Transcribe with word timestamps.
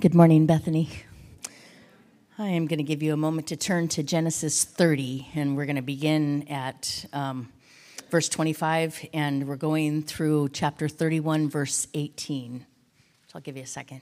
Good 0.00 0.14
morning, 0.14 0.46
Bethany. 0.46 0.88
I 2.38 2.48
am 2.48 2.66
going 2.66 2.78
to 2.78 2.84
give 2.84 3.02
you 3.02 3.12
a 3.12 3.18
moment 3.18 3.48
to 3.48 3.56
turn 3.56 3.86
to 3.88 4.02
Genesis 4.02 4.64
30, 4.64 5.28
and 5.34 5.58
we're 5.58 5.66
going 5.66 5.76
to 5.76 5.82
begin 5.82 6.48
at 6.48 7.04
um, 7.12 7.52
verse 8.08 8.30
25, 8.30 9.08
and 9.12 9.46
we're 9.46 9.56
going 9.56 10.02
through 10.02 10.48
chapter 10.54 10.88
31, 10.88 11.50
verse 11.50 11.86
18. 11.92 12.64
So 13.26 13.32
I'll 13.34 13.42
give 13.42 13.58
you 13.58 13.62
a 13.64 13.66
second. 13.66 14.00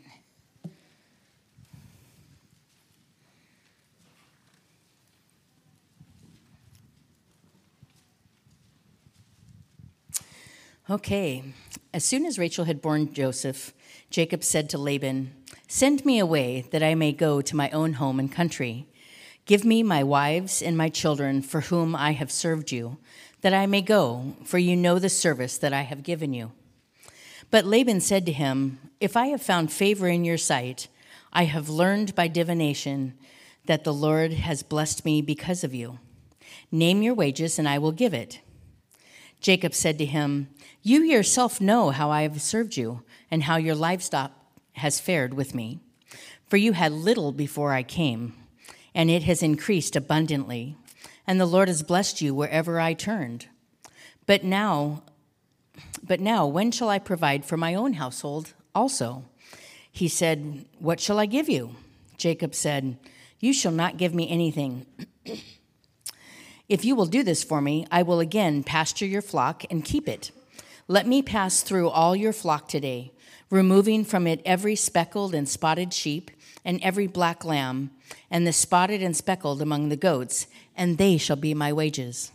Okay, 10.89 11.43
as 11.93 12.05
soon 12.05 12.25
as 12.25 12.39
Rachel 12.39 12.67
had 12.67 12.81
borne 12.81 13.13
Joseph, 13.13 13.73
Jacob 14.11 14.45
said 14.45 14.71
to 14.71 14.79
Laban, 14.79 15.33
Send 15.71 16.07
me 16.07 16.19
away 16.19 16.63
that 16.71 16.83
I 16.83 16.95
may 16.95 17.13
go 17.13 17.43
to 17.43 17.55
my 17.55 17.69
own 17.71 17.95
home 17.95 18.19
and 18.19 18.33
country. 18.33 18.87
Give 19.45 19.67
me 19.67 19.83
my 19.83 20.03
wives 20.03 20.63
and 20.63 20.79
my 20.79 20.89
children 20.89 21.43
for 21.43 21.61
whom 21.61 21.95
I 21.95 22.13
have 22.13 22.33
served 22.33 22.73
you, 22.73 22.97
that 23.43 23.53
I 23.53 23.67
may 23.67 23.83
go, 23.83 24.35
for 24.45 24.57
you 24.57 24.75
know 24.75 24.99
the 24.99 25.11
service 25.11 25.59
that 25.59 25.75
I 25.75 25.83
have 25.83 26.03
given 26.03 26.33
you. 26.33 26.53
But 27.51 27.67
Laban 27.67 28.01
said 28.01 28.25
to 28.25 28.33
him, 28.33 28.79
If 28.99 29.15
I 29.15 29.27
have 29.27 29.43
found 29.43 29.71
favor 29.71 30.09
in 30.09 30.25
your 30.25 30.39
sight, 30.39 30.89
I 31.35 31.45
have 31.45 31.69
learned 31.69 32.15
by 32.15 32.29
divination 32.29 33.19
that 33.67 33.85
the 33.85 33.93
Lord 33.93 34.33
has 34.33 34.63
blessed 34.63 35.05
me 35.05 35.21
because 35.21 35.65
of 35.65 35.75
you. 35.75 35.99
Name 36.73 37.03
your 37.03 37.15
wages, 37.15 37.59
and 37.59 37.69
I 37.69 37.77
will 37.77 37.93
give 37.93 38.15
it. 38.15 38.41
Jacob 39.43 39.75
said 39.75 39.99
to 39.99 40.07
him, 40.07 40.49
You 40.83 41.03
yourself 41.03 41.61
know 41.61 41.91
how 41.91 42.11
I 42.11 42.23
have 42.23 42.41
served 42.41 42.79
you, 42.79 43.03
and 43.31 43.43
how 43.43 43.57
your 43.57 43.75
livestock 43.75 44.33
has 44.79 45.01
fared 45.01 45.35
with 45.35 45.55
me. 45.55 45.81
For 46.49 46.57
you 46.57 46.73
had 46.73 46.93
little 46.93 47.33
before 47.33 47.73
I 47.73 47.83
came, 47.83 48.35
and 48.95 49.11
it 49.11 49.23
has 49.25 49.43
increased 49.43 49.95
abundantly, 49.95 50.77
and 51.27 51.39
the 51.39 51.47
Lord 51.47 51.69
has 51.69 51.83
blessed 51.83 52.23
you 52.23 52.35
wherever 52.35 52.81
I 52.81 52.95
turned. 52.95 53.47
But 54.27 54.45
now, 54.45 55.03
but 56.03 56.21
now, 56.21 56.47
when 56.47 56.71
shall 56.71 56.89
I 56.89 56.99
provide 56.99 57.45
for 57.45 57.57
my 57.57 57.75
own 57.75 57.95
household 57.95 58.55
also? 58.75 59.25
He 59.91 60.09
said, 60.09 60.65
What 60.79 61.01
shall 61.01 61.19
I 61.19 61.27
give 61.27 61.49
you? 61.49 61.77
Jacob 62.17 62.55
said, 62.55 62.99
You 63.41 63.53
shall 63.53 63.73
not 63.73 63.99
give 63.99 64.15
me 64.15 64.29
anything. 64.29 64.87
if 66.69 66.85
you 66.85 66.95
will 66.95 67.07
do 67.07 67.23
this 67.23 67.45
for 67.45 67.61
me, 67.61 67.87
I 67.91 68.03
will 68.03 68.21
again 68.21 68.63
pasture 68.63 69.07
your 69.07 69.23
flock 69.23 69.65
and 69.71 69.85
keep 69.85 70.09
it. 70.09 70.31
Let 70.89 71.07
me 71.07 71.21
pass 71.21 71.63
through 71.63 71.91
all 71.91 72.17
your 72.17 72.33
flock 72.33 72.69
today 72.69 73.13
removing 73.51 74.05
from 74.05 74.27
it 74.27 74.41
every 74.45 74.77
speckled 74.77 75.35
and 75.35 75.49
spotted 75.49 75.93
sheep 75.93 76.31
and 76.65 76.81
every 76.83 77.07
black 77.07 77.45
lamb, 77.45 77.91
and 78.31 78.47
the 78.47 78.53
spotted 78.53 79.03
and 79.03 79.17
speckled 79.17 79.63
among 79.63 79.89
the 79.89 79.97
goats, 79.97 80.47
and 80.77 80.99
they 80.99 81.17
shall 81.17 81.37
be 81.37 81.55
my 81.55 81.73
wages. 81.73 82.31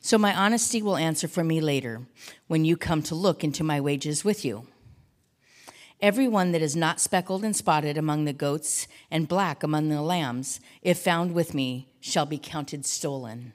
So 0.00 0.18
my 0.18 0.34
honesty 0.34 0.82
will 0.82 0.96
answer 0.96 1.26
for 1.26 1.42
me 1.42 1.60
later, 1.60 2.02
when 2.46 2.64
you 2.64 2.76
come 2.76 3.02
to 3.02 3.14
look 3.14 3.42
into 3.42 3.64
my 3.64 3.80
wages 3.80 4.24
with 4.24 4.44
you. 4.44 4.66
Every 6.00 6.28
one 6.28 6.52
that 6.52 6.62
is 6.62 6.76
not 6.76 7.00
speckled 7.00 7.44
and 7.44 7.56
spotted 7.56 7.98
among 7.98 8.24
the 8.24 8.32
goats 8.32 8.86
and 9.10 9.26
black 9.26 9.62
among 9.62 9.88
the 9.88 10.00
lambs, 10.00 10.60
if 10.82 10.98
found 10.98 11.32
with 11.32 11.54
me, 11.54 11.88
shall 11.98 12.26
be 12.26 12.38
counted 12.38 12.86
stolen. 12.86 13.52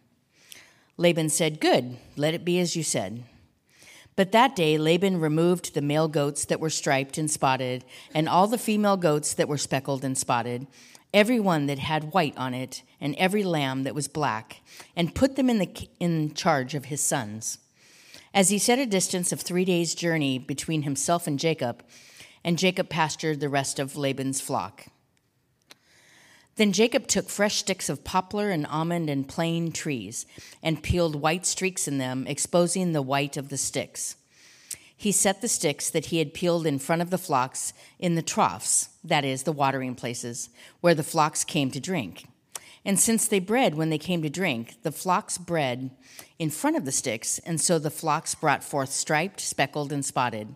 Laban 0.97 1.29
said, 1.29 1.61
Good, 1.61 1.97
let 2.17 2.33
it 2.33 2.43
be 2.43 2.59
as 2.59 2.75
you 2.75 2.83
said. 2.83 3.23
But 4.15 4.31
that 4.31 4.55
day 4.55 4.77
Laban 4.77 5.19
removed 5.19 5.73
the 5.73 5.81
male 5.81 6.07
goats 6.07 6.45
that 6.45 6.59
were 6.59 6.69
striped 6.69 7.17
and 7.17 7.29
spotted, 7.29 7.83
and 8.13 8.29
all 8.29 8.47
the 8.47 8.57
female 8.57 8.97
goats 8.97 9.33
that 9.33 9.47
were 9.47 9.57
speckled 9.57 10.05
and 10.05 10.17
spotted, 10.17 10.67
every 11.13 11.39
one 11.39 11.65
that 11.65 11.79
had 11.79 12.13
white 12.13 12.37
on 12.37 12.53
it, 12.53 12.83
and 13.01 13.15
every 13.17 13.43
lamb 13.43 13.83
that 13.83 13.95
was 13.95 14.07
black, 14.07 14.61
and 14.95 15.15
put 15.15 15.35
them 15.35 15.49
in, 15.49 15.57
the, 15.57 15.89
in 15.99 16.33
charge 16.33 16.75
of 16.75 16.85
his 16.85 17.01
sons. 17.01 17.57
As 18.33 18.49
he 18.49 18.57
set 18.57 18.79
a 18.79 18.85
distance 18.85 19.31
of 19.31 19.41
three 19.41 19.65
days' 19.65 19.95
journey 19.95 20.39
between 20.39 20.83
himself 20.83 21.27
and 21.27 21.39
Jacob, 21.39 21.83
and 22.43 22.57
Jacob 22.57 22.89
pastured 22.89 23.39
the 23.39 23.49
rest 23.49 23.79
of 23.79 23.95
Laban's 23.95 24.41
flock. 24.41 24.87
Then 26.55 26.71
Jacob 26.71 27.07
took 27.07 27.29
fresh 27.29 27.57
sticks 27.57 27.89
of 27.89 28.03
poplar 28.03 28.49
and 28.51 28.67
almond 28.67 29.09
and 29.09 29.27
plane 29.27 29.71
trees 29.71 30.25
and 30.61 30.83
peeled 30.83 31.15
white 31.15 31.45
streaks 31.45 31.87
in 31.87 31.97
them, 31.97 32.27
exposing 32.27 32.91
the 32.91 33.01
white 33.01 33.37
of 33.37 33.49
the 33.49 33.57
sticks. 33.57 34.17
He 34.95 35.11
set 35.11 35.41
the 35.41 35.47
sticks 35.47 35.89
that 35.89 36.05
he 36.05 36.19
had 36.19 36.33
peeled 36.33 36.65
in 36.65 36.79
front 36.79 37.01
of 37.01 37.09
the 37.09 37.17
flocks 37.17 37.73
in 37.99 38.15
the 38.15 38.21
troughs, 38.21 38.89
that 39.03 39.25
is, 39.25 39.43
the 39.43 39.51
watering 39.51 39.95
places, 39.95 40.49
where 40.79 40.95
the 40.95 41.03
flocks 41.03 41.43
came 41.43 41.71
to 41.71 41.79
drink. 41.79 42.27
And 42.85 42.99
since 42.99 43.27
they 43.27 43.39
bred 43.39 43.75
when 43.75 43.89
they 43.89 43.97
came 43.97 44.21
to 44.21 44.29
drink, 44.29 44.75
the 44.83 44.91
flocks 44.91 45.37
bred 45.37 45.91
in 46.37 46.49
front 46.49 46.77
of 46.77 46.85
the 46.85 46.91
sticks, 46.91 47.39
and 47.39 47.59
so 47.59 47.79
the 47.79 47.89
flocks 47.89 48.35
brought 48.35 48.63
forth 48.63 48.91
striped, 48.91 49.41
speckled, 49.41 49.91
and 49.91 50.05
spotted. 50.05 50.55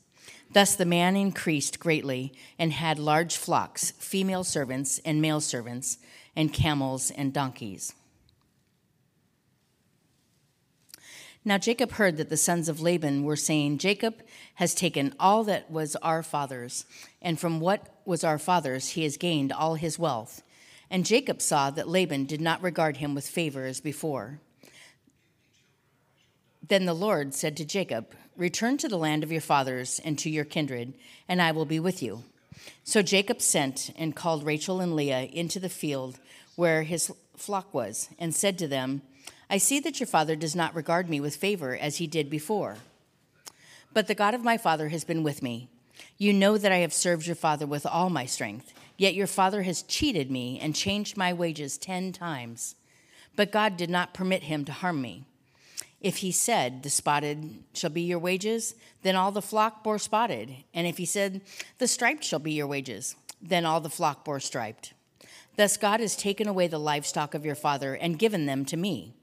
Thus 0.53 0.75
the 0.75 0.85
man 0.85 1.15
increased 1.15 1.79
greatly 1.79 2.33
and 2.59 2.73
had 2.73 2.99
large 2.99 3.37
flocks, 3.37 3.91
female 3.91 4.43
servants 4.43 4.99
and 5.05 5.21
male 5.21 5.41
servants, 5.41 5.97
and 6.35 6.53
camels 6.53 7.11
and 7.11 7.33
donkeys. 7.33 7.93
Now 11.43 11.57
Jacob 11.57 11.93
heard 11.93 12.17
that 12.17 12.29
the 12.29 12.37
sons 12.37 12.69
of 12.69 12.81
Laban 12.81 13.23
were 13.23 13.35
saying, 13.35 13.79
Jacob 13.79 14.21
has 14.55 14.75
taken 14.75 15.15
all 15.19 15.43
that 15.45 15.71
was 15.71 15.95
our 15.97 16.21
father's, 16.21 16.85
and 17.21 17.39
from 17.39 17.59
what 17.59 17.87
was 18.05 18.23
our 18.23 18.37
father's 18.37 18.89
he 18.89 19.03
has 19.03 19.17
gained 19.17 19.51
all 19.51 19.75
his 19.75 19.97
wealth. 19.97 20.43
And 20.89 21.05
Jacob 21.05 21.41
saw 21.41 21.71
that 21.71 21.87
Laban 21.87 22.25
did 22.25 22.41
not 22.41 22.61
regard 22.61 22.97
him 22.97 23.15
with 23.15 23.27
favor 23.27 23.65
as 23.65 23.79
before. 23.79 24.39
Then 26.67 26.85
the 26.85 26.93
Lord 26.93 27.33
said 27.33 27.57
to 27.57 27.65
Jacob, 27.65 28.13
Return 28.37 28.77
to 28.77 28.87
the 28.87 28.97
land 28.97 29.23
of 29.23 29.31
your 29.31 29.41
fathers 29.41 29.99
and 30.03 30.17
to 30.19 30.29
your 30.29 30.45
kindred, 30.45 30.93
and 31.27 31.41
I 31.41 31.51
will 31.51 31.65
be 31.65 31.79
with 31.79 32.01
you. 32.01 32.23
So 32.83 33.01
Jacob 33.01 33.41
sent 33.41 33.91
and 33.97 34.15
called 34.15 34.45
Rachel 34.45 34.79
and 34.79 34.95
Leah 34.95 35.23
into 35.23 35.59
the 35.59 35.69
field 35.69 36.19
where 36.55 36.83
his 36.83 37.11
flock 37.35 37.73
was, 37.73 38.09
and 38.19 38.35
said 38.35 38.57
to 38.59 38.67
them, 38.67 39.01
I 39.49 39.57
see 39.57 39.79
that 39.81 39.99
your 39.99 40.07
father 40.07 40.35
does 40.35 40.55
not 40.55 40.75
regard 40.75 41.09
me 41.09 41.19
with 41.19 41.35
favor 41.35 41.75
as 41.75 41.97
he 41.97 42.07
did 42.07 42.29
before. 42.29 42.77
But 43.93 44.07
the 44.07 44.15
God 44.15 44.33
of 44.33 44.43
my 44.43 44.57
father 44.57 44.89
has 44.89 45.03
been 45.03 45.23
with 45.23 45.41
me. 45.41 45.69
You 46.17 46.33
know 46.33 46.57
that 46.57 46.71
I 46.71 46.77
have 46.77 46.93
served 46.93 47.25
your 47.25 47.35
father 47.35 47.65
with 47.65 47.85
all 47.85 48.09
my 48.09 48.25
strength, 48.25 48.73
yet 48.97 49.15
your 49.15 49.27
father 49.27 49.63
has 49.63 49.81
cheated 49.83 50.31
me 50.31 50.59
and 50.59 50.75
changed 50.75 51.17
my 51.17 51.33
wages 51.33 51.77
ten 51.77 52.13
times. 52.13 52.75
But 53.35 53.51
God 53.51 53.75
did 53.75 53.89
not 53.89 54.13
permit 54.13 54.43
him 54.43 54.63
to 54.65 54.71
harm 54.71 55.01
me. 55.01 55.25
If 56.01 56.17
he 56.17 56.31
said, 56.31 56.83
The 56.83 56.89
spotted 56.89 57.63
shall 57.73 57.91
be 57.91 58.01
your 58.01 58.19
wages, 58.19 58.75
then 59.03 59.15
all 59.15 59.31
the 59.31 59.41
flock 59.41 59.83
bore 59.83 59.99
spotted. 59.99 60.55
And 60.73 60.87
if 60.87 60.97
he 60.97 61.05
said, 61.05 61.41
The 61.77 61.87
striped 61.87 62.23
shall 62.23 62.39
be 62.39 62.53
your 62.53 62.67
wages, 62.67 63.15
then 63.41 63.65
all 63.65 63.79
the 63.79 63.89
flock 63.89 64.25
bore 64.25 64.39
striped. 64.39 64.93
Thus 65.57 65.77
God 65.77 65.99
has 65.99 66.15
taken 66.15 66.47
away 66.47 66.67
the 66.67 66.79
livestock 66.79 67.33
of 67.33 67.45
your 67.45 67.55
father 67.55 67.93
and 67.93 68.17
given 68.17 68.47
them 68.47 68.65
to 68.65 68.77
me. 68.77 69.13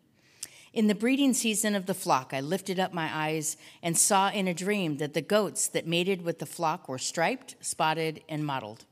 In 0.73 0.87
the 0.87 0.95
breeding 0.95 1.35
season 1.35 1.75
of 1.75 1.87
the 1.87 1.95
flock, 1.95 2.33
I 2.33 2.41
lifted 2.41 2.79
up 2.79 2.93
my 2.93 3.11
eyes 3.13 3.57
and 3.83 3.97
saw 3.97 4.31
in 4.31 4.47
a 4.47 4.55
dream 4.55 4.99
that 4.99 5.15
the 5.15 5.23
goats 5.23 5.67
that 5.69 5.87
mated 5.87 6.23
with 6.23 6.39
the 6.39 6.47
flock 6.47 6.89
were 6.89 6.99
striped, 6.99 7.57
spotted, 7.61 8.23
and 8.29 8.45
mottled. 8.45 8.85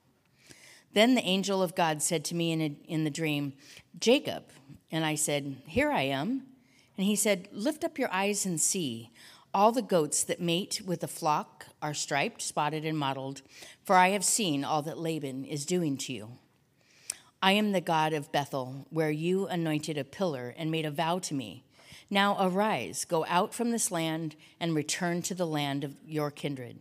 Then 0.95 1.15
the 1.15 1.23
angel 1.23 1.63
of 1.63 1.77
God 1.77 2.03
said 2.03 2.25
to 2.25 2.35
me 2.35 2.51
in, 2.51 2.61
a, 2.63 2.77
in 2.89 3.05
the 3.05 3.11
dream, 3.11 3.53
Jacob. 4.01 4.45
And 4.91 5.05
I 5.05 5.15
said, 5.15 5.59
Here 5.67 5.91
I 5.91 6.03
am. 6.03 6.43
And 6.97 7.07
he 7.07 7.17
said, 7.17 7.49
Lift 7.53 7.85
up 7.85 7.99
your 7.99 8.13
eyes 8.13 8.47
and 8.47 8.61
see. 8.61 9.11
All 9.53 9.73
the 9.73 9.83
goats 9.83 10.23
that 10.25 10.41
mate 10.41 10.83
with 10.85 11.01
the 11.01 11.09
flock 11.09 11.67
are 11.81 11.95
striped, 11.95 12.43
spotted, 12.43 12.85
and 12.85 12.99
mottled, 12.99 13.43
for 13.85 13.97
I 13.97 14.11
have 14.11 14.25
seen 14.25 14.65
all 14.65 14.83
that 14.83 14.99
Laban 14.99 15.45
is 15.45 15.65
doing 15.65 15.97
to 15.99 16.13
you. 16.13 16.29
I 17.43 17.53
am 17.53 17.73
the 17.73 17.81
God 17.81 18.13
of 18.13 18.33
Bethel, 18.33 18.87
where 18.91 19.11
you 19.11 19.47
anointed 19.47 19.97
a 19.97 20.05
pillar 20.05 20.55
and 20.59 20.71
made 20.71 20.85
a 20.85 20.91
vow 20.91 21.19
to 21.21 21.35
me. 21.35 21.65
Now 22.11 22.37
arise, 22.41 23.05
go 23.05 23.25
out 23.29 23.55
from 23.55 23.71
this 23.71 23.91
land, 23.91 24.37
and 24.61 24.75
return 24.75 25.23
to 25.23 25.35
the 25.35 25.47
land 25.47 25.85
of 25.85 25.95
your 26.07 26.31
kindred. 26.31 26.79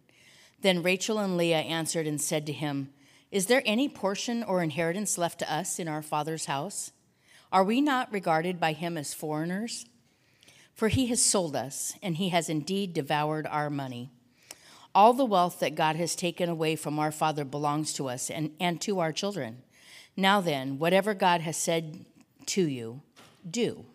Then 0.61 0.83
Rachel 0.83 1.19
and 1.19 1.37
Leah 1.37 1.59
answered 1.59 2.07
and 2.07 2.19
said 2.19 2.45
to 2.47 2.53
him, 2.53 2.89
Is 3.31 3.47
there 3.47 3.63
any 3.65 3.87
portion 3.89 4.43
or 4.43 4.61
inheritance 4.63 5.17
left 5.17 5.39
to 5.39 5.53
us 5.53 5.79
in 5.79 5.87
our 5.87 6.01
Father's 6.01 6.45
house? 6.45 6.91
Are 7.51 7.63
we 7.63 7.81
not 7.81 8.11
regarded 8.11 8.59
by 8.59 8.73
him 8.73 8.97
as 8.97 9.13
foreigners? 9.13 9.85
For 10.75 10.89
he 10.89 11.07
has 11.07 11.23
sold 11.23 11.55
us, 11.55 11.93
and 12.03 12.17
he 12.17 12.29
has 12.29 12.49
indeed 12.49 12.93
devoured 12.93 13.47
our 13.47 13.69
money. 13.69 14.09
All 14.93 15.13
the 15.13 15.25
wealth 15.25 15.59
that 15.59 15.75
God 15.75 15.95
has 15.95 16.15
taken 16.15 16.49
away 16.49 16.75
from 16.75 16.99
our 16.99 17.11
Father 17.11 17.45
belongs 17.45 17.93
to 17.93 18.09
us 18.09 18.29
and, 18.29 18.51
and 18.59 18.79
to 18.81 18.99
our 18.99 19.13
children. 19.13 19.63
Now 20.17 20.41
then, 20.41 20.77
whatever 20.77 21.13
God 21.13 21.41
has 21.41 21.57
said 21.57 22.05
to 22.47 22.67
you, 22.67 23.01
do. 23.49 23.85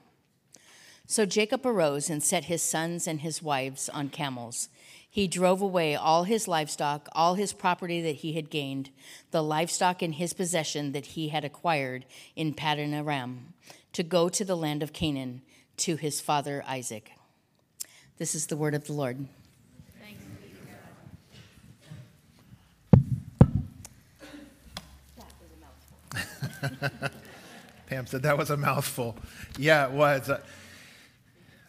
So 1.06 1.26
Jacob 1.26 1.66
arose 1.66 2.08
and 2.08 2.22
set 2.22 2.44
his 2.44 2.62
sons 2.62 3.06
and 3.06 3.20
his 3.20 3.42
wives 3.42 3.88
on 3.88 4.08
camels. 4.08 4.68
He 5.08 5.26
drove 5.26 5.60
away 5.60 5.96
all 5.96 6.24
his 6.24 6.46
livestock, 6.46 7.08
all 7.12 7.34
his 7.34 7.52
property 7.52 8.00
that 8.00 8.16
he 8.16 8.34
had 8.34 8.48
gained, 8.48 8.90
the 9.32 9.42
livestock 9.42 10.02
in 10.02 10.12
his 10.12 10.32
possession 10.32 10.92
that 10.92 11.06
he 11.06 11.28
had 11.28 11.44
acquired 11.44 12.06
in 12.36 12.54
Paddan 12.54 12.94
Aram, 12.94 13.54
to 13.92 14.02
go 14.02 14.28
to 14.28 14.44
the 14.44 14.56
land 14.56 14.82
of 14.82 14.92
Canaan 14.92 15.42
to 15.80 15.96
his 15.96 16.20
father 16.20 16.62
Isaac. 16.66 17.12
This 18.18 18.34
is 18.34 18.46
the 18.48 18.56
word 18.56 18.74
of 18.74 18.86
the 18.86 18.92
Lord. 18.92 19.26
Pam 27.86 28.06
said 28.06 28.22
that 28.22 28.36
was 28.36 28.50
a 28.50 28.58
mouthful. 28.58 29.16
Yeah, 29.58 29.86
it 29.86 29.92
was. 29.92 30.28
Uh, 30.28 30.42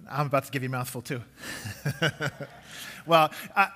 I'm 0.10 0.26
about 0.26 0.44
to 0.44 0.52
give 0.52 0.62
you 0.62 0.68
a 0.68 0.72
mouthful 0.72 1.02
too. 1.02 1.22
well, 3.06 3.32
I, 3.56 3.70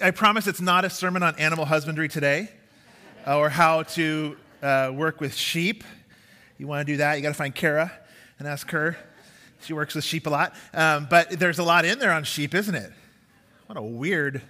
I, 0.00 0.10
promise 0.10 0.46
it's 0.46 0.62
not 0.62 0.86
a 0.86 0.90
sermon 0.90 1.22
on 1.22 1.38
animal 1.38 1.66
husbandry 1.66 2.08
today 2.08 2.48
uh, 3.26 3.38
or 3.38 3.50
how 3.50 3.82
to 3.82 4.38
uh, 4.62 4.90
work 4.94 5.20
with 5.20 5.34
sheep. 5.34 5.84
You 6.56 6.66
want 6.66 6.86
to 6.86 6.90
do 6.90 6.96
that, 6.96 7.16
you 7.16 7.22
got 7.22 7.28
to 7.28 7.34
find 7.34 7.54
Kara 7.54 7.92
and 8.38 8.48
ask 8.48 8.70
her. 8.70 8.96
She 9.64 9.72
works 9.72 9.94
with 9.94 10.04
sheep 10.04 10.26
a 10.26 10.30
lot. 10.30 10.54
Um, 10.74 11.06
but 11.08 11.30
there's 11.30 11.58
a 11.58 11.64
lot 11.64 11.84
in 11.84 11.98
there 11.98 12.12
on 12.12 12.24
sheep, 12.24 12.54
isn't 12.54 12.74
it? 12.74 12.92
What 13.66 13.78
a 13.78 13.82
weird 13.82 14.42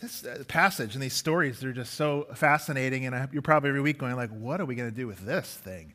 this 0.00 0.24
uh, 0.24 0.44
passage 0.46 0.94
and 0.94 1.02
these 1.02 1.14
stories. 1.14 1.60
They're 1.60 1.72
just 1.72 1.94
so 1.94 2.26
fascinating. 2.34 3.06
And 3.06 3.28
you're 3.32 3.42
probably 3.42 3.70
every 3.70 3.80
week 3.80 3.98
going 3.98 4.16
like, 4.16 4.30
what 4.30 4.60
are 4.60 4.64
we 4.64 4.74
going 4.74 4.90
to 4.90 4.94
do 4.94 5.06
with 5.06 5.20
this 5.20 5.54
thing? 5.54 5.94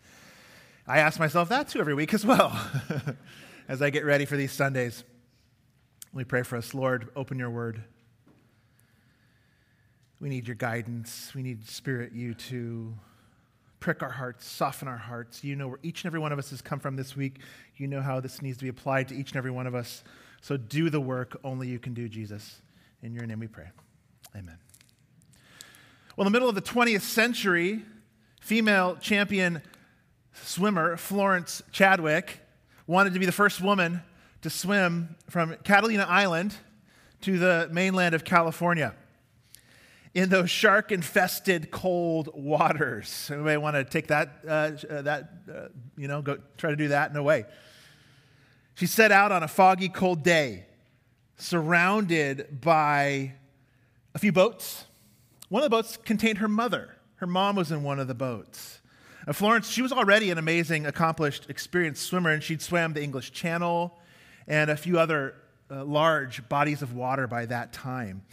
I 0.88 1.00
ask 1.00 1.20
myself 1.20 1.50
that 1.50 1.70
too 1.70 1.80
every 1.80 1.94
week 1.94 2.14
as 2.14 2.26
well 2.26 2.60
as 3.68 3.82
I 3.82 3.90
get 3.90 4.06
ready 4.06 4.26
for 4.26 4.36
these 4.36 4.52
Sundays. 4.52 5.04
We 6.14 6.24
pray 6.24 6.44
for 6.44 6.58
us. 6.58 6.74
Lord, 6.74 7.10
open 7.16 7.40
your 7.40 7.50
word. 7.50 7.84
We 10.20 10.30
need 10.30 10.48
your 10.48 10.56
guidance. 10.56 11.32
We 11.34 11.42
need, 11.42 11.68
Spirit, 11.68 12.12
you 12.12 12.34
to 12.34 12.94
prick 13.82 14.04
our 14.04 14.12
hearts, 14.12 14.48
soften 14.48 14.88
our 14.88 14.98
hearts. 14.98 15.44
You 15.44 15.58
know 15.58 15.68
where 15.68 15.80
each 15.84 16.04
and 16.04 16.10
every 16.10 16.20
one 16.20 16.32
of 16.32 16.40
us 16.40 16.52
has 16.52 16.62
come 16.62 16.80
from 16.80 16.96
this 16.96 17.16
week. 17.16 17.40
You 17.76 17.88
know 17.88 18.02
how 18.02 18.22
this 18.22 18.42
needs 18.42 18.58
to 18.60 18.64
be 18.64 18.70
applied 18.70 19.10
to 19.10 19.16
each 19.16 19.32
and 19.32 19.38
every 19.38 19.52
one 19.52 19.68
of 19.68 19.76
us. 19.76 20.04
So 20.40 20.56
do 20.56 20.90
the 20.90 21.02
work 21.02 21.38
only 21.44 21.68
you 21.68 21.80
can 21.80 21.94
do, 21.94 22.08
Jesus. 22.08 22.62
In 23.02 23.14
your 23.14 23.26
name 23.26 23.40
we 23.40 23.48
pray. 23.48 23.70
Amen. 24.36 24.58
Well, 26.16 26.26
in 26.28 26.32
the 26.32 26.36
middle 26.36 26.48
of 26.48 26.56
the 26.56 26.62
20th 26.62 27.02
century, 27.02 27.82
female 28.40 28.98
champion 29.02 29.62
swimmer 30.34 30.96
Florence 30.96 31.64
Chadwick 31.72 32.40
wanted 32.86 33.14
to 33.14 33.20
be 33.20 33.26
the 33.26 33.32
first 33.32 33.62
woman 33.62 34.02
to 34.44 34.50
swim 34.50 35.16
from 35.28 35.56
Catalina 35.64 36.06
Island 36.08 36.56
to 37.22 37.40
the 37.40 37.68
mainland 37.72 38.14
of 38.14 38.24
California 38.24 38.94
in 40.14 40.30
those 40.30 40.50
shark 40.50 40.92
infested 40.92 41.72
cold 41.72 42.30
waters. 42.34 43.30
Anybody 43.32 43.58
want 43.58 43.76
to 43.76 43.84
take 43.84 44.08
that, 44.08 44.40
uh, 44.46 44.72
uh, 44.90 45.02
that 45.04 45.32
uh, 45.50 45.68
you 45.98 46.08
know, 46.08 46.22
go 46.22 46.38
try 46.58 46.70
to 46.70 46.76
do 46.76 46.90
that? 46.90 47.12
In 47.12 47.18
a 47.18 47.24
way. 47.24 47.46
She 48.76 48.88
set 48.88 49.12
out 49.12 49.32
on 49.32 49.44
a 49.44 49.48
foggy, 49.48 49.90
cold 49.90 50.24
day, 50.24 50.66
surrounded 51.38 52.62
by 52.62 53.34
a 54.14 54.20
few 54.20 54.32
boats. 54.32 54.86
One 55.50 55.62
of 55.64 55.70
the 55.70 55.76
boats 55.76 55.98
contained 55.98 56.40
her 56.40 56.48
mother. 56.48 56.96
Her 57.16 57.28
mom 57.28 57.56
was 57.56 57.72
in 57.72 57.84
one 57.84 58.00
of 58.00 58.08
the 58.08 58.16
boats. 58.16 58.80
Florence, 59.34 59.70
she 59.70 59.82
was 59.82 59.92
already 59.92 60.32
an 60.32 60.38
amazing, 60.38 60.88
accomplished, 60.88 61.46
experienced 61.48 62.04
swimmer, 62.04 62.32
and 62.32 62.42
she'd 62.42 62.62
swam 62.62 62.94
the 62.94 63.04
English 63.04 63.32
Channel 63.32 63.98
and 64.48 64.72
a 64.72 64.76
few 64.76 64.98
other 64.98 65.36
uh, 65.70 65.86
large 65.86 66.48
bodies 66.50 66.82
of 66.82 66.96
water 66.96 67.28
by 67.28 67.46
that 67.46 67.72
time. 67.72 68.24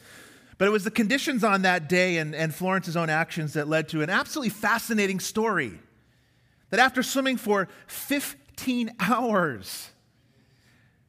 But 0.58 0.66
it 0.66 0.70
was 0.70 0.84
the 0.84 0.90
conditions 0.90 1.44
on 1.44 1.62
that 1.62 1.88
day 1.88 2.18
and, 2.18 2.34
and 2.34 2.54
Florence's 2.54 2.96
own 2.96 3.08
actions 3.08 3.52
that 3.54 3.68
led 3.68 3.88
to 3.90 4.02
an 4.02 4.10
absolutely 4.10 4.50
fascinating 4.50 5.20
story. 5.20 5.78
That 6.70 6.80
after 6.80 7.02
swimming 7.02 7.36
for 7.36 7.68
15 7.86 8.92
hours, 9.00 9.90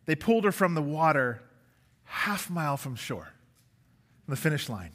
they 0.06 0.16
pulled 0.16 0.46
her 0.46 0.51
from 0.51 0.75
the 0.75 0.81
water 0.81 1.42
half 2.06 2.50
mile 2.50 2.78
from 2.78 2.96
shore, 2.96 3.34
from 4.25 4.31
the 4.31 4.40
finish 4.40 4.69
line. 4.69 4.92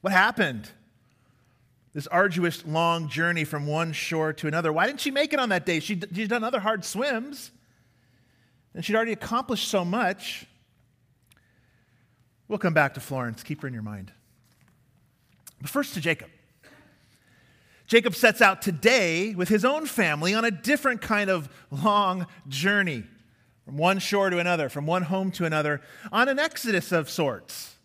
What 0.00 0.12
happened? 0.12 0.70
this 1.92 2.06
arduous, 2.06 2.64
long 2.66 3.08
journey 3.08 3.44
from 3.44 3.66
one 3.66 3.92
shore 3.92 4.32
to 4.34 4.46
another. 4.46 4.72
Why 4.72 4.86
didn't 4.86 5.00
she 5.00 5.10
make 5.10 5.32
it 5.32 5.40
on 5.40 5.48
that 5.48 5.66
day? 5.66 5.80
She'd, 5.80 6.08
she'd 6.14 6.28
done 6.28 6.44
other 6.44 6.60
hard 6.60 6.84
swims, 6.84 7.50
and 8.74 8.84
she'd 8.84 8.94
already 8.94 9.12
accomplished 9.12 9.68
so 9.68 9.84
much. 9.84 10.46
We'll 12.50 12.58
come 12.58 12.74
back 12.74 12.94
to 12.94 13.00
Florence. 13.00 13.44
Keep 13.44 13.62
her 13.62 13.68
in 13.68 13.74
your 13.74 13.84
mind. 13.84 14.10
But 15.60 15.70
first 15.70 15.94
to 15.94 16.00
Jacob. 16.00 16.30
Jacob 17.86 18.16
sets 18.16 18.42
out 18.42 18.60
today 18.60 19.36
with 19.36 19.48
his 19.48 19.64
own 19.64 19.86
family 19.86 20.34
on 20.34 20.44
a 20.44 20.50
different 20.50 21.00
kind 21.00 21.30
of 21.30 21.48
long 21.70 22.26
journey 22.48 23.04
from 23.64 23.76
one 23.76 24.00
shore 24.00 24.30
to 24.30 24.40
another, 24.40 24.68
from 24.68 24.84
one 24.84 25.02
home 25.02 25.30
to 25.30 25.44
another, 25.44 25.80
on 26.10 26.28
an 26.28 26.40
exodus 26.40 26.90
of 26.90 27.08
sorts. 27.08 27.76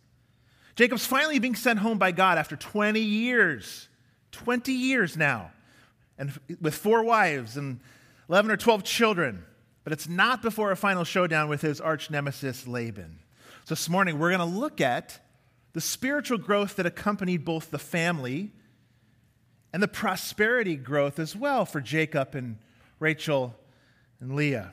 Jacob's 0.75 1.06
finally 1.06 1.38
being 1.38 1.53
sent 1.53 1.77
home 1.77 2.00
by 2.00 2.11
God 2.11 2.39
after 2.39 2.56
20 2.56 3.00
years 3.00 3.88
20 4.31 4.73
years 4.73 5.15
now, 5.15 5.51
and 6.18 6.38
with 6.59 6.75
four 6.75 7.03
wives 7.03 7.56
and 7.56 7.79
11 8.29 8.51
or 8.51 8.57
12 8.57 8.83
children. 8.83 9.45
But 9.83 9.94
it's 9.94 10.09
not 10.09 10.41
before 10.41 10.71
a 10.71 10.75
final 10.75 11.06
showdown 11.06 11.47
with 11.50 11.61
his 11.61 11.79
arch 11.79 12.09
nemesis, 12.09 12.68
Laban. 12.68 13.19
So 13.65 13.73
this 13.73 13.89
morning, 13.89 14.19
we're 14.19 14.29
going 14.29 14.47
to 14.47 14.59
look 14.59 14.79
at 14.79 15.19
the 15.73 15.81
spiritual 15.81 16.38
growth 16.38 16.75
that 16.75 16.85
accompanied 16.85 17.44
both 17.44 17.71
the 17.71 17.79
family 17.79 18.51
and 19.73 19.81
the 19.81 19.87
prosperity 19.87 20.75
growth 20.75 21.18
as 21.18 21.35
well 21.35 21.66
for 21.66 21.81
Jacob 21.81 22.35
and 22.35 22.59
Rachel 22.99 23.56
and 24.19 24.35
Leah. 24.35 24.71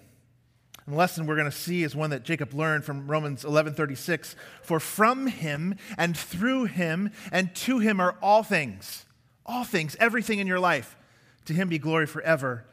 And 0.85 0.93
the 0.93 0.99
lesson 0.99 1.25
we're 1.25 1.37
going 1.37 1.50
to 1.50 1.57
see 1.57 1.83
is 1.83 1.97
one 1.97 2.11
that 2.11 2.23
Jacob 2.23 2.52
learned 2.52 2.85
from 2.85 3.11
Romans 3.11 3.45
11:36, 3.45 4.35
for 4.61 4.78
from 4.78 5.26
him 5.26 5.76
and 5.97 6.14
through 6.14 6.64
him 6.64 7.12
and 7.33 7.55
to 7.55 7.78
him 7.78 7.99
are 7.99 8.19
all 8.21 8.43
things. 8.43 9.07
All 9.47 9.64
things, 9.64 9.97
everything 10.00 10.38
in 10.38 10.47
your 10.47 10.61
life. 10.61 10.99
To 11.47 11.55
him 11.55 11.71
be 11.71 11.78
glory 11.78 12.07
forever. 12.07 12.67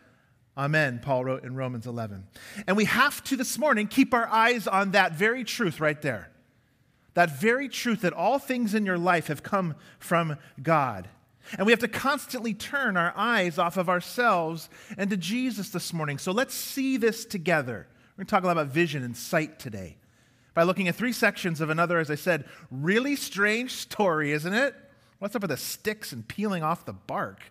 Amen, 0.59 0.99
Paul 1.01 1.23
wrote 1.23 1.45
in 1.45 1.55
Romans 1.55 1.87
11. 1.87 2.25
And 2.67 2.75
we 2.75 2.83
have 2.83 3.23
to 3.23 3.37
this 3.37 3.57
morning 3.57 3.87
keep 3.87 4.13
our 4.13 4.27
eyes 4.27 4.67
on 4.67 4.91
that 4.91 5.13
very 5.13 5.45
truth 5.45 5.79
right 5.79 6.01
there. 6.01 6.29
That 7.13 7.39
very 7.39 7.69
truth 7.69 8.01
that 8.01 8.11
all 8.11 8.39
things 8.39 8.73
in 8.73 8.85
your 8.85 8.97
life 8.97 9.27
have 9.27 9.41
come 9.41 9.75
from 9.99 10.35
God. 10.61 11.07
And 11.57 11.65
we 11.65 11.71
have 11.71 11.79
to 11.79 11.87
constantly 11.87 12.53
turn 12.53 12.97
our 12.97 13.13
eyes 13.15 13.57
off 13.57 13.77
of 13.77 13.87
ourselves 13.87 14.69
and 14.97 15.09
to 15.09 15.15
Jesus 15.15 15.69
this 15.69 15.93
morning. 15.93 16.17
So 16.17 16.33
let's 16.33 16.55
see 16.55 16.97
this 16.97 17.23
together. 17.23 17.87
We're 18.17 18.23
going 18.23 18.27
to 18.27 18.31
talk 18.31 18.43
a 18.43 18.47
lot 18.47 18.51
about 18.51 18.67
vision 18.67 19.01
and 19.01 19.15
sight 19.15 19.59
today 19.59 19.95
by 20.53 20.63
looking 20.63 20.89
at 20.89 20.95
three 20.95 21.13
sections 21.13 21.61
of 21.61 21.69
another, 21.69 21.99
as 21.99 22.11
I 22.11 22.15
said, 22.15 22.43
really 22.69 23.15
strange 23.15 23.71
story, 23.75 24.33
isn't 24.33 24.53
it? 24.53 24.75
What's 25.19 25.37
up 25.37 25.41
with 25.41 25.51
the 25.51 25.57
sticks 25.57 26.11
and 26.11 26.27
peeling 26.27 26.63
off 26.63 26.83
the 26.83 26.91
bark? 26.91 27.43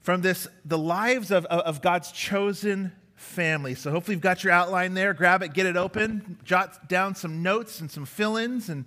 From 0.00 0.22
this, 0.22 0.48
the 0.64 0.78
lives 0.78 1.30
of, 1.30 1.44
of 1.46 1.82
God's 1.82 2.10
chosen 2.10 2.92
family. 3.14 3.74
So 3.74 3.90
hopefully 3.90 4.14
you've 4.14 4.22
got 4.22 4.42
your 4.42 4.52
outline 4.52 4.94
there. 4.94 5.12
Grab 5.12 5.42
it, 5.42 5.52
get 5.52 5.66
it 5.66 5.76
open, 5.76 6.38
jot 6.42 6.88
down 6.88 7.14
some 7.14 7.42
notes 7.42 7.80
and 7.80 7.90
some 7.90 8.06
fill 8.06 8.36
ins, 8.36 8.70
and 8.70 8.86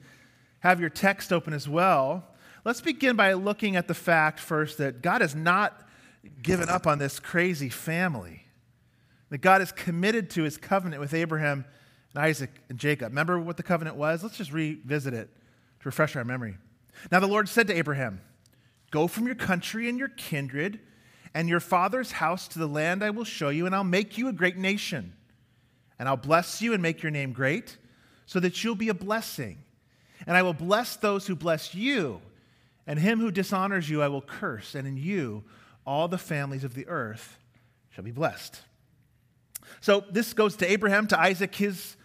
have 0.60 0.79
your 0.79 0.89
text 0.89 1.32
open 1.32 1.53
as 1.53 1.70
well. 1.70 2.25
Let's 2.65 2.82
begin 2.82 3.15
by 3.15 3.34
looking 3.34 3.75
at 3.75 3.88
the 3.88 3.93
fact 3.93 4.39
first 4.39 4.79
that 4.79 5.01
God 5.01 5.22
has 5.22 5.36
not 5.36 5.88
given 6.41 6.70
up 6.70 6.88
on 6.88 6.98
this 6.98 7.20
crazy 7.20 7.70
family. 7.70 8.46
That 9.29 9.39
God 9.39 9.62
is 9.62 9.72
committed 9.72 10.29
to 10.32 10.43
his 10.43 10.58
covenant 10.58 11.00
with 11.00 11.13
Abraham 11.13 11.65
and 12.15 12.24
Isaac 12.24 12.50
and 12.70 12.79
Jacob. 12.79 13.10
Remember 13.10 13.39
what 13.39 13.58
the 13.58 13.63
covenant 13.63 13.98
was? 13.98 14.24
Let's 14.24 14.38
just 14.38 14.51
revisit 14.51 15.13
it 15.13 15.29
to 15.82 15.86
refresh 15.86 16.15
our 16.15 16.24
memory. 16.24 16.55
Now 17.12 17.20
the 17.20 17.27
Lord 17.27 17.50
said 17.50 17.67
to 17.67 17.77
Abraham, 17.77 18.22
Go 18.89 19.08
from 19.08 19.25
your 19.25 19.36
country 19.36 19.89
and 19.89 20.00
your 20.00 20.10
kindred 20.10 20.79
and 21.33 21.49
your 21.49 21.59
father's 21.59 22.13
house 22.13 22.47
to 22.49 22.59
the 22.59 22.67
land 22.67 23.03
I 23.03 23.09
will 23.09 23.23
show 23.23 23.49
you, 23.49 23.65
and 23.65 23.75
I'll 23.75 23.83
make 23.83 24.17
you 24.17 24.27
a 24.27 24.33
great 24.33 24.57
nation. 24.57 25.13
And 25.99 26.07
I'll 26.07 26.17
bless 26.17 26.61
you 26.61 26.73
and 26.73 26.81
make 26.81 27.01
your 27.01 27.11
name 27.11 27.33
great, 27.33 27.77
so 28.25 28.39
that 28.39 28.63
you'll 28.63 28.75
be 28.75 28.89
a 28.89 28.93
blessing. 28.93 29.57
And 30.25 30.37
I 30.37 30.41
will 30.41 30.53
bless 30.53 30.95
those 30.95 31.27
who 31.27 31.35
bless 31.35 31.75
you, 31.75 32.21
and 32.85 32.99
him 32.99 33.19
who 33.19 33.31
dishonors 33.31 33.89
you 33.89 34.01
I 34.01 34.07
will 34.07 34.21
curse, 34.21 34.75
and 34.75 34.87
in 34.87 34.97
you 34.97 35.43
all 35.85 36.07
the 36.07 36.17
families 36.17 36.63
of 36.63 36.75
the 36.75 36.87
earth 36.87 37.37
shall 37.89 38.03
be 38.03 38.11
blessed. 38.11 38.61
So 39.81 40.03
this 40.09 40.33
goes 40.33 40.55
to 40.57 40.71
Abraham, 40.71 41.07
to 41.07 41.19
Isaac, 41.19 41.53
his 41.55 41.95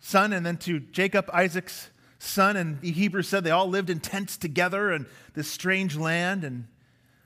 son, 0.00 0.32
and 0.32 0.44
then 0.44 0.56
to 0.58 0.80
Jacob, 0.80 1.30
Isaac's 1.32 1.90
son. 2.18 2.56
And 2.56 2.80
the 2.80 2.92
Hebrews 2.92 3.28
said 3.28 3.44
they 3.44 3.50
all 3.50 3.68
lived 3.68 3.90
in 3.90 4.00
tents 4.00 4.36
together 4.36 4.92
in 4.92 5.06
this 5.34 5.48
strange 5.48 5.96
land. 5.96 6.44
And 6.44 6.66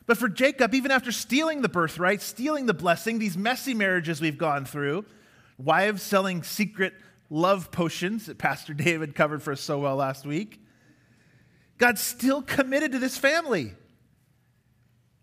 but 0.06 0.16
for 0.16 0.28
Jacob, 0.28 0.74
even 0.74 0.90
after 0.90 1.10
stealing 1.10 1.62
the 1.62 1.68
birthright, 1.68 2.22
stealing 2.22 2.66
the 2.66 2.74
blessing, 2.74 3.18
these 3.18 3.36
messy 3.36 3.74
marriages 3.74 4.20
we've 4.20 4.38
gone 4.38 4.64
through, 4.64 5.04
wives 5.58 6.02
selling 6.02 6.42
secret 6.42 6.94
love 7.28 7.72
potions 7.72 8.26
that 8.26 8.38
Pastor 8.38 8.72
David 8.74 9.14
covered 9.14 9.42
for 9.42 9.52
us 9.52 9.60
so 9.60 9.80
well 9.80 9.96
last 9.96 10.24
week, 10.24 10.60
God's 11.78 12.00
still 12.00 12.40
committed 12.40 12.92
to 12.92 12.98
this 12.98 13.18
family. 13.18 13.74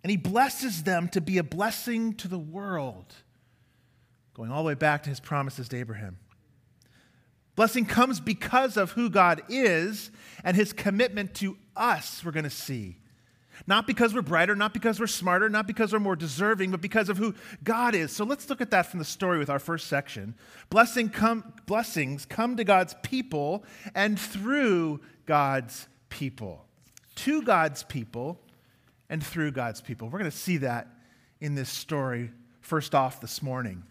And 0.04 0.12
he 0.12 0.18
blesses 0.18 0.84
them 0.84 1.08
to 1.10 1.22
be 1.22 1.38
a 1.38 1.44
blessing 1.44 2.14
to 2.16 2.28
the 2.28 2.38
world, 2.38 3.16
going 4.34 4.52
all 4.52 4.64
the 4.64 4.68
way 4.68 4.74
back 4.74 5.04
to 5.04 5.10
his 5.10 5.22
promises 5.22 5.70
to 5.70 5.78
Abraham. 5.78 6.18
Blessing 7.56 7.86
comes 7.86 8.20
because 8.20 8.76
of 8.76 8.92
who 8.92 9.10
God 9.10 9.44
is 9.48 10.12
and 10.44 10.58
his 10.58 10.74
commitment 10.74 11.36
to 11.36 11.58
us, 11.76 12.24
we're 12.26 12.32
going 12.32 12.44
to 12.44 12.50
see. 12.50 12.98
Not 13.68 13.88
because 13.88 14.14
we're 14.14 14.22
brighter, 14.22 14.56
not 14.56 14.74
because 14.74 15.00
we're 15.00 15.08
smarter, 15.08 15.50
not 15.50 15.68
because 15.68 15.94
we're 15.94 16.00
more 16.00 16.16
deserving, 16.16 16.72
but 16.72 16.82
because 16.82 17.10
of 17.10 17.18
who 17.18 17.36
God 17.64 17.96
is. 17.96 18.12
So 18.12 18.24
let's 18.24 18.50
look 18.50 18.62
at 18.62 18.72
that 18.72 18.88
from 18.88 19.00
the 19.00 19.06
story 19.06 19.40
with 19.40 19.50
our 19.50 19.60
first 19.60 19.88
section. 19.88 20.36
Blessing 20.70 21.10
come, 21.10 21.54
blessings 21.66 22.26
come 22.26 22.58
to 22.58 22.64
God's 22.64 22.96
people 23.04 23.64
and 23.96 24.20
through 24.20 25.02
God's 25.26 25.88
people. 26.10 26.66
To 27.16 27.42
God's 27.42 27.84
people 27.84 28.40
and 29.10 29.24
through 29.24 29.52
God's 29.52 29.82
people. 29.82 30.10
We're 30.10 30.20
going 30.20 30.32
to 30.32 30.38
see 30.38 30.58
that 30.58 30.88
in 31.40 31.56
this 31.56 31.70
story 31.70 32.32
first 32.62 32.96
off 32.96 33.22
this 33.22 33.42
morning. 33.42 33.84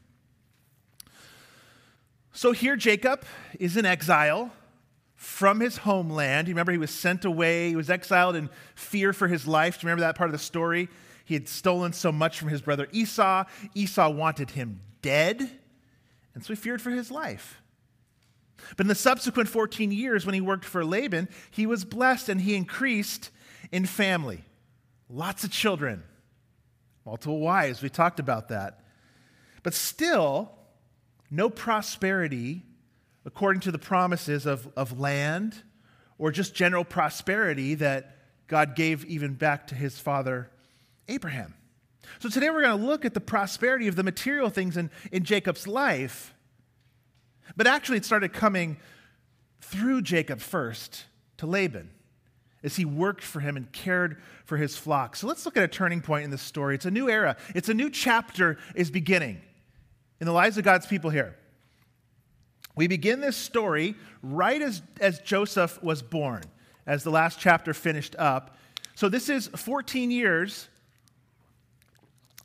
So 2.32 2.52
here, 2.52 2.76
Jacob 2.76 3.24
is 3.60 3.76
in 3.76 3.84
exile 3.84 4.50
from 5.22 5.60
his 5.60 5.76
homeland. 5.76 6.48
You 6.48 6.52
remember 6.52 6.72
he 6.72 6.78
was 6.78 6.90
sent 6.90 7.24
away, 7.24 7.68
he 7.68 7.76
was 7.76 7.88
exiled 7.88 8.34
in 8.34 8.50
fear 8.74 9.12
for 9.12 9.28
his 9.28 9.46
life. 9.46 9.78
Do 9.78 9.84
you 9.84 9.88
remember 9.88 10.00
that 10.00 10.16
part 10.16 10.28
of 10.28 10.32
the 10.32 10.38
story? 10.38 10.88
He 11.24 11.34
had 11.34 11.48
stolen 11.48 11.92
so 11.92 12.10
much 12.10 12.40
from 12.40 12.48
his 12.48 12.60
brother 12.60 12.88
Esau. 12.90 13.44
Esau 13.72 14.10
wanted 14.10 14.50
him 14.50 14.80
dead, 15.00 15.38
and 16.34 16.44
so 16.44 16.52
he 16.52 16.56
feared 16.56 16.82
for 16.82 16.90
his 16.90 17.12
life. 17.12 17.62
But 18.76 18.84
in 18.84 18.88
the 18.88 18.96
subsequent 18.96 19.48
14 19.48 19.92
years, 19.92 20.26
when 20.26 20.34
he 20.34 20.40
worked 20.40 20.64
for 20.64 20.84
Laban, 20.84 21.28
he 21.52 21.66
was 21.66 21.84
blessed 21.84 22.28
and 22.28 22.40
he 22.40 22.56
increased 22.56 23.30
in 23.70 23.86
family. 23.86 24.42
Lots 25.08 25.44
of 25.44 25.52
children, 25.52 26.02
multiple 27.06 27.38
wives. 27.38 27.80
We 27.80 27.90
talked 27.90 28.18
about 28.18 28.48
that. 28.48 28.80
But 29.62 29.74
still, 29.74 30.50
no 31.30 31.48
prosperity 31.48 32.62
according 33.24 33.60
to 33.60 33.72
the 33.72 33.78
promises 33.78 34.46
of, 34.46 34.68
of 34.76 34.98
land 34.98 35.62
or 36.18 36.30
just 36.30 36.54
general 36.54 36.84
prosperity 36.84 37.74
that 37.76 38.16
God 38.46 38.74
gave 38.76 39.04
even 39.06 39.34
back 39.34 39.68
to 39.68 39.74
his 39.74 39.98
father 39.98 40.50
Abraham. 41.08 41.54
So 42.18 42.28
today 42.28 42.50
we're 42.50 42.62
going 42.62 42.78
to 42.78 42.86
look 42.86 43.04
at 43.04 43.14
the 43.14 43.20
prosperity 43.20 43.88
of 43.88 43.96
the 43.96 44.02
material 44.02 44.50
things 44.50 44.76
in, 44.76 44.90
in 45.10 45.24
Jacob's 45.24 45.66
life. 45.66 46.34
But 47.56 47.66
actually, 47.66 47.98
it 47.98 48.04
started 48.04 48.32
coming 48.32 48.76
through 49.60 50.02
Jacob 50.02 50.40
first 50.40 51.04
to 51.38 51.46
Laban 51.46 51.90
as 52.62 52.76
he 52.76 52.84
worked 52.84 53.24
for 53.24 53.40
him 53.40 53.56
and 53.56 53.70
cared 53.72 54.20
for 54.44 54.56
his 54.56 54.76
flock. 54.76 55.16
So 55.16 55.26
let's 55.26 55.44
look 55.44 55.56
at 55.56 55.62
a 55.62 55.68
turning 55.68 56.00
point 56.00 56.24
in 56.24 56.30
this 56.30 56.42
story. 56.42 56.74
It's 56.74 56.86
a 56.86 56.90
new 56.90 57.08
era, 57.08 57.36
it's 57.54 57.68
a 57.68 57.74
new 57.74 57.90
chapter 57.90 58.58
is 58.74 58.90
beginning 58.90 59.40
in 60.20 60.26
the 60.26 60.32
lives 60.32 60.56
of 60.58 60.64
God's 60.64 60.86
people 60.86 61.10
here. 61.10 61.36
We 62.74 62.86
begin 62.86 63.20
this 63.20 63.36
story 63.36 63.94
right 64.22 64.60
as, 64.60 64.82
as 65.00 65.20
Joseph 65.20 65.82
was 65.82 66.02
born, 66.02 66.42
as 66.86 67.04
the 67.04 67.10
last 67.10 67.38
chapter 67.38 67.74
finished 67.74 68.16
up. 68.18 68.56
So 68.94 69.08
this 69.08 69.28
is 69.28 69.48
14 69.48 70.10
years 70.10 70.68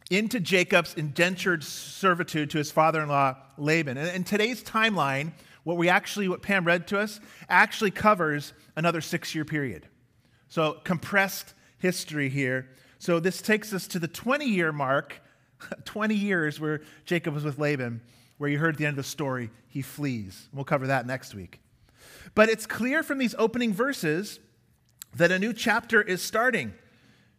into 0.10 0.40
Jacob's 0.40 0.94
indentured 0.94 1.64
servitude 1.64 2.50
to 2.52 2.58
his 2.58 2.72
father 2.72 3.02
in 3.02 3.10
law 3.10 3.36
Laban. 3.58 3.98
And 3.98 4.16
in 4.16 4.24
today's 4.24 4.64
timeline, 4.64 5.32
what 5.64 5.78
we 5.78 5.90
actually, 5.90 6.30
what 6.30 6.42
Pam 6.42 6.66
read 6.66 6.88
to 6.88 7.00
us, 7.00 7.20
actually 7.50 7.92
covers 7.92 8.54
another 8.76 9.02
six 9.02 9.36
year 9.36 9.44
period. 9.44 9.88
So 10.48 10.80
compressed 10.84 11.54
history 11.78 12.30
here. 12.30 12.70
So 13.00 13.20
this 13.20 13.42
takes 13.42 13.74
us 13.74 13.88
to 13.90 14.00
the 14.00 14.08
20 14.08 14.46
year 14.46 14.72
mark 14.72 15.22
20 15.86 16.16
years 16.16 16.60
where 16.60 16.82
Jacob 17.06 17.34
was 17.34 17.44
with 17.44 17.60
Laban, 17.60 18.02
where 18.38 18.50
you 18.50 18.58
heard 18.58 18.76
at 18.76 18.78
the 18.78 18.86
end 18.86 18.98
of 18.98 19.04
the 19.04 19.10
story, 19.10 19.50
he 19.68 19.82
flees. 19.82 20.50
We'll 20.54 20.66
cover 20.66 20.88
that 20.88 21.06
next 21.06 21.34
week. 21.34 21.60
But 22.36 22.50
it's 22.50 22.66
clear 22.66 23.04
from 23.04 23.18
these 23.18 23.36
opening 23.38 23.74
verses 23.74 24.40
that 25.16 25.32
a 25.32 25.40
new 25.40 25.54
chapter 25.54 26.02
is 26.02 26.22
starting 26.22 26.74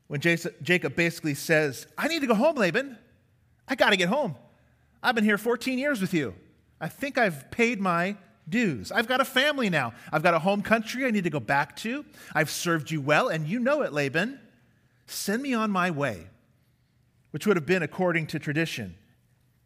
when 0.08 0.20
Jacob 0.20 0.96
basically 0.96 1.34
says, 1.34 1.86
I 1.96 2.08
need 2.08 2.20
to 2.20 2.26
go 2.26 2.34
home, 2.34 2.56
Laban. 2.56 2.98
I 3.68 3.74
got 3.74 3.90
to 3.90 3.96
get 3.96 4.08
home. 4.08 4.34
I've 5.02 5.14
been 5.14 5.24
here 5.24 5.38
14 5.38 5.78
years 5.78 6.00
with 6.00 6.14
you. 6.14 6.34
I 6.80 6.88
think 6.88 7.18
I've 7.18 7.50
paid 7.50 7.80
my 7.80 8.16
dues. 8.48 8.90
I've 8.90 9.06
got 9.06 9.20
a 9.20 9.24
family 9.24 9.68
now. 9.68 9.92
I've 10.10 10.22
got 10.22 10.34
a 10.34 10.38
home 10.38 10.62
country 10.62 11.04
I 11.04 11.10
need 11.10 11.24
to 11.24 11.30
go 11.30 11.40
back 11.40 11.76
to. 11.76 12.04
I've 12.34 12.50
served 12.50 12.90
you 12.90 13.00
well, 13.00 13.28
and 13.28 13.46
you 13.46 13.60
know 13.60 13.82
it, 13.82 13.92
Laban. 13.92 14.40
Send 15.06 15.42
me 15.42 15.54
on 15.54 15.70
my 15.70 15.90
way 15.90 16.28
which 17.30 17.46
would 17.46 17.56
have 17.56 17.66
been 17.66 17.82
according 17.82 18.26
to 18.28 18.38
tradition. 18.38 18.96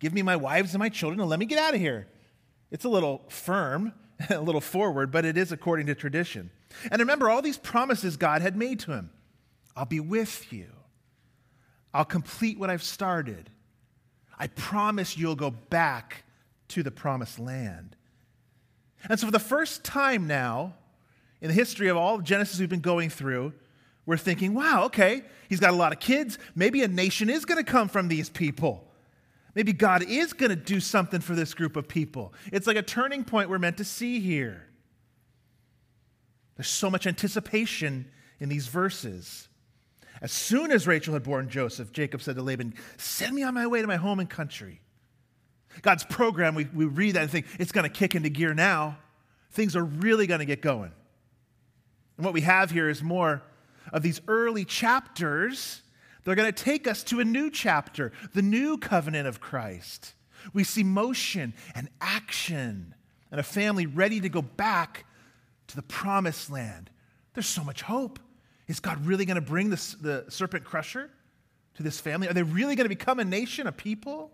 Give 0.02 0.12
me 0.12 0.22
my 0.22 0.34
wives 0.34 0.74
and 0.74 0.80
my 0.80 0.88
children 0.88 1.20
and 1.20 1.30
let 1.30 1.38
me 1.38 1.46
get 1.46 1.60
out 1.60 1.74
of 1.74 1.80
here. 1.80 2.08
It's 2.72 2.84
a 2.84 2.88
little 2.88 3.22
firm, 3.28 3.92
a 4.30 4.40
little 4.40 4.60
forward, 4.60 5.12
but 5.12 5.24
it 5.24 5.38
is 5.38 5.52
according 5.52 5.86
to 5.86 5.94
tradition. 5.94 6.50
And 6.90 6.98
remember 6.98 7.30
all 7.30 7.40
these 7.40 7.56
promises 7.56 8.16
God 8.16 8.42
had 8.42 8.56
made 8.56 8.80
to 8.80 8.92
him 8.92 9.10
I'll 9.76 9.84
be 9.84 10.00
with 10.00 10.52
you, 10.52 10.66
I'll 11.94 12.04
complete 12.04 12.58
what 12.58 12.68
I've 12.68 12.82
started. 12.82 13.48
I 14.36 14.48
promise 14.48 15.16
you'll 15.16 15.36
go 15.36 15.52
back 15.52 16.24
to 16.68 16.82
the 16.82 16.90
promised 16.90 17.38
land. 17.38 17.94
And 19.08 19.20
so, 19.20 19.28
for 19.28 19.30
the 19.30 19.38
first 19.38 19.84
time 19.84 20.26
now, 20.26 20.74
in 21.40 21.46
the 21.46 21.54
history 21.54 21.86
of 21.86 21.96
all 21.96 22.16
of 22.16 22.24
Genesis 22.24 22.58
we've 22.58 22.68
been 22.68 22.80
going 22.80 23.08
through, 23.08 23.52
we're 24.04 24.16
thinking, 24.16 24.52
wow, 24.52 24.86
okay, 24.86 25.22
he's 25.48 25.60
got 25.60 25.70
a 25.70 25.76
lot 25.76 25.92
of 25.92 26.00
kids. 26.00 26.40
Maybe 26.56 26.82
a 26.82 26.88
nation 26.88 27.30
is 27.30 27.44
going 27.44 27.64
to 27.64 27.70
come 27.70 27.88
from 27.88 28.08
these 28.08 28.28
people. 28.28 28.88
Maybe 29.54 29.72
God 29.72 30.02
is 30.02 30.32
going 30.32 30.50
to 30.50 30.56
do 30.56 30.80
something 30.80 31.20
for 31.20 31.34
this 31.34 31.52
group 31.54 31.76
of 31.76 31.86
people. 31.88 32.32
It's 32.52 32.66
like 32.66 32.76
a 32.76 32.82
turning 32.82 33.24
point 33.24 33.50
we're 33.50 33.58
meant 33.58 33.76
to 33.78 33.84
see 33.84 34.20
here. 34.20 34.66
There's 36.56 36.68
so 36.68 36.90
much 36.90 37.06
anticipation 37.06 38.10
in 38.40 38.48
these 38.48 38.66
verses. 38.66 39.48
As 40.20 40.32
soon 40.32 40.70
as 40.70 40.86
Rachel 40.86 41.14
had 41.14 41.22
born 41.22 41.48
Joseph, 41.48 41.92
Jacob 41.92 42.22
said 42.22 42.36
to 42.36 42.42
Laban, 42.42 42.74
Send 42.96 43.34
me 43.34 43.42
on 43.42 43.54
my 43.54 43.66
way 43.66 43.80
to 43.80 43.86
my 43.86 43.96
home 43.96 44.20
and 44.20 44.30
country. 44.30 44.80
God's 45.80 46.04
program, 46.04 46.54
we, 46.54 46.64
we 46.72 46.84
read 46.84 47.14
that 47.14 47.22
and 47.22 47.30
think 47.30 47.46
it's 47.58 47.72
going 47.72 47.84
to 47.84 47.90
kick 47.90 48.14
into 48.14 48.28
gear 48.28 48.54
now. 48.54 48.98
Things 49.50 49.74
are 49.74 49.84
really 49.84 50.26
going 50.26 50.40
to 50.40 50.46
get 50.46 50.62
going. 50.62 50.92
And 52.16 52.24
what 52.24 52.34
we 52.34 52.42
have 52.42 52.70
here 52.70 52.88
is 52.88 53.02
more 53.02 53.42
of 53.92 54.02
these 54.02 54.20
early 54.28 54.64
chapters, 54.64 55.81
they're 56.24 56.34
going 56.34 56.52
to 56.52 56.64
take 56.64 56.86
us 56.86 57.02
to 57.04 57.20
a 57.20 57.24
new 57.24 57.50
chapter, 57.50 58.12
the 58.34 58.42
new 58.42 58.78
covenant 58.78 59.26
of 59.26 59.40
Christ. 59.40 60.14
We 60.52 60.64
see 60.64 60.82
motion 60.82 61.54
and 61.74 61.88
action 62.00 62.94
and 63.30 63.40
a 63.40 63.42
family 63.42 63.86
ready 63.86 64.20
to 64.20 64.28
go 64.28 64.42
back 64.42 65.06
to 65.68 65.76
the 65.76 65.82
promised 65.82 66.50
land. 66.50 66.90
There's 67.34 67.46
so 67.46 67.64
much 67.64 67.82
hope. 67.82 68.18
Is 68.68 68.80
God 68.80 69.04
really 69.04 69.24
going 69.24 69.36
to 69.36 69.40
bring 69.40 69.70
this, 69.70 69.92
the 69.94 70.26
serpent 70.28 70.64
crusher 70.64 71.10
to 71.74 71.82
this 71.82 71.98
family? 72.00 72.28
Are 72.28 72.34
they 72.34 72.42
really 72.42 72.76
going 72.76 72.84
to 72.84 72.94
become 72.94 73.18
a 73.18 73.24
nation, 73.24 73.66
a 73.66 73.72
people? 73.72 74.30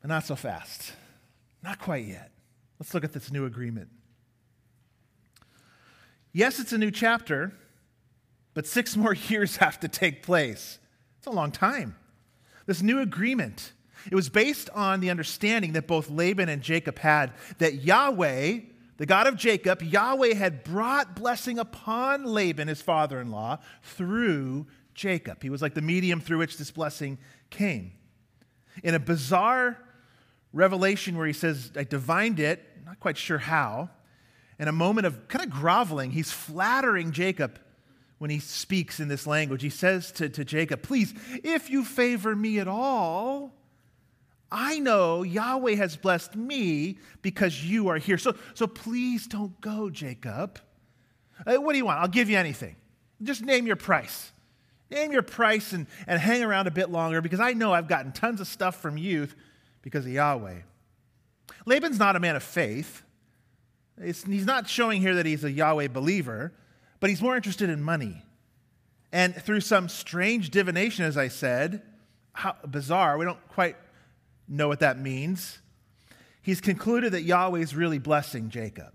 But 0.00 0.08
not 0.08 0.26
so 0.26 0.36
fast. 0.36 0.92
Not 1.62 1.78
quite 1.78 2.04
yet. 2.04 2.30
Let's 2.78 2.92
look 2.92 3.04
at 3.04 3.12
this 3.12 3.32
new 3.32 3.46
agreement. 3.46 3.88
Yes, 6.32 6.58
it's 6.58 6.72
a 6.72 6.78
new 6.78 6.90
chapter, 6.90 7.52
but 8.54 8.66
six 8.66 8.96
more 8.96 9.14
years 9.14 9.56
have 9.56 9.78
to 9.80 9.88
take 9.88 10.22
place. 10.22 10.78
It's 11.18 11.26
a 11.26 11.30
long 11.30 11.50
time. 11.50 11.96
This 12.66 12.80
new 12.80 13.00
agreement, 13.00 13.72
it 14.10 14.14
was 14.14 14.28
based 14.28 14.70
on 14.70 15.00
the 15.00 15.10
understanding 15.10 15.72
that 15.72 15.86
both 15.86 16.08
Laban 16.08 16.48
and 16.48 16.62
Jacob 16.62 16.98
had 16.98 17.32
that 17.58 17.82
Yahweh, 17.82 18.60
the 18.96 19.06
God 19.06 19.26
of 19.26 19.36
Jacob, 19.36 19.82
Yahweh 19.82 20.34
had 20.34 20.64
brought 20.64 21.16
blessing 21.16 21.58
upon 21.58 22.24
Laban, 22.24 22.68
his 22.68 22.80
father 22.80 23.20
in 23.20 23.30
law, 23.30 23.58
through 23.82 24.66
Jacob. 24.94 25.42
He 25.42 25.50
was 25.50 25.60
like 25.60 25.74
the 25.74 25.82
medium 25.82 26.20
through 26.20 26.38
which 26.38 26.56
this 26.56 26.70
blessing 26.70 27.18
came. 27.50 27.92
In 28.82 28.94
a 28.94 29.00
bizarre 29.00 29.78
revelation 30.52 31.16
where 31.16 31.26
he 31.26 31.32
says, 31.32 31.72
I 31.76 31.84
divined 31.84 32.40
it, 32.40 32.64
not 32.86 33.00
quite 33.00 33.18
sure 33.18 33.38
how, 33.38 33.90
in 34.58 34.68
a 34.68 34.72
moment 34.72 35.06
of 35.06 35.28
kind 35.28 35.44
of 35.44 35.50
groveling, 35.50 36.12
he's 36.12 36.30
flattering 36.30 37.12
Jacob 37.12 37.58
when 38.18 38.30
he 38.30 38.38
speaks 38.38 39.00
in 39.00 39.08
this 39.08 39.26
language. 39.26 39.62
He 39.62 39.70
says 39.70 40.12
to, 40.12 40.28
to 40.28 40.44
Jacob, 40.44 40.82
Please, 40.82 41.14
if 41.42 41.70
you 41.70 41.84
favor 41.84 42.34
me 42.34 42.58
at 42.58 42.68
all, 42.68 43.52
I 44.50 44.78
know 44.78 45.22
Yahweh 45.22 45.74
has 45.74 45.96
blessed 45.96 46.36
me 46.36 46.98
because 47.22 47.64
you 47.64 47.88
are 47.88 47.98
here. 47.98 48.18
So, 48.18 48.36
so 48.54 48.66
please 48.66 49.26
don't 49.26 49.60
go, 49.60 49.90
Jacob. 49.90 50.60
Uh, 51.44 51.56
what 51.56 51.72
do 51.72 51.78
you 51.78 51.84
want? 51.84 51.98
I'll 51.98 52.08
give 52.08 52.30
you 52.30 52.38
anything. 52.38 52.76
Just 53.22 53.42
name 53.42 53.66
your 53.66 53.76
price. 53.76 54.30
Name 54.90 55.12
your 55.12 55.22
price 55.22 55.72
and, 55.72 55.86
and 56.06 56.20
hang 56.20 56.42
around 56.42 56.68
a 56.68 56.70
bit 56.70 56.90
longer 56.90 57.20
because 57.20 57.40
I 57.40 57.52
know 57.52 57.72
I've 57.72 57.88
gotten 57.88 58.12
tons 58.12 58.40
of 58.40 58.46
stuff 58.46 58.80
from 58.80 58.96
you 58.96 59.28
because 59.82 60.06
of 60.06 60.12
Yahweh. 60.12 60.58
Laban's 61.66 61.98
not 61.98 62.14
a 62.14 62.20
man 62.20 62.36
of 62.36 62.42
faith. 62.42 63.02
It's, 63.98 64.24
he's 64.24 64.46
not 64.46 64.68
showing 64.68 65.00
here 65.00 65.16
that 65.16 65.26
he's 65.26 65.44
a 65.44 65.50
Yahweh 65.50 65.88
believer, 65.88 66.52
but 67.00 67.10
he's 67.10 67.22
more 67.22 67.36
interested 67.36 67.70
in 67.70 67.82
money. 67.82 68.22
And 69.12 69.34
through 69.34 69.60
some 69.60 69.88
strange 69.88 70.50
divination, 70.50 71.04
as 71.04 71.16
I 71.16 71.28
said, 71.28 71.82
how, 72.32 72.56
bizarre, 72.68 73.16
we 73.16 73.24
don't 73.24 73.48
quite 73.48 73.76
know 74.48 74.68
what 74.68 74.80
that 74.80 74.98
means. 74.98 75.58
He's 76.42 76.60
concluded 76.60 77.12
that 77.12 77.22
Yahweh 77.22 77.60
is 77.60 77.74
really 77.74 77.98
blessing 77.98 78.50
Jacob. 78.50 78.92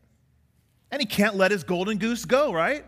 And 0.92 1.02
he 1.02 1.06
can't 1.06 1.36
let 1.36 1.52
his 1.52 1.64
golden 1.64 1.98
goose 1.98 2.26
go, 2.26 2.52
right? 2.52 2.86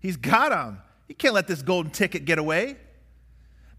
He's 0.00 0.16
got 0.16 0.52
him. 0.52 0.78
He 1.06 1.14
can't 1.14 1.34
let 1.34 1.46
this 1.46 1.62
golden 1.62 1.92
ticket 1.92 2.24
get 2.24 2.38
away. 2.38 2.76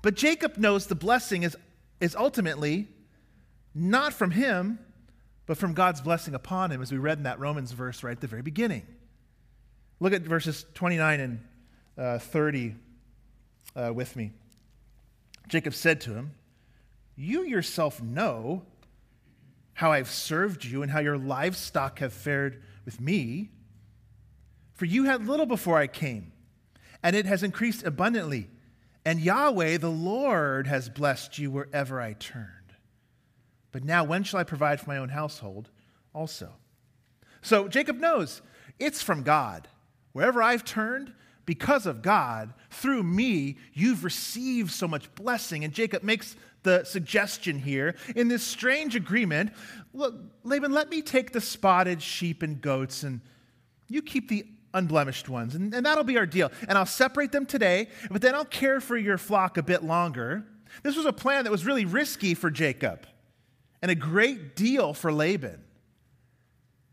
But 0.02 0.16
Jacob 0.16 0.58
knows 0.58 0.88
the 0.88 0.96
blessing 0.96 1.44
is, 1.44 1.58
is 2.00 2.16
ultimately 2.16 2.88
not 3.76 4.14
from 4.14 4.32
him, 4.32 4.80
but 5.46 5.58
from 5.58 5.74
God's 5.74 6.02
blessing 6.02 6.34
upon 6.34 6.72
him, 6.72 6.82
as 6.82 6.92
we 6.92 6.98
read 6.98 7.18
in 7.18 7.24
that 7.26 7.40
Romans 7.40 7.72
verse 7.72 8.04
right 8.04 8.12
at 8.12 8.22
the 8.22 8.28
very 8.28 8.42
beginning. 8.42 8.86
Look 10.00 10.14
at 10.14 10.22
verses 10.22 10.66
29 10.76 11.20
and 11.20 11.40
uh, 11.98 12.20
30 12.20 12.76
uh, 13.76 13.92
with 13.94 14.16
me. 14.16 14.32
Jacob 15.48 15.74
said 15.74 16.02
to 16.02 16.14
him, 16.14 16.32
You 17.16 17.44
yourself 17.44 18.02
know 18.02 18.64
how 19.74 19.92
I've 19.92 20.10
served 20.10 20.64
you 20.66 20.84
and 20.84 20.92
how 20.92 21.00
your 21.00 21.18
livestock 21.18 22.00
have 22.00 22.14
fared 22.14 22.62
with 22.86 23.02
me. 23.02 23.50
For 24.74 24.86
you 24.86 25.06
had 25.06 25.28
little 25.28 25.46
before 25.46 25.78
I 25.78 25.88
came, 25.88 26.32
and 27.04 27.16
it 27.16 27.26
has 27.26 27.44
increased 27.44 27.84
abundantly. 27.84 28.50
And 29.04 29.20
Yahweh, 29.20 29.78
the 29.78 29.90
Lord, 29.90 30.68
has 30.68 30.88
blessed 30.90 31.38
you 31.38 31.52
wherever 31.52 32.00
I 32.00 32.14
turned. 32.14 32.48
But 33.72 33.84
now, 33.84 34.04
when 34.04 34.24
shall 34.24 34.40
I 34.40 34.44
provide 34.44 34.80
for 34.80 34.90
my 34.90 34.98
own 34.98 35.10
household 35.10 35.70
also? 36.14 36.54
So 37.42 37.68
Jacob 37.68 37.98
knows 37.98 38.42
it's 38.80 39.02
from 39.02 39.24
God. 39.24 39.68
Wherever 40.14 40.42
I've 40.42 40.64
turned, 40.64 41.14
because 41.46 41.86
of 41.86 42.02
God, 42.02 42.54
through 42.70 43.02
me, 43.04 43.58
you've 43.74 44.04
received 44.04 44.72
so 44.72 44.88
much 44.88 45.14
blessing. 45.16 45.64
And 45.64 45.74
Jacob 45.74 46.04
makes 46.04 46.36
the 46.64 46.84
suggestion 46.84 47.58
here 47.58 47.96
in 48.16 48.28
this 48.28 48.44
strange 48.44 48.96
agreement 48.96 49.54
look, 49.94 50.14
Laban, 50.44 50.72
let 50.72 50.90
me 50.90 51.02
take 51.02 51.32
the 51.32 51.42
spotted 51.42 52.02
sheep 52.02 52.44
and 52.44 52.62
goats, 52.62 53.02
and 53.02 53.22
you 53.88 54.02
keep 54.02 54.30
the 54.30 54.46
unblemished 54.74 55.30
ones. 55.30 55.56
And, 55.56 55.74
and 55.74 55.86
that'll 55.86 56.04
be 56.04 56.18
our 56.18 56.28
deal. 56.28 56.52
And 56.68 56.78
I'll 56.78 56.86
separate 56.86 57.32
them 57.32 57.46
today, 57.46 57.88
but 58.12 58.22
then 58.22 58.36
I'll 58.36 58.46
care 58.46 58.80
for 58.80 58.98
your 58.98 59.18
flock 59.18 59.58
a 59.58 59.64
bit 59.64 59.84
longer. 59.84 60.46
This 60.84 60.96
was 60.96 61.06
a 61.06 61.14
plan 61.14 61.46
that 61.46 61.52
was 61.52 61.66
really 61.66 61.86
risky 61.86 62.36
for 62.36 62.52
Jacob 62.52 63.08
and 63.82 63.90
a 63.90 63.96
great 63.96 64.56
deal 64.56 64.94
for 64.94 65.12
Laban. 65.12 65.64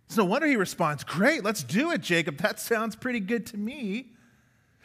It's 0.06 0.16
no 0.16 0.24
wonder 0.24 0.46
he 0.46 0.56
responds, 0.56 1.04
Great, 1.04 1.44
let's 1.44 1.62
do 1.62 1.90
it, 1.90 2.00
Jacob. 2.00 2.38
That 2.38 2.60
sounds 2.60 2.96
pretty 2.96 3.20
good 3.20 3.46
to 3.46 3.56
me. 3.56 4.12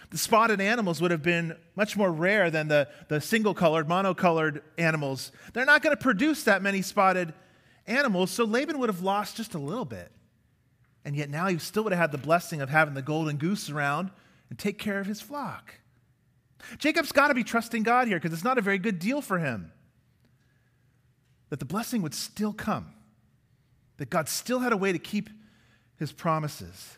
The 0.10 0.18
spotted 0.18 0.60
animals 0.60 1.02
would 1.02 1.12
have 1.12 1.24
been 1.24 1.56
much 1.76 1.96
more 1.96 2.12
rare 2.12 2.52
than 2.52 2.68
the, 2.68 2.90
the 3.08 3.22
single 3.22 3.54
colored, 3.54 3.88
monocolored 3.88 4.62
animals. 4.78 5.32
They're 5.54 5.66
not 5.66 5.82
going 5.82 5.96
to 5.96 6.02
produce 6.02 6.44
that 6.44 6.62
many 6.62 6.82
spotted 6.82 7.34
animals, 7.88 8.32
so 8.32 8.44
Laban 8.44 8.78
would 8.80 8.90
have 8.90 9.02
lost 9.02 9.38
just 9.38 9.54
a 9.54 9.60
little 9.60 9.86
bit. 9.86 10.12
And 11.06 11.16
yet 11.16 11.30
now 11.30 11.48
he 11.48 11.58
still 11.60 11.84
would 11.84 11.94
have 11.94 12.00
had 12.00 12.12
the 12.12 12.18
blessing 12.18 12.62
of 12.62 12.70
having 12.70 12.94
the 12.94 13.02
golden 13.02 13.38
goose 13.38 13.70
around 13.70 14.12
and 14.50 14.60
take 14.60 14.78
care 14.78 15.00
of 15.00 15.08
his 15.08 15.22
flock. 15.22 15.76
Jacob's 16.78 17.12
got 17.12 17.30
to 17.30 17.34
be 17.34 17.44
trusting 17.44 17.84
God 17.84 18.08
here 18.08 18.18
because 18.18 18.34
it's 18.34 18.44
not 18.44 18.58
a 18.58 18.62
very 18.62 18.78
good 18.78 19.00
deal 19.00 19.22
for 19.22 19.40
him. 19.40 19.72
That 21.50 21.60
the 21.60 21.66
blessing 21.66 22.02
would 22.02 22.14
still 22.14 22.54
come, 22.54 22.94
that 24.02 24.10
God 24.10 24.28
still 24.28 24.58
had 24.58 24.74
a 24.74 24.78
way 24.78 24.92
to 24.92 24.98
keep 24.98 25.30
his 25.98 26.12
promises. 26.12 26.98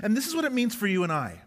And 0.00 0.16
this 0.16 0.28
is 0.28 0.34
what 0.36 0.44
it 0.44 0.52
means 0.52 0.72
for 0.72 0.86
you 0.86 1.02
and 1.02 1.12
I 1.12 1.40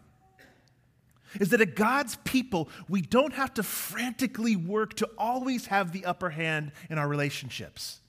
is 1.39 1.49
that 1.49 1.61
at 1.61 1.75
God's 1.75 2.17
people, 2.25 2.67
we 2.89 3.01
don't 3.01 3.33
have 3.33 3.53
to 3.53 3.63
frantically 3.63 4.57
work 4.57 4.95
to 4.95 5.09
always 5.17 5.67
have 5.67 5.93
the 5.93 6.03
upper 6.05 6.29
hand 6.29 6.73
in 6.89 6.97
our 6.97 7.07
relationships. 7.07 7.99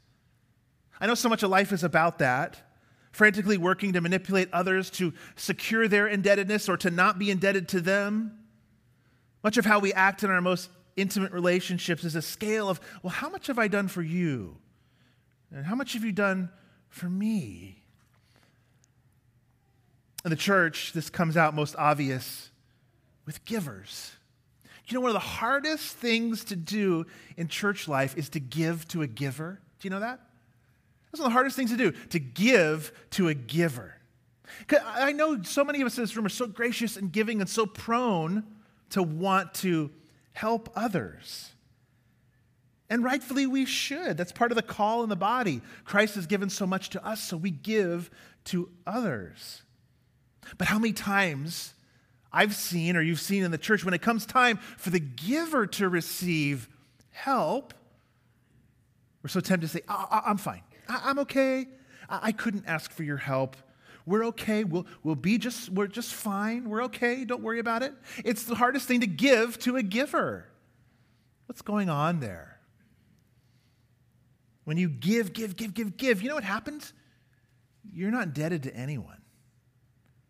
I 1.01 1.07
know 1.07 1.15
so 1.15 1.29
much 1.29 1.45
of 1.45 1.51
life 1.51 1.71
is 1.73 1.85
about 1.85 2.19
that 2.19 2.63
frantically 3.13 3.57
working 3.57 3.93
to 3.93 4.01
manipulate 4.01 4.49
others 4.53 4.91
to 4.91 5.13
secure 5.37 5.87
their 5.87 6.09
indebtedness 6.09 6.69
or 6.69 6.77
to 6.79 6.91
not 6.91 7.17
be 7.17 7.31
indebted 7.31 7.69
to 7.69 7.81
them. 7.81 8.39
Much 9.45 9.57
of 9.57 9.65
how 9.65 9.79
we 9.79 9.93
act 9.93 10.25
in 10.25 10.31
our 10.31 10.41
most 10.41 10.69
intimate 10.97 11.33
relationships 11.33 12.03
is 12.03 12.17
a 12.17 12.23
scale 12.23 12.69
of, 12.69 12.81
well, 13.03 13.13
how 13.13 13.29
much 13.29 13.47
have 13.47 13.59
I 13.59 13.69
done 13.69 13.87
for 13.87 14.03
you? 14.03 14.57
And 15.53 15.65
how 15.65 15.75
much 15.75 15.95
have 15.95 16.05
you 16.05 16.13
done 16.13 16.51
for 16.89 17.09
me? 17.09 17.83
In 20.25 20.31
the 20.31 20.37
church, 20.37 20.93
this 20.93 21.11
comes 21.11 21.37
out 21.37 21.55
most 21.55 21.77
obvious 21.77 22.51
with 23.25 23.45
givers. 23.45 24.13
You 24.89 24.95
know, 24.95 25.01
one 25.03 25.11
of 25.11 25.15
the 25.15 25.21
hardest 25.21 25.97
things 25.97 26.45
to 26.45 26.57
do 26.57 27.07
in 27.37 27.49
church 27.49 27.89
life 27.89 28.17
is 28.17 28.31
to 28.31 28.41
give 28.41 28.89
to 28.89 29.03
a 29.03 29.07
giver. 29.07 29.61
Do 29.81 29.87
you 29.87 29.91
know 29.91 30.01
that? 30.01 30.21
That's 31.11 31.21
one 31.21 31.27
of 31.27 31.31
the 31.31 31.35
hardest 31.35 31.57
things 31.57 31.71
to 31.71 31.77
do, 31.77 31.93
to 32.09 32.19
give 32.19 32.93
to 33.11 33.29
a 33.29 33.35
giver. 33.35 33.95
I 34.71 35.13
know 35.13 35.43
so 35.43 35.63
many 35.63 35.83
of 35.83 35.87
us 35.87 35.99
in 35.99 36.05
this 36.05 36.17
room 36.17 36.25
are 36.25 36.31
so 36.31 36.47
gracious 36.47 36.97
and 36.97 37.13
giving 37.13 37.41
and 37.41 37.49
so 37.49 37.67
prone 37.67 38.45
to 38.91 39.03
want 39.03 39.53
to 39.55 39.91
help 40.33 40.71
others. 40.75 41.51
And 42.91 43.05
rightfully, 43.05 43.47
we 43.47 43.67
should. 43.67 44.17
That's 44.17 44.33
part 44.33 44.51
of 44.51 44.57
the 44.57 44.63
call 44.63 45.03
in 45.03 45.09
the 45.09 45.17
body. 45.17 45.61
Christ 45.85 46.15
has 46.15 46.27
given 46.27 46.49
so 46.49 46.67
much 46.67 46.91
to 46.91 47.07
us, 47.07 47.21
so 47.23 47.37
we 47.37 47.51
give 47.51 48.11
to 48.45 48.71
others. 48.87 49.63
But 50.57 50.69
how 50.69 50.79
many 50.79 50.95
times 50.95 51.75
I've 52.33 52.55
seen 52.55 52.97
or 52.97 53.03
you've 53.03 53.21
seen 53.21 53.45
in 53.45 53.51
the 53.51 53.59
church 53.59 53.85
when 53.85 53.95
it 53.95 54.01
comes 54.01 54.25
time 54.25 54.59
for 54.79 54.91
the 54.91 55.01
giver 55.01 55.67
to 55.67 55.89
receive 55.89 56.69
help, 57.11 57.75
we're 59.23 59.29
so 59.29 59.41
tempted 59.41 59.67
to 59.67 59.73
say, 59.73 59.83
oh, 59.89 60.07
I'm 60.11 60.39
fine. 60.39 60.63
I'm 60.89 61.19
okay. 61.21 61.67
I 62.09 62.33
couldn't 62.33 62.65
ask 62.67 62.91
for 62.91 63.03
your 63.03 63.19
help. 63.19 63.57
We're 64.07 64.25
okay. 64.27 64.65
We'll, 64.65 64.87
we'll 65.03 65.15
be 65.15 65.37
just, 65.37 65.69
we're 65.69 65.89
just 65.89 66.15
fine. 66.15 66.71
We're 66.71 66.85
okay. 66.85 67.27
Don't 67.27 67.43
worry 67.43 67.59
about 67.59 67.83
it. 67.83 67.93
It's 68.25 68.45
the 68.45 68.55
hardest 68.55 68.89
thing 68.89 69.01
to 69.01 69.07
give 69.07 69.59
to 69.61 69.77
a 69.77 69.83
giver. 69.83 70.47
What's 71.45 71.61
going 71.61 71.91
on 71.91 72.21
there? 72.21 72.58
When 74.69 74.77
you 74.77 74.91
give, 74.91 75.33
give, 75.33 75.57
give, 75.57 75.73
give, 75.73 75.97
give, 75.97 76.21
you 76.21 76.29
know 76.29 76.35
what 76.35 76.45
happens? 76.45 76.93
You're 77.91 78.11
not 78.11 78.25
indebted 78.25 78.65
to 78.65 78.77
anyone. 78.77 79.23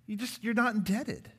You 0.06 0.14
just, 0.14 0.44
you're 0.44 0.54
not 0.54 0.76
indebted. 0.76 1.32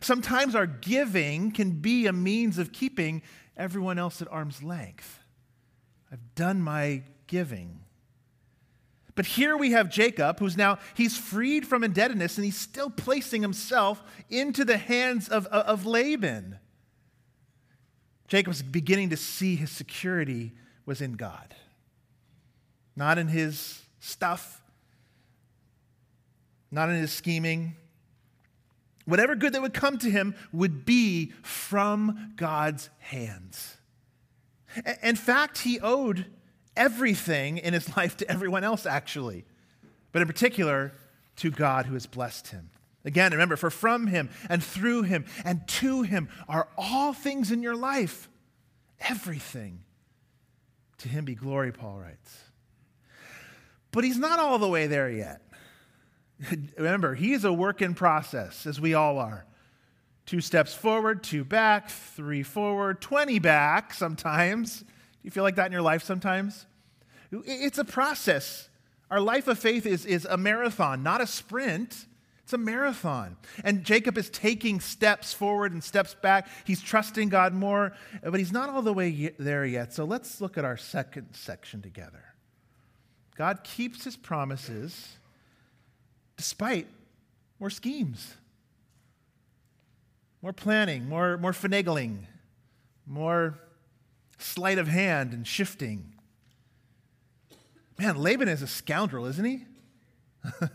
Sometimes 0.00 0.54
our 0.54 0.66
giving 0.66 1.50
can 1.50 1.82
be 1.82 2.06
a 2.06 2.12
means 2.14 2.56
of 2.56 2.72
keeping 2.72 3.20
everyone 3.58 3.98
else 3.98 4.22
at 4.22 4.32
arm's 4.32 4.62
length. 4.62 5.18
I've 6.10 6.34
done 6.34 6.62
my 6.62 7.02
giving. 7.26 7.80
But 9.14 9.26
here 9.26 9.54
we 9.58 9.72
have 9.72 9.90
Jacob, 9.90 10.38
who's 10.38 10.56
now, 10.56 10.78
he's 10.94 11.18
freed 11.18 11.66
from 11.66 11.84
indebtedness 11.84 12.38
and 12.38 12.46
he's 12.46 12.56
still 12.56 12.88
placing 12.88 13.42
himself 13.42 14.02
into 14.30 14.64
the 14.64 14.78
hands 14.78 15.28
of, 15.28 15.46
of 15.48 15.84
Laban. 15.84 16.58
Jacob's 18.28 18.62
beginning 18.62 19.10
to 19.10 19.16
see 19.18 19.56
his 19.56 19.70
security 19.70 20.52
was 20.86 21.02
in 21.02 21.16
God, 21.16 21.54
not 22.96 23.18
in 23.18 23.28
his 23.28 23.82
stuff, 24.00 24.62
not 26.70 26.88
in 26.88 26.96
his 26.96 27.12
scheming, 27.12 27.76
Whatever 29.04 29.34
good 29.34 29.52
that 29.54 29.62
would 29.62 29.74
come 29.74 29.98
to 29.98 30.10
him 30.10 30.34
would 30.52 30.84
be 30.84 31.32
from 31.42 32.32
God's 32.36 32.88
hands. 32.98 33.76
In 35.02 35.16
fact, 35.16 35.58
he 35.58 35.80
owed 35.80 36.26
everything 36.76 37.58
in 37.58 37.74
his 37.74 37.94
life 37.96 38.16
to 38.18 38.30
everyone 38.30 38.64
else, 38.64 38.86
actually, 38.86 39.44
but 40.12 40.22
in 40.22 40.28
particular 40.28 40.92
to 41.36 41.50
God 41.50 41.86
who 41.86 41.94
has 41.94 42.06
blessed 42.06 42.48
him. 42.48 42.70
Again, 43.04 43.32
remember, 43.32 43.56
for 43.56 43.70
from 43.70 44.06
him 44.06 44.30
and 44.48 44.62
through 44.62 45.02
him 45.02 45.24
and 45.44 45.66
to 45.66 46.02
him 46.02 46.28
are 46.48 46.68
all 46.78 47.12
things 47.12 47.50
in 47.50 47.60
your 47.62 47.74
life. 47.74 48.28
Everything. 49.00 49.80
To 50.98 51.08
him 51.08 51.24
be 51.24 51.34
glory, 51.34 51.72
Paul 51.72 51.98
writes. 51.98 52.38
But 53.92 54.04
he's 54.04 54.18
not 54.18 54.38
all 54.38 54.58
the 54.58 54.68
way 54.68 54.86
there 54.86 55.10
yet. 55.10 55.42
Remember, 56.76 57.14
he's 57.14 57.44
a 57.44 57.52
work 57.52 57.82
in 57.82 57.94
process, 57.94 58.66
as 58.66 58.80
we 58.80 58.94
all 58.94 59.18
are. 59.18 59.44
Two 60.24 60.40
steps 60.40 60.72
forward, 60.72 61.22
two 61.22 61.44
back, 61.44 61.90
three 61.90 62.42
forward, 62.42 63.00
20 63.00 63.38
back 63.38 63.92
sometimes. 63.92 64.80
Do 64.80 64.86
you 65.22 65.30
feel 65.30 65.42
like 65.42 65.56
that 65.56 65.66
in 65.66 65.72
your 65.72 65.82
life 65.82 66.02
sometimes? 66.02 66.66
It's 67.30 67.78
a 67.78 67.84
process. 67.84 68.68
Our 69.10 69.20
life 69.20 69.48
of 69.48 69.58
faith 69.58 69.84
is, 69.84 70.06
is 70.06 70.24
a 70.24 70.36
marathon, 70.36 71.02
not 71.02 71.20
a 71.20 71.26
sprint. 71.26 72.06
It's 72.44 72.52
a 72.52 72.58
marathon. 72.58 73.36
And 73.64 73.84
Jacob 73.84 74.16
is 74.18 74.30
taking 74.30 74.80
steps 74.80 75.32
forward 75.32 75.72
and 75.72 75.82
steps 75.82 76.14
back. 76.14 76.48
He's 76.64 76.82
trusting 76.82 77.28
God 77.28 77.52
more, 77.52 77.92
but 78.22 78.38
he's 78.38 78.52
not 78.52 78.68
all 78.68 78.82
the 78.82 78.92
way 78.92 79.32
there 79.38 79.64
yet. 79.64 79.92
So 79.92 80.04
let's 80.04 80.40
look 80.40 80.58
at 80.58 80.64
our 80.64 80.76
second 80.76 81.28
section 81.32 81.82
together. 81.82 82.31
God 83.36 83.64
keeps 83.64 84.04
his 84.04 84.16
promises 84.16 85.16
despite 86.36 86.86
more 87.60 87.70
schemes, 87.70 88.34
more 90.42 90.52
planning, 90.52 91.08
more, 91.08 91.38
more 91.38 91.52
finagling, 91.52 92.18
more 93.06 93.58
sleight 94.38 94.78
of 94.78 94.88
hand 94.88 95.32
and 95.32 95.46
shifting. 95.46 96.12
Man, 97.98 98.16
Laban 98.16 98.48
is 98.48 98.62
a 98.62 98.66
scoundrel, 98.66 99.26
isn't 99.26 99.44
he? 99.44 99.64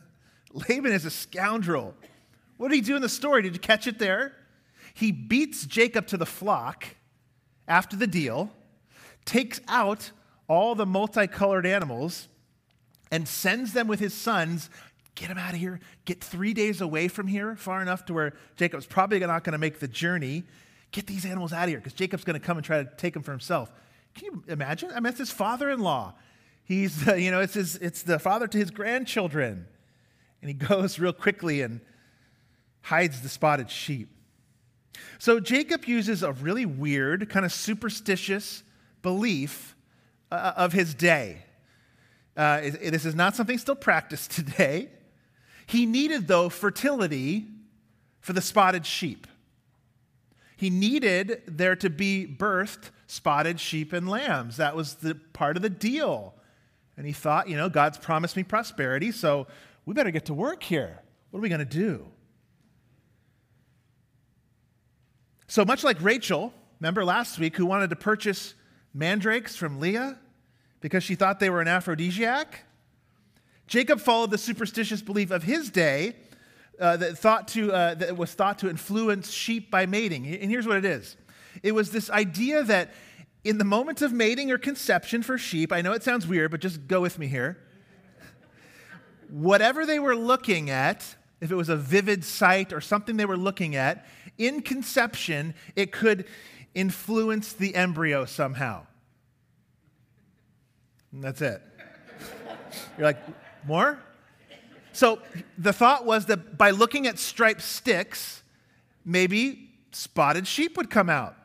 Laban 0.70 0.94
is 0.94 1.06
a 1.06 1.12
scoundrel. 1.12 1.94
What 2.56 2.70
did 2.70 2.76
he 2.76 2.82
do 2.82 2.96
in 2.96 3.02
the 3.02 3.10
story? 3.10 3.42
Did 3.42 3.54
you 3.54 3.60
catch 3.60 3.88
it 3.88 4.00
there? 4.00 4.34
He 4.94 5.12
beats 5.12 5.66
Jacob 5.66 6.08
to 6.08 6.18
the 6.18 6.26
flock 6.26 6.96
after 7.68 7.96
the 7.96 8.08
deal, 8.08 8.52
takes 9.26 9.60
out 9.68 10.12
all 10.48 10.74
the 10.74 10.86
multicolored 10.86 11.66
animals, 11.66 12.30
and 13.12 13.28
sends 13.28 13.74
them 13.74 13.88
with 13.88 14.00
his 14.00 14.14
sons. 14.14 14.70
Get 15.16 15.30
them 15.30 15.38
out 15.38 15.54
of 15.54 15.60
here. 15.60 15.80
Get 16.06 16.24
three 16.24 16.54
days 16.54 16.82
away 16.82 17.08
from 17.08 17.28
here, 17.28 17.56
far 17.56 17.82
enough 17.82 18.06
to 18.06 18.14
where 18.14 18.34
Jacob's 18.56 18.86
probably 18.86 19.20
not 19.20 19.44
going 19.44 19.54
to 19.54 19.58
make 19.58 19.80
the 19.80 19.88
journey. 19.88 20.44
Get 20.92 21.08
these 21.08 21.26
animals 21.26 21.54
out 21.54 21.64
of 21.64 21.70
here 21.70 21.80
because 21.80 21.94
Jacob's 21.94 22.24
going 22.24 22.40
to 22.40 22.46
come 22.46 22.58
and 22.58 22.66
try 22.66 22.84
to 22.84 22.90
take 22.98 23.14
them 23.14 23.24
for 23.24 23.32
himself. 23.32 23.72
Can 24.16 24.26
you 24.26 24.44
imagine? 24.48 24.92
I 24.92 25.00
mean, 25.00 25.08
it's 25.08 25.20
his 25.20 25.32
father 25.32 25.70
in 25.70 25.80
law. 25.80 26.14
He's, 26.64 27.06
you 27.08 27.32
know, 27.32 27.40
it's, 27.40 27.54
his, 27.54 27.76
it's 27.78 28.04
the 28.04 28.20
father 28.20 28.48
to 28.48 28.58
his 28.58 28.72
grandchildren. 28.72 29.68
And 30.42 30.50
he 30.50 30.54
goes 30.54 31.00
real 31.00 31.14
quickly 31.14 31.62
and 31.62 31.82
hides 32.82 33.22
the 33.22 33.30
spotted 33.30 33.72
sheep. 33.72 34.10
So 35.20 35.40
Jacob 35.40 35.86
uses 35.86 36.24
a 36.24 36.32
really 36.32 36.66
weird, 36.66 37.30
kind 37.30 37.46
of 37.46 37.52
superstitious 37.52 38.64
belief 39.02 39.76
uh, 40.32 40.54
of 40.56 40.74
his 40.74 40.94
day. 40.94 41.44
Uh, 42.38 42.62
this 42.62 43.04
is 43.04 43.16
not 43.16 43.36
something 43.36 43.58
still 43.58 43.76
practiced 43.76 44.32
today. 44.36 44.90
He 45.66 45.86
needed, 45.86 46.28
though, 46.28 46.50
fertility 46.50 47.48
for 48.22 48.34
the 48.34 48.42
spotted 48.42 48.86
sheep. 48.86 49.28
He 50.56 50.70
needed 50.70 51.42
there 51.48 51.76
to 51.76 51.90
be 51.90 52.28
birthed 52.28 52.92
spotted 53.08 53.60
sheep 53.60 53.94
and 53.94 54.08
lambs. 54.08 54.58
That 54.58 54.76
was 54.76 54.96
the 54.96 55.16
part 55.16 55.56
of 55.56 55.64
the 55.64 55.70
deal. 55.70 56.34
And 56.96 57.06
he 57.06 57.14
thought, 57.14 57.48
you 57.48 57.58
know, 57.58 57.70
God's 57.70 57.98
promised 57.98 58.36
me 58.36 58.44
prosperity, 58.44 59.12
so 59.12 59.48
we 59.86 59.94
better 59.94 60.12
get 60.12 60.26
to 60.26 60.34
work 60.34 60.64
here. 60.64 61.00
What 61.30 61.40
are 61.40 61.42
we 61.42 61.50
going 61.50 61.60
to 61.60 61.66
do? 61.66 62.08
So 65.48 65.64
much 65.64 65.84
like 65.84 66.02
Rachel, 66.02 66.54
remember 66.80 67.06
last 67.06 67.40
week, 67.40 67.56
who 67.56 67.66
wanted 67.66 67.90
to 67.92 67.96
purchase 67.96 68.54
mandrakes 68.94 69.56
from 69.56 69.80
Leah 69.80 70.18
because 70.82 71.04
she 71.04 71.16
thought 71.16 71.40
they 71.40 71.50
were 71.50 71.62
an 71.62 71.68
aphrodisiac, 71.68 72.64
Jacob 73.68 74.00
followed 74.00 74.32
the 74.32 74.38
superstitious 74.38 75.02
belief 75.02 75.32
of 75.32 75.44
his 75.44 75.70
day 75.70 76.16
uh, 76.80 76.98
that, 76.98 77.18
thought 77.18 77.48
to, 77.50 77.72
uh, 77.72 77.94
that 77.96 78.16
was 78.16 78.34
thought 78.34 78.60
to 78.60 78.70
influence 78.70 79.32
sheep 79.32 79.70
by 79.70 79.86
mating. 79.86 80.26
And 80.28 80.50
here's 80.50 80.68
what 80.68 80.78
it 80.78 80.86
is 80.86 81.18
it 81.64 81.74
was 81.74 81.92
this 81.92 82.10
idea 82.10 82.64
that 82.64 82.92
in 83.44 83.58
the 83.58 83.64
moment 83.64 84.02
of 84.02 84.14
mating 84.14 84.52
or 84.52 84.58
conception 84.58 85.24
for 85.24 85.38
sheep, 85.38 85.72
I 85.72 85.82
know 85.82 85.94
it 85.94 86.04
sounds 86.04 86.28
weird, 86.28 86.52
but 86.52 86.60
just 86.60 86.88
go 86.88 87.02
with 87.02 87.18
me 87.18 87.28
here. 87.28 87.58
Whatever 89.30 89.86
they 89.86 90.00
were 90.00 90.16
looking 90.16 90.70
at, 90.70 91.16
if 91.42 91.52
it 91.52 91.56
was 91.56 91.70
a 91.70 91.76
vivid 91.76 92.24
sight 92.24 92.72
or 92.72 92.82
something 92.82 93.18
they 93.18 93.26
were 93.26 93.38
looking 93.38 93.76
at, 93.76 94.06
in 94.38 94.62
conception, 94.62 95.54
it 95.76 95.92
could 95.92 96.26
influence 96.76 97.54
the 97.54 97.76
embryo 97.76 98.26
somehow. 98.26 98.86
And 101.12 101.24
that's 101.24 101.42
it. 101.42 101.62
You're 102.98 103.08
like, 103.08 103.18
more? 103.66 104.00
So 104.94 105.22
the 105.58 105.74
thought 105.74 106.06
was 106.06 106.26
that 106.26 106.58
by 106.58 106.72
looking 106.72 107.08
at 107.08 107.20
striped 107.20 107.62
sticks, 107.62 108.44
maybe 109.06 109.70
spotted 109.92 110.48
sheep 110.48 110.78
would 110.78 110.90
come 110.90 111.10
out. 111.10 111.36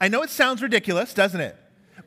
I 0.00 0.08
know 0.08 0.22
it 0.22 0.30
sounds 0.30 0.62
ridiculous, 0.62 1.14
doesn't 1.14 1.40
it? 1.40 1.56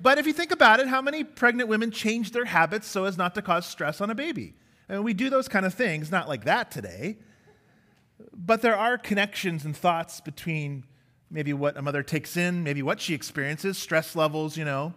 But 0.01 0.19
if 0.19 0.27
you 0.27 0.33
think 0.33 0.51
about 0.51 0.79
it, 0.79 0.87
how 0.87 1.01
many 1.01 1.23
pregnant 1.23 1.69
women 1.69 1.91
change 1.91 2.31
their 2.31 2.45
habits 2.45 2.87
so 2.87 3.05
as 3.05 3.17
not 3.17 3.35
to 3.35 3.41
cause 3.41 3.65
stress 3.65 4.01
on 4.01 4.09
a 4.09 4.15
baby? 4.15 4.53
And 4.89 5.03
we 5.03 5.13
do 5.13 5.29
those 5.29 5.47
kind 5.47 5.65
of 5.65 5.73
things, 5.73 6.11
not 6.11 6.27
like 6.27 6.45
that 6.45 6.71
today. 6.71 7.17
But 8.33 8.61
there 8.61 8.75
are 8.75 8.97
connections 8.97 9.65
and 9.65 9.75
thoughts 9.75 10.21
between 10.21 10.85
maybe 11.29 11.53
what 11.53 11.77
a 11.77 11.81
mother 11.81 12.03
takes 12.03 12.37
in, 12.37 12.63
maybe 12.63 12.81
what 12.81 13.01
she 13.01 13.13
experiences, 13.13 13.77
stress 13.77 14.15
levels, 14.15 14.55
you 14.57 14.65
know, 14.65 14.93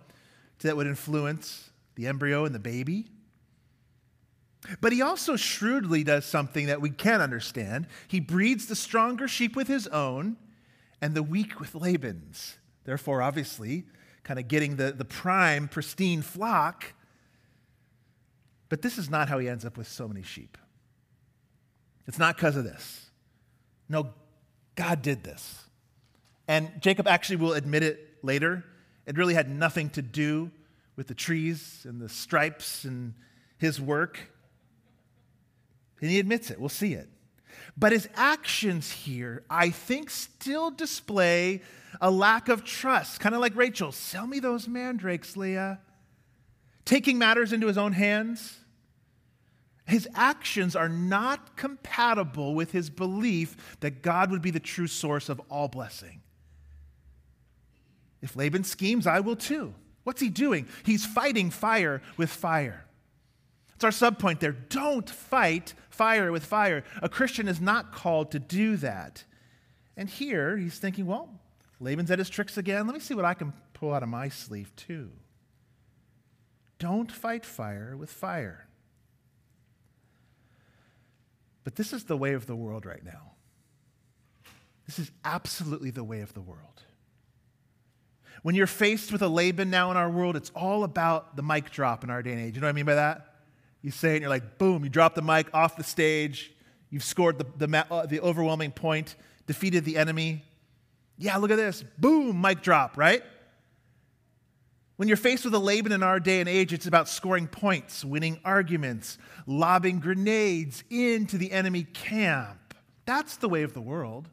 that 0.69 0.77
would 0.77 0.87
influence 0.87 1.71
the 1.95 2.07
embryo 2.07 2.45
and 2.45 2.55
the 2.55 2.61
baby. 2.61 3.07
But 4.81 4.93
he 4.93 5.01
also 5.01 5.37
shrewdly 5.37 6.05
does 6.05 6.25
something 6.25 6.67
that 6.67 6.81
we 6.81 6.91
can 6.91 7.21
understand. 7.21 7.87
He 8.09 8.21
breeds 8.21 8.67
the 8.67 8.77
stronger 8.77 9.27
sheep 9.27 9.57
with 9.57 9.69
his 9.69 9.87
own 9.89 10.37
and 11.01 11.15
the 11.15 11.23
weak 11.23 11.59
with 11.61 11.75
Laban's. 11.75 12.57
Therefore, 12.85 13.23
obviously, 13.23 13.85
kind 14.23 14.39
of 14.39 14.49
getting 14.49 14.77
the, 14.77 14.93
the 14.93 15.05
prime, 15.05 15.67
pristine 15.67 16.23
flock. 16.23 16.93
But 18.69 18.83
this 18.83 18.99
is 18.99 19.09
not 19.09 19.29
how 19.29 19.39
he 19.39 19.49
ends 19.49 19.65
up 19.65 19.79
with 19.79 19.89
so 19.89 20.07
many 20.07 20.23
sheep. 20.23 20.59
It's 22.07 22.19
not 22.19 22.37
because 22.37 22.57
of 22.57 22.65
this. 22.65 23.07
No, 23.89 24.11
God 24.75 25.03
did 25.03 25.25
this. 25.25 25.65
And 26.47 26.71
Jacob 26.81 27.07
actually 27.07 27.37
will 27.37 27.55
admit 27.55 27.83
it 27.83 28.19
later. 28.23 28.65
It 29.11 29.17
really 29.17 29.35
had 29.35 29.51
nothing 29.51 29.91
to 29.91 30.03
do 30.03 30.53
with 30.95 31.09
the 31.09 31.17
trees 31.17 31.85
and 31.85 32.01
the 32.01 32.09
stripes 32.09 32.85
and 32.85 33.15
his 33.59 33.81
work. 33.81 34.21
And 36.01 36.09
he 36.09 36.21
admits 36.21 36.49
it. 36.49 36.61
We'll 36.61 36.69
see 36.69 36.95
it. 36.95 37.09
But 37.77 37.91
his 37.91 38.09
actions 38.15 38.93
here, 38.93 39.43
I 39.51 39.71
think, 39.71 40.11
still 40.11 40.71
display 40.71 41.63
a 42.01 42.09
lack 42.09 42.49
of 42.49 42.63
trust, 42.63 43.19
kind 43.19 43.35
of 43.35 43.41
like 43.41 43.57
Rachel. 43.57 43.91
Sell 43.91 44.29
me 44.29 44.39
those 44.39 44.69
mandrakes, 44.69 45.37
Leah. 45.37 45.81
Taking 46.85 47.19
matters 47.19 47.53
into 47.53 47.67
his 47.67 47.79
own 47.79 47.95
hands. 47.95 48.61
His 49.87 50.09
actions 50.15 50.77
are 50.77 50.89
not 50.89 51.57
compatible 51.57 52.55
with 52.55 52.71
his 52.71 52.91
belief 52.91 53.57
that 53.81 54.03
God 54.03 54.31
would 54.31 54.41
be 54.41 54.53
the 54.53 54.61
true 54.61 54.87
source 54.87 55.29
of 55.29 55.41
all 55.51 55.67
blessing. 55.67 56.20
If 58.23 58.37
Laban 58.37 58.65
schemes, 58.65 59.07
I 59.07 59.21
will 59.21 59.37
too. 59.37 59.75
What's 60.05 60.21
he 60.21 60.29
doing? 60.29 60.67
He's 60.85 61.07
fighting 61.07 61.51
fire 61.51 62.03
with 62.17 62.31
fire. 62.31 62.85
It's 63.75 63.85
our 63.85 63.91
subpoint 63.91 64.41
there. 64.41 64.53
Don't 64.53 65.09
fight 65.09 65.75
fire 65.89 66.31
with 66.33 66.45
fire. 66.45 66.85
A 67.03 67.09
Christian 67.09 67.49
is 67.49 67.61
not 67.61 67.93
called 67.93 68.31
to 68.33 68.39
do 68.39 68.77
that. 68.79 69.25
And 69.97 70.09
here 70.09 70.57
he's 70.57 70.79
thinking, 70.79 71.07
well, 71.07 71.41
Laban's 71.81 72.11
at 72.11 72.19
his 72.19 72.29
tricks 72.29 72.59
again. 72.59 72.87
Let 72.87 72.95
me 72.95 73.01
see 73.01 73.15
what 73.15 73.25
I 73.25 73.35
can 73.35 73.53
pull 73.73 73.95
out 73.95 74.03
of 74.03 74.09
my 74.09 74.29
sleeve, 74.29 74.75
too. 74.77 75.11
Don't 76.79 77.11
fight 77.11 77.45
fire 77.45 77.97
with 77.97 78.11
fire. 78.11 78.67
But 81.65 81.77
this 81.77 81.93
is 81.93 82.05
the 82.05 82.17
way 82.17 82.33
of 82.33 82.47
the 82.47 82.57
world 82.57 82.85
right 82.87 83.05
now. 83.05 83.33
This 84.87 84.99
is 84.99 85.11
absolutely 85.25 85.91
the 85.91 86.05
way 86.05 86.21
of 86.21 86.35
the 86.35 86.41
world. 86.41 86.83
When 88.43 88.55
you're 88.55 88.67
faced 88.67 89.13
with 89.13 89.23
a 89.23 89.29
Laban 89.29 89.71
now 89.71 89.91
in 89.91 89.97
our 89.97 90.11
world, 90.11 90.37
it's 90.37 90.51
all 90.55 90.85
about 90.85 91.37
the 91.37 91.43
mic 91.43 91.71
drop 91.71 92.05
in 92.05 92.11
our 92.11 92.23
day 92.23 92.33
and 92.33 92.41
age. 92.41 92.55
You 92.55 92.61
know 92.61 92.67
what 92.67 92.71
I 92.71 92.75
mean 92.75 92.87
by 92.87 92.95
that? 92.95 93.35
You 93.83 93.91
say 93.91 94.11
it 94.11 94.15
and 94.17 94.23
you're 94.23 94.31
like, 94.31 94.59
boom, 94.59 94.85
you 94.85 94.91
drop 94.91 95.15
the 95.15 95.23
mic 95.23 95.49
off 95.55 95.77
the 95.77 95.85
stage. 95.85 96.53
You've 96.91 97.05
scored 97.05 97.39
the, 97.39 97.67
the, 97.67 97.87
uh, 97.91 98.07
the 98.07 98.21
overwhelming 98.21 98.73
point, 98.73 99.15
defeated 99.47 99.85
the 99.85 99.97
enemy. 99.97 100.45
Yeah, 101.19 101.37
look 101.37 101.51
at 101.51 101.57
this. 101.57 101.85
Boom, 101.99 102.41
mic 102.41 102.63
drop, 102.63 102.97
right? 102.97 103.23
When 104.97 105.09
you're 105.09 105.17
faced 105.17 105.45
with 105.45 105.55
a 105.55 105.59
Laban 105.59 105.93
in 105.93 106.03
our 106.03 106.21
day 106.21 106.41
and 106.41 106.49
age, 106.49 106.73
it's 106.75 106.87
about 106.87 107.09
scoring 107.09 107.47
points, 107.47 108.05
winning 108.05 108.39
arguments, 108.45 109.17
lobbing 109.47 110.01
grenades 110.01 110.85
into 110.91 111.39
the 111.39 111.53
enemy 111.53 111.85
camp. 111.85 112.75
That's 113.07 113.37
the 113.37 113.49
way 113.49 113.63
of 113.63 113.73
the 113.73 113.81
world. 113.81 114.29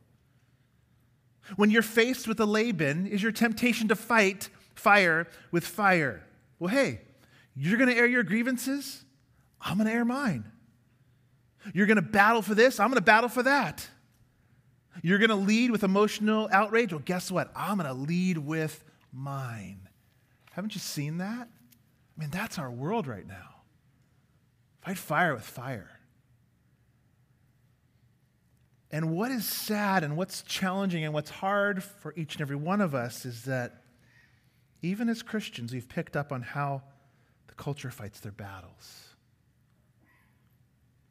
When 1.56 1.72
you're 1.72 1.82
faced 1.82 2.28
with 2.28 2.40
a 2.40 2.46
Laban, 2.46 3.08
is 3.08 3.24
your 3.24 3.32
temptation 3.32 3.88
to 3.88 3.96
fight 3.96 4.50
fire 4.76 5.28
with 5.52 5.66
fire. 5.66 6.24
Well, 6.60 6.70
hey, 6.70 7.02
you're 7.56 7.78
going 7.78 7.90
to 7.90 7.96
air 7.96 8.06
your 8.06 8.24
grievances. 8.24 9.04
I'm 9.62 9.78
going 9.78 9.88
to 9.88 9.94
air 9.94 10.06
mine. 10.06 10.46
You're 11.74 11.88
going 11.88 11.98
to 11.98 12.02
battle 12.02 12.42
for 12.42 12.56
this, 12.56 12.80
I'm 12.80 12.88
going 12.88 12.96
to 12.96 13.02
battle 13.02 13.30
for 13.30 13.44
that. 13.44 13.88
You're 15.04 15.20
going 15.20 15.30
to 15.30 15.36
lead 15.36 15.72
with 15.72 15.84
emotional 15.84 16.50
outrage. 16.52 16.92
Well, 16.92 17.02
guess 17.04 17.30
what? 17.30 17.52
I'm 17.56 17.78
going 17.78 17.88
to 17.88 17.94
lead 17.94 18.38
with 18.38 18.84
mine. 19.14 19.88
Haven't 20.52 20.74
you 20.74 20.80
seen 20.80 21.20
that? 21.20 21.48
I 21.48 22.20
mean, 22.20 22.32
that's 22.32 22.58
our 22.58 22.72
world 22.72 23.06
right 23.06 23.28
now. 23.28 23.62
Fight 24.82 24.98
fire 24.98 25.36
with 25.36 25.44
fire. 25.44 25.97
And 28.92 29.12
what 29.12 29.32
is 29.32 29.46
sad 29.46 30.04
and 30.04 30.16
what's 30.16 30.42
challenging 30.44 31.04
and 31.04 31.14
what's 31.14 31.30
hard 31.30 31.84
for 31.84 32.14
each 32.16 32.36
and 32.36 32.42
every 32.42 32.56
one 32.56 32.80
of 32.80 32.96
us 32.96 33.26
is 33.26 33.44
that 33.44 33.84
even 34.82 35.10
as 35.10 35.22
Christians, 35.22 35.74
we've 35.74 35.90
picked 35.90 36.16
up 36.16 36.32
on 36.32 36.42
how 36.42 36.84
the 37.48 37.54
culture 37.56 37.92
fights 37.92 38.20
their 38.20 38.32
battles, 38.32 39.16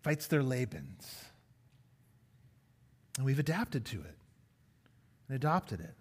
fights 0.02 0.26
their 0.26 0.42
Labans. 0.42 1.24
And 3.16 3.26
we've 3.26 3.38
adapted 3.38 3.84
to 3.86 3.96
it 4.00 4.16
and 5.28 5.36
adopted 5.36 5.80
it. 5.80 5.94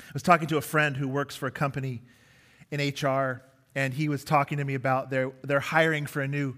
I 0.00 0.10
was 0.12 0.22
talking 0.22 0.48
to 0.48 0.56
a 0.56 0.62
friend 0.62 0.96
who 0.96 1.08
works 1.08 1.36
for 1.36 1.46
a 1.46 1.50
company 1.50 2.02
in 2.70 2.80
HR, 2.80 3.42
and 3.74 3.94
he 3.94 4.08
was 4.08 4.24
talking 4.24 4.58
to 4.58 4.64
me 4.64 4.74
about 4.74 5.10
their, 5.10 5.32
their 5.42 5.60
hiring 5.60 6.06
for 6.06 6.20
a 6.22 6.28
new 6.28 6.56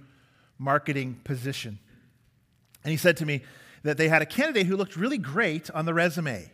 marketing 0.59 1.21
position. 1.25 1.79
And 2.85 2.91
he 2.91 2.97
said 2.97 3.17
to 3.19 3.27
me 3.27 3.43
that 3.83 3.97
they 3.97 4.09
had 4.09 4.23
a 4.23 4.27
candidate 4.27 4.67
who 4.67 4.77
looked 4.77 4.97
really 4.97 5.19
great 5.19 5.71
on 5.71 5.85
the 5.85 5.95
resume. 5.95 6.51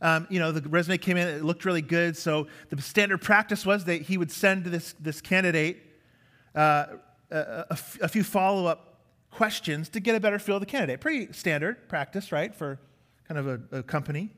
Um, 0.00 0.26
you 0.30 0.38
know, 0.38 0.52
the 0.52 0.68
resume 0.68 0.98
came 0.98 1.16
in, 1.16 1.28
it 1.28 1.44
looked 1.44 1.64
really 1.64 1.82
good. 1.82 2.16
So 2.16 2.48
the 2.70 2.80
standard 2.82 3.22
practice 3.22 3.64
was 3.64 3.84
that 3.84 4.02
he 4.02 4.18
would 4.18 4.30
send 4.30 4.64
this, 4.64 4.94
this 5.00 5.20
candidate 5.20 5.82
uh, 6.54 6.86
a, 7.30 7.36
a, 7.36 7.78
a 8.02 8.08
few 8.08 8.22
follow 8.24 8.66
up 8.66 9.00
questions 9.30 9.88
to 9.90 10.00
get 10.00 10.14
a 10.14 10.20
better 10.20 10.38
feel 10.38 10.56
of 10.56 10.60
the 10.60 10.66
candidate. 10.66 11.00
Pretty 11.00 11.32
standard 11.32 11.88
practice, 11.88 12.32
right, 12.32 12.54
for 12.54 12.78
kind 13.28 13.38
of 13.38 13.46
a, 13.46 13.78
a 13.78 13.82
company. 13.82 14.30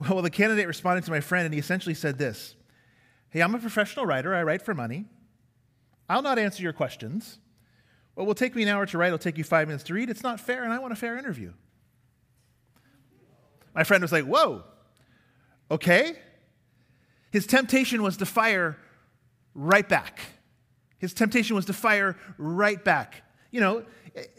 Well, 0.00 0.22
the 0.22 0.30
candidate 0.30 0.68
responded 0.68 1.04
to 1.06 1.10
my 1.10 1.20
friend, 1.20 1.44
and 1.44 1.52
he 1.52 1.60
essentially 1.60 1.94
said 1.94 2.18
this 2.18 2.54
Hey, 3.30 3.40
I'm 3.40 3.54
a 3.54 3.58
professional 3.58 4.06
writer. 4.06 4.34
I 4.34 4.42
write 4.42 4.62
for 4.62 4.74
money. 4.74 5.06
I'll 6.08 6.22
not 6.22 6.38
answer 6.38 6.62
your 6.62 6.72
questions. 6.72 7.38
What 8.18 8.26
will 8.26 8.34
take 8.34 8.56
me 8.56 8.64
an 8.64 8.68
hour 8.68 8.84
to 8.84 8.98
write 8.98 9.10
it 9.10 9.12
will 9.12 9.18
take 9.20 9.38
you 9.38 9.44
five 9.44 9.68
minutes 9.68 9.84
to 9.84 9.94
read. 9.94 10.10
It's 10.10 10.24
not 10.24 10.40
fair, 10.40 10.64
and 10.64 10.72
I 10.72 10.80
want 10.80 10.92
a 10.92 10.96
fair 10.96 11.16
interview. 11.16 11.52
My 13.76 13.84
friend 13.84 14.02
was 14.02 14.10
like, 14.10 14.24
Whoa, 14.24 14.64
okay. 15.70 16.16
His 17.30 17.46
temptation 17.46 18.02
was 18.02 18.16
to 18.16 18.26
fire 18.26 18.76
right 19.54 19.88
back. 19.88 20.18
His 20.98 21.14
temptation 21.14 21.54
was 21.54 21.66
to 21.66 21.72
fire 21.72 22.16
right 22.38 22.84
back. 22.84 23.22
You 23.52 23.60
know, 23.60 23.84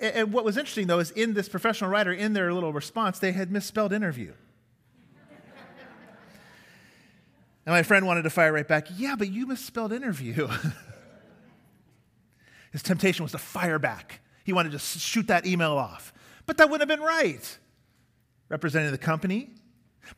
and 0.02 0.34
what 0.34 0.44
was 0.44 0.58
interesting 0.58 0.88
though 0.88 1.00
is 1.00 1.12
in 1.12 1.34
this 1.34 1.48
professional 1.48 1.90
writer, 1.90 2.12
in 2.12 2.34
their 2.34 2.54
little 2.54 2.74
response, 2.74 3.20
they 3.20 3.32
had 3.32 3.50
misspelled 3.50 3.94
interview. 3.94 4.34
and 7.66 7.74
my 7.74 7.84
friend 7.84 8.06
wanted 8.06 8.24
to 8.24 8.30
fire 8.30 8.52
right 8.52 8.68
back, 8.68 8.90
yeah, 8.98 9.16
but 9.18 9.32
you 9.32 9.48
misspelled 9.48 9.94
interview. 9.94 10.50
His 12.72 12.84
temptation 12.84 13.24
was 13.24 13.32
to 13.32 13.38
fire 13.38 13.80
back. 13.80 14.22
He 14.44 14.54
wanted 14.54 14.72
to 14.74 14.80
shoot 14.80 15.28
that 15.28 15.46
email 15.46 15.78
off. 15.78 16.14
But 16.46 16.58
that 16.58 16.70
wouldn't 16.70 16.90
have 16.90 17.00
been 17.00 17.06
right, 17.06 17.58
representing 18.48 18.92
the 18.92 18.98
company. 18.98 19.52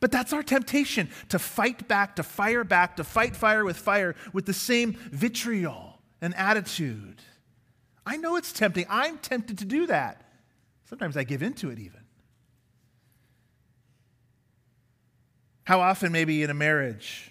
But 0.00 0.10
that's 0.10 0.32
our 0.32 0.42
temptation 0.42 1.10
to 1.28 1.38
fight 1.38 1.86
back, 1.88 2.16
to 2.16 2.22
fire 2.22 2.64
back, 2.64 2.96
to 2.96 3.04
fight 3.04 3.36
fire 3.36 3.64
with 3.64 3.76
fire 3.76 4.14
with 4.32 4.46
the 4.46 4.54
same 4.54 4.94
vitriol 5.10 6.00
and 6.20 6.34
attitude. 6.36 7.20
I 8.06 8.16
know 8.16 8.36
it's 8.36 8.52
tempting. 8.52 8.86
I'm 8.88 9.18
tempted 9.18 9.58
to 9.58 9.64
do 9.64 9.86
that. 9.86 10.30
Sometimes 10.84 11.16
I 11.16 11.24
give 11.24 11.42
into 11.42 11.70
it 11.70 11.78
even. 11.78 12.00
How 15.64 15.80
often, 15.80 16.10
maybe 16.10 16.42
in 16.42 16.50
a 16.50 16.54
marriage, 16.54 17.30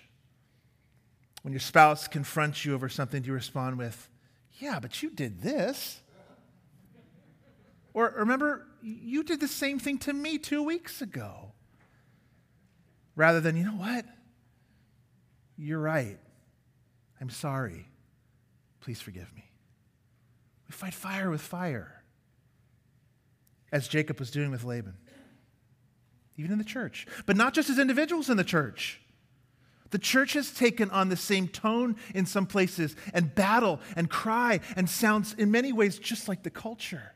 when 1.41 1.51
your 1.51 1.60
spouse 1.60 2.07
confronts 2.07 2.63
you 2.63 2.73
over 2.73 2.88
something, 2.88 3.23
do 3.23 3.27
you 3.27 3.34
respond 3.34 3.77
with, 3.77 4.10
Yeah, 4.62 4.80
but 4.80 5.02
you 5.02 5.10
did 5.10 5.41
this? 5.41 6.00
Or 7.93 8.13
remember, 8.15 8.67
you 8.82 9.24
did 9.24 9.39
the 9.39 9.47
same 9.47 9.80
thing 9.80 9.97
to 10.00 10.13
me 10.13 10.38
two 10.38 10.63
weeks 10.63 11.02
ago. 11.02 11.52
Rather 13.15 13.41
than, 13.41 13.58
you 13.58 13.65
know 13.65 13.71
what? 13.71 14.06
You're 15.58 15.80
right. 15.80 16.19
I'm 17.19 17.30
sorry. 17.32 17.88
Please 18.80 19.02
forgive 19.02 19.34
me. 19.36 19.43
We 20.67 20.74
fight 20.74 20.93
fire 20.93 21.30
with 21.30 21.41
fire, 21.41 22.04
as 23.71 23.88
Jacob 23.88 24.19
was 24.19 24.32
doing 24.32 24.52
with 24.52 24.63
Laban, 24.63 24.95
even 26.38 26.52
in 26.52 26.58
the 26.58 26.63
church. 26.63 27.08
But 27.26 27.36
not 27.36 27.54
just 27.54 27.69
as 27.69 27.78
individuals 27.78 28.30
in 28.30 28.38
the 28.38 28.43
church. 28.43 29.02
The 29.91 29.99
church 29.99 30.34
has 30.34 30.51
taken 30.51 30.89
on 30.89 31.10
the 31.10 31.17
same 31.17 31.47
tone 31.47 31.97
in 32.15 32.25
some 32.25 32.45
places 32.45 32.95
and 33.13 33.36
battle 33.36 33.80
and 33.95 34.10
cry 34.10 34.62
and 34.75 34.89
sounds 34.89 35.34
in 35.34 35.51
many 35.51 35.73
ways 35.73 35.99
just 35.99 36.27
like 36.27 36.43
the 36.43 36.49
culture 36.49 37.13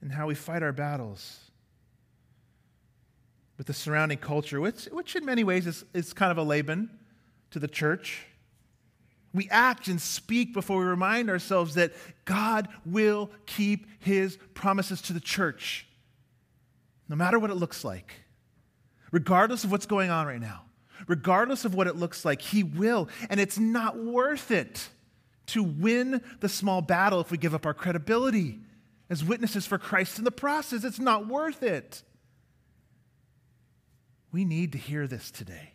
and 0.00 0.12
how 0.12 0.26
we 0.26 0.34
fight 0.34 0.62
our 0.62 0.72
battles 0.72 1.40
with 3.56 3.66
the 3.66 3.72
surrounding 3.72 4.18
culture, 4.18 4.60
which, 4.60 4.84
which 4.86 5.16
in 5.16 5.24
many 5.24 5.44
ways 5.44 5.66
is, 5.66 5.84
is 5.94 6.12
kind 6.12 6.30
of 6.30 6.38
a 6.38 6.42
Laban 6.42 6.90
to 7.50 7.58
the 7.58 7.68
church. 7.68 8.26
We 9.32 9.48
act 9.50 9.88
and 9.88 10.00
speak 10.00 10.52
before 10.52 10.78
we 10.78 10.84
remind 10.84 11.30
ourselves 11.30 11.74
that 11.74 11.92
God 12.24 12.68
will 12.84 13.30
keep 13.46 13.86
his 14.00 14.38
promises 14.54 15.00
to 15.02 15.12
the 15.12 15.20
church, 15.20 15.86
no 17.08 17.16
matter 17.16 17.38
what 17.38 17.50
it 17.50 17.54
looks 17.54 17.82
like, 17.82 18.14
regardless 19.10 19.64
of 19.64 19.72
what's 19.72 19.86
going 19.86 20.10
on 20.10 20.26
right 20.26 20.40
now, 20.40 20.62
regardless 21.06 21.64
of 21.64 21.74
what 21.74 21.86
it 21.86 21.96
looks 21.96 22.24
like, 22.24 22.40
he 22.40 22.62
will. 22.62 23.08
And 23.30 23.40
it's 23.40 23.58
not 23.58 23.96
worth 23.96 24.50
it 24.50 24.88
to 25.46 25.62
win 25.62 26.22
the 26.40 26.48
small 26.48 26.80
battle 26.80 27.20
if 27.20 27.30
we 27.30 27.38
give 27.38 27.54
up 27.54 27.66
our 27.66 27.74
credibility 27.74 28.60
as 29.10 29.22
witnesses 29.24 29.66
for 29.66 29.78
Christ 29.78 30.18
in 30.18 30.24
the 30.24 30.30
process. 30.30 30.84
It's 30.84 30.98
not 30.98 31.26
worth 31.26 31.62
it. 31.62 32.02
We 34.32 34.44
need 34.44 34.72
to 34.72 34.78
hear 34.78 35.06
this 35.06 35.30
today. 35.30 35.72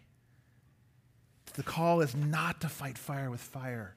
The 1.54 1.64
call 1.64 2.02
is 2.02 2.16
not 2.16 2.62
to 2.62 2.70
fight 2.70 2.98
fire 2.98 3.30
with 3.30 3.42
fire, 3.42 3.96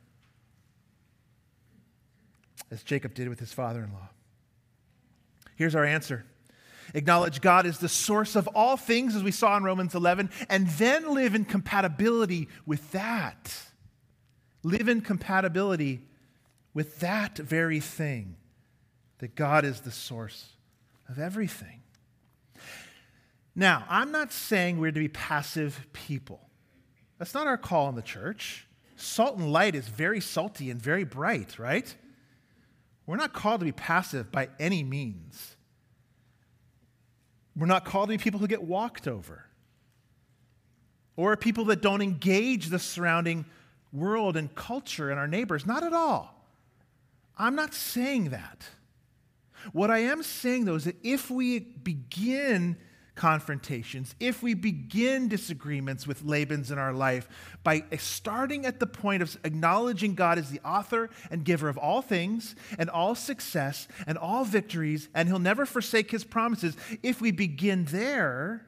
as 2.71 2.83
Jacob 2.83 3.15
did 3.15 3.29
with 3.29 3.39
his 3.39 3.53
father 3.53 3.83
in 3.83 3.93
law. 3.93 4.09
Here's 5.57 5.75
our 5.75 5.85
answer 5.85 6.25
acknowledge 6.95 7.41
God 7.41 7.67
is 7.67 7.79
the 7.79 7.89
source 7.89 8.37
of 8.37 8.49
all 8.49 8.77
things, 8.77 9.17
as 9.17 9.23
we 9.23 9.31
saw 9.31 9.57
in 9.57 9.65
Romans 9.65 9.95
11, 9.95 10.31
and 10.49 10.69
then 10.69 11.15
live 11.15 11.35
in 11.35 11.45
compatibility 11.45 12.49
with 12.67 12.93
that. 12.93 13.57
Live 14.63 14.89
in 14.89 15.01
compatibility 15.01 16.03
with 16.75 17.01
that 17.01 17.37
very 17.37 17.81
thing, 17.81 18.37
that 19.19 19.35
God 19.35 19.65
is 19.65 19.81
the 19.81 19.91
source 19.91 20.51
of 21.09 21.19
everything. 21.19 21.83
Now, 23.55 23.85
I'm 23.89 24.13
not 24.13 24.33
saying 24.33 24.79
we're 24.79 24.93
to 24.93 25.01
be 25.01 25.09
passive 25.09 25.87
people. 25.93 26.41
That's 27.19 27.35
not 27.35 27.47
our 27.47 27.59
call 27.59 27.89
in 27.89 27.95
the 27.95 28.03
church. 28.03 28.67
Salt 28.97 29.37
and 29.37 29.53
light 29.53 29.75
is 29.75 29.89
very 29.89 30.21
salty 30.21 30.71
and 30.71 30.81
very 30.81 31.05
bright, 31.05 31.59
right? 31.59 31.95
We're 33.07 33.17
not 33.17 33.33
called 33.33 33.61
to 33.61 33.65
be 33.65 33.73
passive 33.73 34.33
by 34.33 34.49
any 34.59 34.83
means. 34.83 35.57
We're 37.57 37.67
not 37.67 37.85
called 37.85 38.09
to 38.09 38.17
be 38.17 38.23
people 38.23 38.41
who 38.41 38.47
get 38.47 38.63
walked 38.63 39.07
over 39.07 39.45
or 41.17 41.37
people 41.37 41.67
that 41.67 41.83
don't 41.83 42.01
engage 42.01 42.69
the 42.69 42.79
surrounding 42.79 43.45
world 43.93 44.37
and 44.37 44.55
culture 44.55 45.11
and 45.11 45.19
our 45.19 45.27
neighbors. 45.27 45.67
Not 45.67 45.83
at 45.83 45.93
all. 45.93 46.35
I'm 47.37 47.55
not 47.55 47.75
saying 47.75 48.31
that. 48.31 48.67
What 49.73 49.91
I 49.91 49.99
am 49.99 50.23
saying, 50.23 50.65
though, 50.65 50.75
is 50.75 50.85
that 50.85 50.97
if 51.03 51.31
we 51.31 51.61
begin 51.61 52.77
confrontations, 53.15 54.15
if 54.19 54.43
we 54.43 54.55
begin 54.55 55.29
disagreements 55.29 56.07
with 56.07 56.25
Laban's 56.25 56.71
in 56.71 56.79
our 56.79 56.93
life 56.93 57.29
by 57.63 57.85
starting 57.99 58.65
at 58.65 58.81
the 58.81 58.87
point 58.87 59.23
of 59.23 59.37
acknowledging 59.45 60.15
God 60.15 60.39
as 60.39 60.51
the 60.51 60.61
author 60.61 61.11
and 61.31 61.45
giver 61.45 61.69
of 61.69 61.77
all 61.77 62.03
things 62.03 62.55
and 62.79 62.89
all 62.89 63.15
success 63.15 63.87
and 64.07 64.17
all 64.17 64.45
victories, 64.45 65.09
and 65.15 65.29
He'll 65.29 65.39
never 65.39 65.67
forsake 65.67 66.11
His 66.11 66.25
promises, 66.25 66.77
if 67.03 67.21
we 67.21 67.31
begin 67.31 67.85
there 67.87 68.67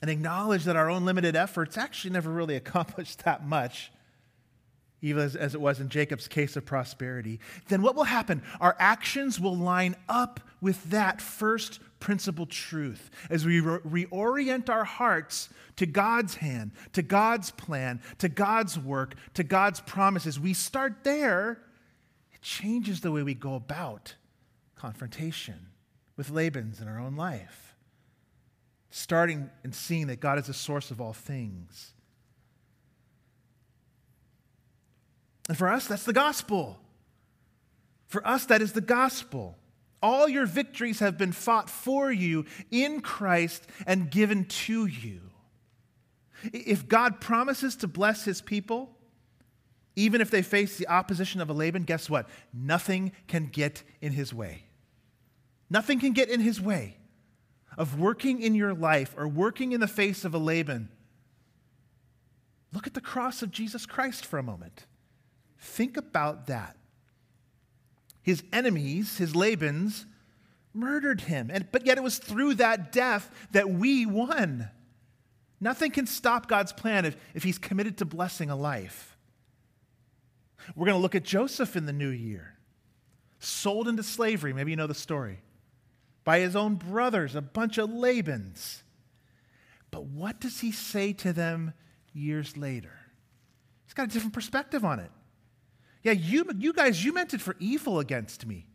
and 0.00 0.10
acknowledge 0.10 0.64
that 0.64 0.76
our 0.76 0.88
own 0.88 1.04
limited 1.04 1.36
efforts 1.36 1.76
actually 1.76 2.12
never 2.12 2.30
really 2.30 2.56
accomplished 2.56 3.24
that 3.24 3.46
much 3.46 3.92
even 5.02 5.22
as, 5.22 5.36
as, 5.36 5.54
it 5.54 5.60
was 5.60 5.80
in 5.80 5.88
Jacob's 5.88 6.28
case 6.28 6.56
of 6.56 6.66
prosperity, 6.66 7.40
then 7.68 7.82
what 7.82 7.94
will 7.94 8.04
happen? 8.04 8.42
Our 8.60 8.76
actions 8.78 9.40
will 9.40 9.56
line 9.56 9.96
up 10.08 10.40
with 10.60 10.90
that 10.90 11.20
first 11.20 11.80
principle 12.00 12.46
truth, 12.46 13.10
as 13.28 13.44
we 13.44 13.60
re- 13.60 14.06
reorient 14.06 14.68
our 14.68 14.84
hearts 14.84 15.48
to 15.76 15.86
God's 15.86 16.34
hand, 16.36 16.72
to 16.92 17.02
God's 17.02 17.50
plan, 17.50 18.00
to 18.18 18.28
God's 18.28 18.78
work, 18.78 19.14
to 19.34 19.42
God's 19.42 19.80
promises, 19.80 20.38
we 20.38 20.52
start 20.52 21.04
there, 21.04 21.62
it 22.32 22.42
changes 22.42 23.00
the 23.00 23.10
way 23.12 23.22
we 23.22 23.34
go 23.34 23.54
about 23.54 24.14
confrontation 24.76 25.68
with 26.16 26.30
Laban's 26.30 26.80
in 26.80 26.88
our 26.88 26.98
own 26.98 27.16
life. 27.16 27.76
Starting 28.90 29.48
and 29.62 29.74
seeing 29.74 30.08
that 30.08 30.20
God 30.20 30.38
is 30.38 30.46
the 30.46 30.54
source 30.54 30.90
of 30.90 31.00
all 31.00 31.12
things. 31.12 31.94
And 35.50 35.58
for 35.58 35.66
us, 35.66 35.88
that's 35.88 36.04
the 36.04 36.12
gospel. 36.12 36.78
For 38.06 38.24
us, 38.24 38.44
that 38.44 38.62
is 38.62 38.72
the 38.72 38.80
gospel. 38.80 39.58
All 40.00 40.28
your 40.28 40.46
victories 40.46 41.00
have 41.00 41.18
been 41.18 41.32
fought 41.32 41.68
for 41.68 42.12
you 42.12 42.44
in 42.70 43.00
Christ 43.00 43.66
and 43.84 44.12
given 44.12 44.44
to 44.44 44.86
you. 44.86 45.22
If 46.44 46.86
God 46.86 47.20
promises 47.20 47.74
to 47.78 47.88
bless 47.88 48.24
his 48.24 48.40
people, 48.40 48.96
even 49.96 50.20
if 50.20 50.30
they 50.30 50.42
face 50.42 50.76
the 50.76 50.86
opposition 50.86 51.40
of 51.40 51.50
a 51.50 51.52
Laban, 51.52 51.82
guess 51.82 52.08
what? 52.08 52.28
Nothing 52.54 53.10
can 53.26 53.46
get 53.46 53.82
in 54.00 54.12
his 54.12 54.32
way. 54.32 54.66
Nothing 55.68 55.98
can 55.98 56.12
get 56.12 56.28
in 56.28 56.38
his 56.38 56.60
way 56.60 56.96
of 57.76 57.98
working 57.98 58.40
in 58.40 58.54
your 58.54 58.72
life 58.72 59.16
or 59.18 59.26
working 59.26 59.72
in 59.72 59.80
the 59.80 59.88
face 59.88 60.24
of 60.24 60.32
a 60.32 60.38
Laban. 60.38 60.90
Look 62.72 62.86
at 62.86 62.94
the 62.94 63.00
cross 63.00 63.42
of 63.42 63.50
Jesus 63.50 63.84
Christ 63.84 64.24
for 64.24 64.38
a 64.38 64.44
moment. 64.44 64.86
Think 65.60 65.96
about 65.96 66.46
that. 66.46 66.76
His 68.22 68.42
enemies, 68.52 69.18
his 69.18 69.34
Labans, 69.34 70.04
murdered 70.72 71.22
him. 71.22 71.50
And, 71.52 71.70
but 71.70 71.86
yet 71.86 71.98
it 71.98 72.02
was 72.02 72.18
through 72.18 72.54
that 72.54 72.92
death 72.92 73.30
that 73.52 73.70
we 73.70 74.06
won. 74.06 74.70
Nothing 75.60 75.90
can 75.90 76.06
stop 76.06 76.48
God's 76.48 76.72
plan 76.72 77.04
if, 77.04 77.16
if 77.34 77.42
he's 77.42 77.58
committed 77.58 77.98
to 77.98 78.04
blessing 78.04 78.50
a 78.50 78.56
life. 78.56 79.16
We're 80.74 80.86
going 80.86 80.96
to 80.96 81.02
look 81.02 81.14
at 81.14 81.24
Joseph 81.24 81.76
in 81.76 81.86
the 81.86 81.92
new 81.92 82.08
year, 82.08 82.54
sold 83.38 83.88
into 83.88 84.02
slavery. 84.02 84.52
Maybe 84.52 84.70
you 84.70 84.76
know 84.76 84.86
the 84.86 84.94
story. 84.94 85.40
By 86.24 86.40
his 86.40 86.54
own 86.54 86.76
brothers, 86.76 87.34
a 87.34 87.42
bunch 87.42 87.78
of 87.78 87.90
Labans. 87.90 88.82
But 89.90 90.04
what 90.04 90.40
does 90.40 90.60
he 90.60 90.72
say 90.72 91.12
to 91.14 91.32
them 91.32 91.74
years 92.12 92.56
later? 92.56 92.92
He's 93.86 93.94
got 93.94 94.08
a 94.08 94.12
different 94.12 94.34
perspective 94.34 94.84
on 94.84 95.00
it. 95.00 95.10
Yeah, 96.02 96.12
you, 96.12 96.46
you 96.58 96.72
guys, 96.72 97.04
you 97.04 97.12
meant 97.12 97.34
it 97.34 97.40
for 97.40 97.56
evil 97.58 97.98
against 97.98 98.46
me, 98.46 98.66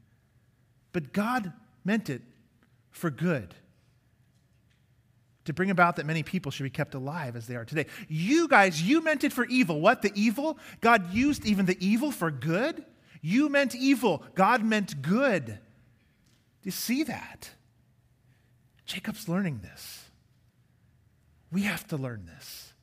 but 0.91 1.11
God 1.11 1.51
meant 1.83 2.09
it 2.09 2.21
for 2.91 3.09
good. 3.09 3.53
To 5.45 5.53
bring 5.53 5.69
about 5.69 5.97
that 5.97 6.07
many 6.07 6.23
people 6.23 6.51
should 6.51 6.63
be 6.63 6.71
kept 6.71 6.95
alive 6.95 7.35
as 7.35 7.45
they 7.45 7.55
are 7.55 7.65
today. 7.65 7.85
You 8.07 8.47
guys, 8.47 8.81
you 8.81 9.01
meant 9.01 9.23
it 9.23 9.31
for 9.31 9.45
evil. 9.45 9.79
What? 9.79 10.01
The 10.01 10.11
evil? 10.15 10.57
God 10.81 11.13
used 11.13 11.45
even 11.45 11.67
the 11.67 11.77
evil 11.85 12.11
for 12.11 12.31
good? 12.31 12.83
You 13.21 13.49
meant 13.49 13.75
evil. 13.75 14.23
God 14.33 14.63
meant 14.63 15.01
good. 15.03 15.45
Do 15.45 15.53
you 16.63 16.71
see 16.71 17.03
that? 17.03 17.51
Jacob's 18.85 19.29
learning 19.29 19.61
this. 19.61 20.05
We 21.51 21.63
have 21.63 21.87
to 21.87 21.97
learn 21.97 22.25
this. 22.25 22.73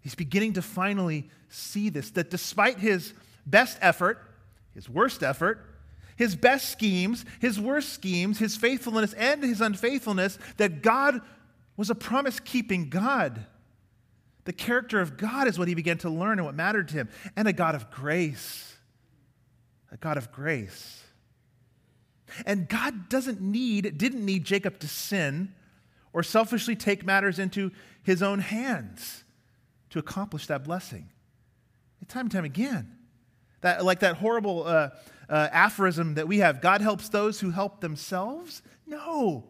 He's 0.00 0.14
beginning 0.14 0.54
to 0.54 0.62
finally 0.62 1.30
see 1.48 1.88
this 1.90 2.10
that 2.12 2.30
despite 2.30 2.78
his 2.78 3.12
best 3.46 3.78
effort, 3.80 4.18
his 4.74 4.88
worst 4.88 5.22
effort, 5.22 5.60
his 6.16 6.36
best 6.36 6.70
schemes, 6.70 7.24
his 7.40 7.60
worst 7.60 7.92
schemes, 7.92 8.38
his 8.38 8.56
faithfulness 8.56 9.12
and 9.14 9.42
his 9.42 9.60
unfaithfulness, 9.60 10.38
that 10.56 10.82
God 10.82 11.20
was 11.76 11.90
a 11.90 11.94
promise 11.94 12.38
keeping 12.40 12.88
God. 12.88 13.46
The 14.44 14.52
character 14.52 15.00
of 15.00 15.16
God 15.16 15.48
is 15.48 15.58
what 15.58 15.68
he 15.68 15.74
began 15.74 15.98
to 15.98 16.10
learn 16.10 16.38
and 16.38 16.46
what 16.46 16.54
mattered 16.54 16.88
to 16.88 16.94
him, 16.94 17.08
and 17.36 17.48
a 17.48 17.52
God 17.52 17.74
of 17.74 17.90
grace. 17.90 18.76
A 19.90 19.96
God 19.96 20.16
of 20.16 20.32
grace. 20.32 21.02
And 22.46 22.68
God 22.68 23.08
doesn't 23.08 23.40
need, 23.40 23.98
didn't 23.98 24.24
need 24.24 24.44
Jacob 24.44 24.78
to 24.80 24.88
sin 24.88 25.54
or 26.12 26.22
selfishly 26.22 26.76
take 26.76 27.04
matters 27.04 27.38
into 27.38 27.70
his 28.02 28.22
own 28.22 28.38
hands 28.38 29.24
to 29.90 29.98
accomplish 29.98 30.46
that 30.46 30.64
blessing. 30.64 31.08
Time 32.08 32.26
and 32.26 32.32
time 32.32 32.44
again. 32.44 32.98
That, 33.62 33.84
like 33.84 34.00
that 34.00 34.16
horrible 34.16 34.64
uh, 34.66 34.90
uh, 35.28 35.48
aphorism 35.50 36.14
that 36.14 36.28
we 36.28 36.38
have 36.38 36.60
God 36.60 36.80
helps 36.80 37.08
those 37.08 37.40
who 37.40 37.50
help 37.50 37.80
themselves? 37.80 38.62
No, 38.86 39.44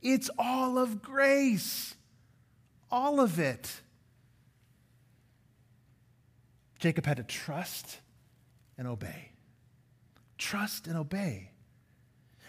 it's 0.00 0.30
all 0.38 0.78
of 0.78 1.02
grace. 1.02 1.94
All 2.90 3.20
of 3.20 3.38
it. 3.38 3.82
Jacob 6.78 7.06
had 7.06 7.18
to 7.18 7.22
trust 7.22 7.98
and 8.78 8.88
obey. 8.88 9.32
Trust 10.38 10.86
and 10.86 10.96
obey. 10.96 11.50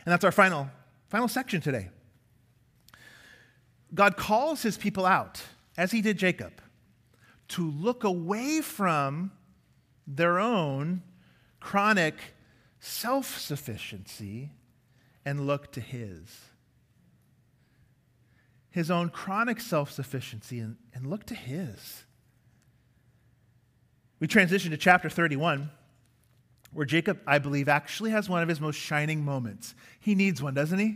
And 0.06 0.12
that's 0.12 0.24
our 0.24 0.32
final, 0.32 0.70
final 1.10 1.28
section 1.28 1.62
today. 1.62 1.90
God 3.94 4.16
calls 4.16 4.62
his 4.62 4.78
people 4.78 5.06
out, 5.06 5.44
as 5.78 5.92
he 5.92 6.02
did 6.02 6.18
Jacob, 6.18 6.54
to 7.50 7.70
look 7.70 8.04
away 8.06 8.62
from 8.62 9.32
their 10.08 10.40
own 10.40 11.04
chronic 11.60 12.16
self 12.80 13.38
sufficiency 13.38 14.52
and 15.26 15.46
look 15.48 15.72
to 15.74 15.82
His. 15.82 16.40
His 18.70 18.90
own 18.90 19.10
chronic 19.10 19.60
self 19.60 19.92
sufficiency 19.92 20.60
and, 20.60 20.78
and 20.94 21.08
look 21.08 21.26
to 21.26 21.36
His. 21.36 22.04
We 24.22 24.28
transition 24.28 24.70
to 24.70 24.78
chapter 24.78 25.10
31, 25.10 25.72
where 26.74 26.86
Jacob, 26.86 27.20
I 27.26 27.40
believe, 27.40 27.68
actually 27.68 28.12
has 28.12 28.30
one 28.30 28.44
of 28.44 28.50
his 28.50 28.62
most 28.62 28.76
shining 28.76 29.26
moments. 29.26 29.74
He 30.00 30.14
needs 30.14 30.44
one, 30.44 30.54
doesn't 30.54 30.78
he? 30.78 30.96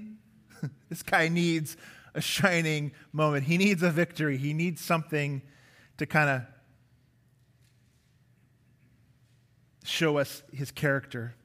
this 0.89 1.01
guy 1.01 1.27
needs 1.27 1.75
a 2.13 2.21
shining 2.21 2.91
moment. 3.11 3.45
He 3.45 3.57
needs 3.57 3.81
a 3.81 3.89
victory. 3.89 4.37
He 4.37 4.53
needs 4.53 4.79
something 4.79 5.41
to 5.97 6.05
kind 6.05 6.29
of 6.29 6.41
show 9.87 10.17
us 10.17 10.43
his 10.53 10.71
character. 10.71 11.35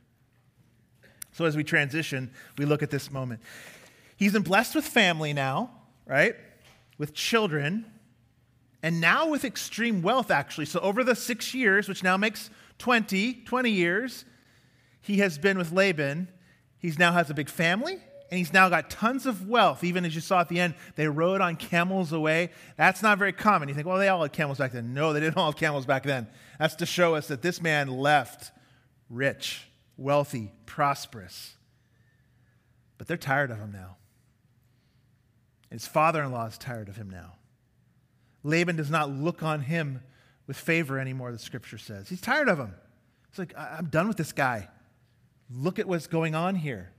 So 1.33 1.45
as 1.45 1.57
we 1.57 1.65
transition, 1.65 2.31
we 2.59 2.65
look 2.65 2.83
at 2.83 2.91
this 2.91 3.11
moment. 3.11 3.41
He's 4.17 4.33
been 4.33 4.43
blessed 4.43 4.75
with 4.75 4.85
family 4.85 5.33
now, 5.33 5.71
right? 6.07 6.35
With 6.99 7.15
children, 7.15 7.87
and 8.83 9.01
now 9.01 9.29
with 9.29 9.45
extreme 9.45 10.03
wealth, 10.03 10.31
actually. 10.31 10.67
So 10.67 10.81
over 10.81 11.05
the 11.05 11.15
six 11.15 11.55
years, 11.55 11.89
which 11.89 12.03
now 12.03 12.17
makes 12.17 12.51
20, 12.79 13.35
20 13.45 13.71
years, 13.71 14.25
he 15.03 15.19
has 15.19 15.39
been 15.39 15.59
with 15.59 15.73
Laban. 15.73 16.29
He 16.79 16.93
now 16.99 17.13
has 17.13 17.31
a 17.31 17.35
big 17.35 17.49
family, 17.49 17.99
and 18.31 18.39
he's 18.39 18.53
now 18.53 18.69
got 18.69 18.91
tons 18.91 19.27
of 19.27 19.49
wealth. 19.49 19.83
Even 19.83 20.05
as 20.05 20.15
you 20.15 20.21
saw 20.21 20.41
at 20.41 20.49
the 20.49 20.61
end, 20.61 20.75
they 20.95 21.09
rode 21.09 21.41
on 21.41 21.57
camels 21.57 22.13
away. 22.13 22.51
That's 22.77 23.03
not 23.03 23.19
very 23.19 23.33
common. 23.33 23.69
You 23.69 23.75
think, 23.75 23.87
well, 23.87 23.99
they 23.99 24.09
all 24.09 24.23
had 24.23 24.33
camels 24.33 24.59
back 24.59 24.73
then. 24.73 24.95
No, 24.95 25.13
they 25.13 25.21
didn't 25.21 25.37
all 25.37 25.51
have 25.51 25.59
camels 25.59 25.85
back 25.85 26.05
then. 26.05 26.29
That's 26.59 26.77
to 26.77 26.87
show 26.87 27.17
us 27.17 27.27
that 27.29 27.43
this 27.43 27.61
man 27.61 27.89
left 27.89 28.53
rich, 29.09 29.67
wealthy, 29.97 30.53
prosperous. 30.65 31.55
But 32.99 33.09
they're 33.09 33.17
tired 33.17 33.51
of 33.51 33.59
him 33.59 33.73
now. 33.73 33.97
His 35.71 35.87
father 35.87 36.23
in 36.23 36.31
law 36.31 36.47
is 36.47 36.59
tired 36.59 36.89
of 36.89 36.97
him 36.97 37.11
now. 37.11 37.35
Laban 38.43 38.77
does 38.77 38.91
not 38.91 39.11
look 39.11 39.43
on 39.43 39.63
him 39.63 40.03
with 40.47 40.57
favor 40.57 40.99
anymore, 40.99 41.33
the 41.33 41.39
scripture 41.39 41.79
says. 41.79 42.09
He's 42.09 42.21
tired 42.21 42.49
of 42.49 42.59
him. 42.59 42.75
It's 43.29 43.39
like, 43.39 43.55
I'm 43.57 43.87
done 43.87 44.09
with 44.09 44.17
this 44.17 44.33
guy. 44.33 44.69
Look 45.49 45.79
at 45.79 45.87
what's 45.87 46.07
going 46.07 46.35
on 46.35 46.55
here. 46.55 46.93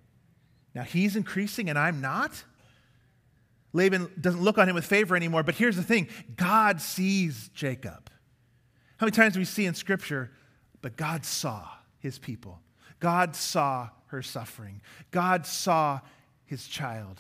Now 0.74 0.84
he's 0.84 1.16
increasing 1.16 1.70
and 1.70 1.78
I'm 1.78 2.02
not. 2.02 2.44
Laban 3.74 4.12
doesn't 4.20 4.42
look 4.42 4.58
on 4.58 4.68
him 4.68 4.76
with 4.76 4.86
favor 4.86 5.16
anymore, 5.16 5.44
but 5.44 5.56
here's 5.56 5.76
the 5.76 5.84
thing 5.84 6.08
God 6.36 6.82
sees 6.82 7.50
Jacob. 7.54 8.10
How 8.98 9.06
many 9.06 9.16
times 9.16 9.34
do 9.34 9.40
we 9.40 9.46
see 9.46 9.66
in 9.66 9.74
Scripture, 9.74 10.32
but 10.82 10.96
God 10.96 11.26
saw 11.26 11.68
his 12.00 12.20
people? 12.20 12.60
God 13.00 13.36
saw 13.36 13.90
her 14.08 14.22
suffering. 14.22 14.82
God 15.10 15.46
saw 15.46 16.02
his 16.46 16.68
child. 16.68 17.20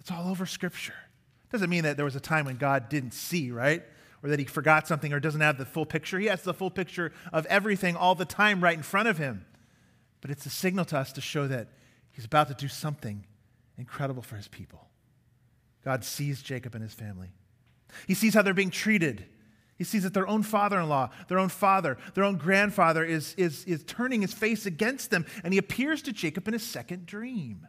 It's 0.00 0.10
all 0.10 0.28
over 0.28 0.46
Scripture. 0.46 0.94
Doesn't 1.52 1.70
mean 1.70 1.84
that 1.84 1.96
there 1.96 2.04
was 2.04 2.16
a 2.16 2.20
time 2.20 2.46
when 2.46 2.56
God 2.56 2.88
didn't 2.88 3.12
see, 3.12 3.52
right? 3.52 3.82
Or 4.22 4.30
that 4.30 4.38
he 4.38 4.44
forgot 4.44 4.88
something 4.88 5.12
or 5.12 5.20
doesn't 5.20 5.40
have 5.40 5.56
the 5.58 5.64
full 5.64 5.86
picture. 5.86 6.18
He 6.18 6.26
has 6.26 6.42
the 6.42 6.54
full 6.54 6.70
picture 6.70 7.12
of 7.32 7.46
everything 7.46 7.94
all 7.94 8.14
the 8.14 8.24
time 8.24 8.60
right 8.60 8.76
in 8.76 8.82
front 8.82 9.06
of 9.06 9.18
him. 9.18 9.44
But 10.20 10.30
it's 10.30 10.46
a 10.46 10.50
signal 10.50 10.86
to 10.86 10.98
us 10.98 11.12
to 11.12 11.20
show 11.20 11.46
that 11.46 11.68
He's 12.14 12.24
about 12.24 12.48
to 12.48 12.54
do 12.54 12.68
something 12.68 13.26
incredible 13.76 14.22
for 14.22 14.36
his 14.36 14.48
people. 14.48 14.88
God 15.84 16.04
sees 16.04 16.42
Jacob 16.42 16.74
and 16.74 16.82
his 16.82 16.94
family. 16.94 17.28
He 18.06 18.14
sees 18.14 18.34
how 18.34 18.42
they're 18.42 18.54
being 18.54 18.70
treated. 18.70 19.26
He 19.76 19.84
sees 19.84 20.04
that 20.04 20.14
their 20.14 20.28
own 20.28 20.44
father 20.44 20.78
in 20.78 20.88
law, 20.88 21.10
their 21.28 21.40
own 21.40 21.48
father, 21.48 21.98
their 22.14 22.24
own 22.24 22.36
grandfather 22.36 23.04
is, 23.04 23.34
is, 23.34 23.64
is 23.64 23.82
turning 23.84 24.22
his 24.22 24.32
face 24.32 24.64
against 24.64 25.10
them, 25.10 25.26
and 25.42 25.52
he 25.52 25.58
appears 25.58 26.02
to 26.02 26.12
Jacob 26.12 26.46
in 26.46 26.54
his 26.54 26.62
second 26.62 27.06
dream. 27.06 27.66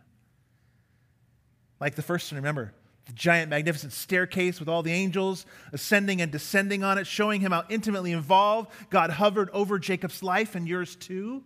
Like 1.79 1.95
the 1.95 2.03
first 2.03 2.31
one, 2.31 2.37
remember, 2.37 2.73
the 3.07 3.13
giant, 3.13 3.49
magnificent 3.49 3.93
staircase 3.93 4.59
with 4.59 4.69
all 4.69 4.83
the 4.83 4.91
angels 4.91 5.45
ascending 5.73 6.21
and 6.21 6.31
descending 6.31 6.83
on 6.83 6.99
it, 6.99 7.07
showing 7.07 7.41
him 7.41 7.51
how 7.51 7.65
intimately 7.69 8.11
involved 8.11 8.71
God 8.91 9.09
hovered 9.09 9.49
over 9.49 9.79
Jacob's 9.79 10.21
life 10.23 10.55
and 10.55 10.67
yours 10.67 10.95
too. 10.95 11.43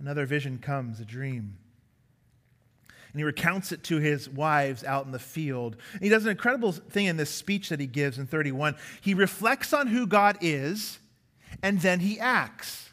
Another 0.00 0.26
vision 0.26 0.58
comes, 0.58 1.00
a 1.00 1.04
dream. 1.04 1.56
And 3.18 3.22
he 3.22 3.24
recounts 3.24 3.72
it 3.72 3.82
to 3.82 3.96
his 3.96 4.28
wives 4.28 4.84
out 4.84 5.04
in 5.04 5.10
the 5.10 5.18
field. 5.18 5.76
And 5.94 6.04
he 6.04 6.08
does 6.08 6.24
an 6.24 6.30
incredible 6.30 6.70
thing 6.70 7.06
in 7.06 7.16
this 7.16 7.30
speech 7.30 7.68
that 7.70 7.80
he 7.80 7.86
gives 7.88 8.16
in 8.16 8.28
31. 8.28 8.76
He 9.00 9.12
reflects 9.12 9.72
on 9.72 9.88
who 9.88 10.06
God 10.06 10.38
is, 10.40 11.00
and 11.60 11.80
then 11.80 11.98
he 11.98 12.20
acts. 12.20 12.90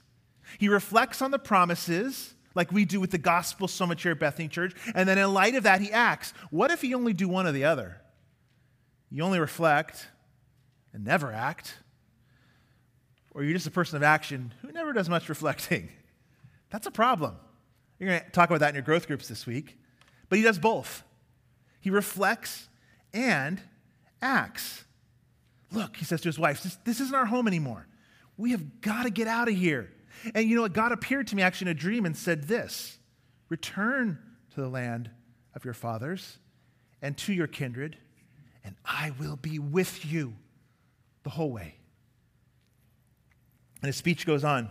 He 0.57 0.67
reflects 0.67 1.21
on 1.21 1.29
the 1.29 1.37
promises, 1.37 2.33
like 2.55 2.71
we 2.71 2.85
do 2.85 2.99
with 2.99 3.11
the 3.11 3.19
gospel 3.19 3.67
so 3.67 3.85
much 3.85 4.01
here 4.01 4.13
at 4.13 4.19
Bethany 4.19 4.47
Church, 4.47 4.73
and 4.95 5.07
then 5.07 5.19
in 5.19 5.31
light 5.31 5.53
of 5.53 5.61
that, 5.61 5.79
he 5.79 5.91
acts. 5.91 6.33
What 6.49 6.71
if 6.71 6.83
you 6.83 6.97
only 6.97 7.13
do 7.13 7.29
one 7.29 7.45
or 7.45 7.51
the 7.51 7.65
other? 7.65 8.01
You 9.11 9.21
only 9.21 9.39
reflect 9.39 10.07
and 10.91 11.05
never 11.05 11.31
act, 11.31 11.75
or 13.29 13.43
you're 13.43 13.53
just 13.53 13.67
a 13.67 13.71
person 13.71 13.95
of 13.95 14.01
action 14.01 14.55
who 14.63 14.71
never 14.71 14.91
does 14.91 15.07
much 15.07 15.29
reflecting. 15.29 15.89
That's 16.71 16.87
a 16.87 16.91
problem. 16.91 17.35
You're 17.99 18.09
going 18.09 18.21
to 18.21 18.31
talk 18.31 18.49
about 18.49 18.61
that 18.61 18.69
in 18.69 18.75
your 18.75 18.81
growth 18.81 19.05
groups 19.05 19.27
this 19.27 19.45
week. 19.45 19.77
But 20.29 20.37
he 20.37 20.43
does 20.43 20.59
both. 20.59 21.03
He 21.79 21.89
reflects 21.89 22.67
and 23.13 23.61
acts. 24.21 24.83
Look, 25.71 25.97
he 25.97 26.05
says 26.05 26.21
to 26.21 26.29
his 26.29 26.39
wife, 26.39 26.63
this, 26.63 26.77
this 26.83 26.99
isn't 26.99 27.15
our 27.15 27.25
home 27.25 27.47
anymore. 27.47 27.87
We 28.37 28.51
have 28.51 28.81
got 28.81 29.03
to 29.03 29.09
get 29.09 29.27
out 29.27 29.47
of 29.47 29.55
here. 29.55 29.91
And 30.33 30.49
you 30.49 30.55
know 30.55 30.61
what? 30.61 30.73
God 30.73 30.91
appeared 30.91 31.27
to 31.27 31.35
me 31.35 31.41
actually 31.41 31.71
in 31.71 31.77
a 31.77 31.79
dream 31.79 32.05
and 32.05 32.15
said 32.15 32.43
this 32.43 32.97
Return 33.49 34.19
to 34.53 34.61
the 34.61 34.69
land 34.69 35.09
of 35.53 35.63
your 35.63 35.73
fathers 35.73 36.39
and 37.01 37.15
to 37.17 37.33
your 37.33 37.47
kindred, 37.47 37.97
and 38.63 38.75
I 38.83 39.11
will 39.19 39.35
be 39.35 39.59
with 39.59 40.05
you 40.05 40.33
the 41.23 41.29
whole 41.29 41.51
way. 41.51 41.75
And 43.81 43.87
his 43.87 43.97
speech 43.97 44.25
goes 44.25 44.43
on. 44.43 44.69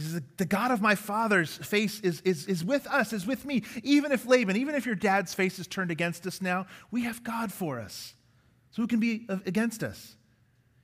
He 0.00 0.06
says, 0.06 0.22
The 0.38 0.46
God 0.46 0.70
of 0.70 0.80
my 0.80 0.94
father's 0.94 1.56
face 1.56 2.00
is, 2.00 2.20
is, 2.22 2.46
is 2.46 2.64
with 2.64 2.86
us, 2.86 3.12
is 3.12 3.26
with 3.26 3.44
me. 3.44 3.62
Even 3.82 4.12
if 4.12 4.26
Laban, 4.26 4.56
even 4.56 4.74
if 4.74 4.86
your 4.86 4.94
dad's 4.94 5.34
face 5.34 5.58
is 5.58 5.66
turned 5.66 5.90
against 5.90 6.26
us 6.26 6.40
now, 6.40 6.66
we 6.90 7.04
have 7.04 7.22
God 7.22 7.52
for 7.52 7.78
us. 7.78 8.14
So 8.70 8.82
who 8.82 8.88
can 8.88 9.00
be 9.00 9.26
uh, 9.28 9.38
against 9.44 9.82
us? 9.82 10.16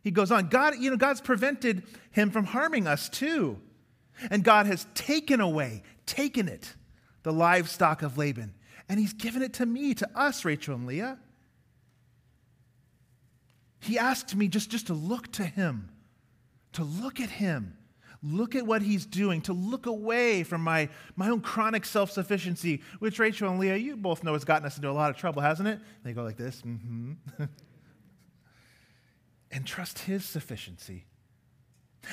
He 0.02 0.10
goes 0.10 0.30
on, 0.30 0.48
God, 0.48 0.74
you 0.78 0.90
know, 0.90 0.96
God's 0.96 1.20
prevented 1.20 1.82
him 2.10 2.30
from 2.30 2.44
harming 2.44 2.86
us 2.86 3.08
too. 3.08 3.58
And 4.30 4.44
God 4.44 4.66
has 4.66 4.86
taken 4.94 5.40
away, 5.40 5.82
taken 6.04 6.48
it, 6.48 6.74
the 7.22 7.32
livestock 7.32 8.02
of 8.02 8.16
Laban, 8.16 8.54
and 8.88 9.00
he's 9.00 9.12
given 9.12 9.42
it 9.42 9.54
to 9.54 9.66
me, 9.66 9.94
to 9.94 10.08
us, 10.14 10.44
Rachel 10.44 10.74
and 10.74 10.86
Leah. 10.86 11.18
He 13.80 13.98
asked 13.98 14.34
me 14.34 14.48
just, 14.48 14.70
just 14.70 14.88
to 14.88 14.94
look 14.94 15.32
to 15.32 15.44
him, 15.44 15.90
to 16.74 16.84
look 16.84 17.20
at 17.20 17.30
him, 17.30 17.76
look 18.26 18.54
at 18.54 18.66
what 18.66 18.82
he's 18.82 19.06
doing, 19.06 19.40
to 19.42 19.52
look 19.52 19.86
away 19.86 20.42
from 20.42 20.60
my, 20.60 20.88
my 21.14 21.28
own 21.28 21.40
chronic 21.40 21.84
self 21.84 22.10
sufficiency, 22.10 22.82
which 22.98 23.18
Rachel 23.18 23.50
and 23.50 23.58
Leah, 23.58 23.76
you 23.76 23.96
both 23.96 24.24
know 24.24 24.32
has 24.32 24.44
gotten 24.44 24.66
us 24.66 24.76
into 24.76 24.90
a 24.90 24.92
lot 24.92 25.10
of 25.10 25.16
trouble, 25.16 25.42
hasn't 25.42 25.68
it? 25.68 25.80
They 26.04 26.12
go 26.12 26.22
like 26.22 26.36
this, 26.36 26.62
mm-hmm. 26.62 27.12
and 29.50 29.66
trust 29.66 30.00
His 30.00 30.24
sufficiency. 30.24 31.04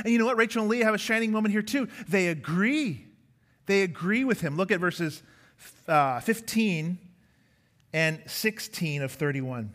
And 0.03 0.11
you 0.11 0.17
know 0.17 0.25
what? 0.25 0.37
Rachel 0.37 0.61
and 0.61 0.71
Leah 0.71 0.85
have 0.85 0.95
a 0.95 0.99
shining 0.99 1.31
moment 1.31 1.51
here 1.51 1.61
too. 1.61 1.87
They 2.07 2.27
agree. 2.27 3.05
They 3.65 3.83
agree 3.83 4.23
with 4.23 4.41
him. 4.41 4.57
Look 4.57 4.71
at 4.71 4.79
verses 4.79 5.21
uh, 5.87 6.19
15 6.19 6.97
and 7.93 8.21
16 8.25 9.01
of 9.01 9.11
31. 9.11 9.73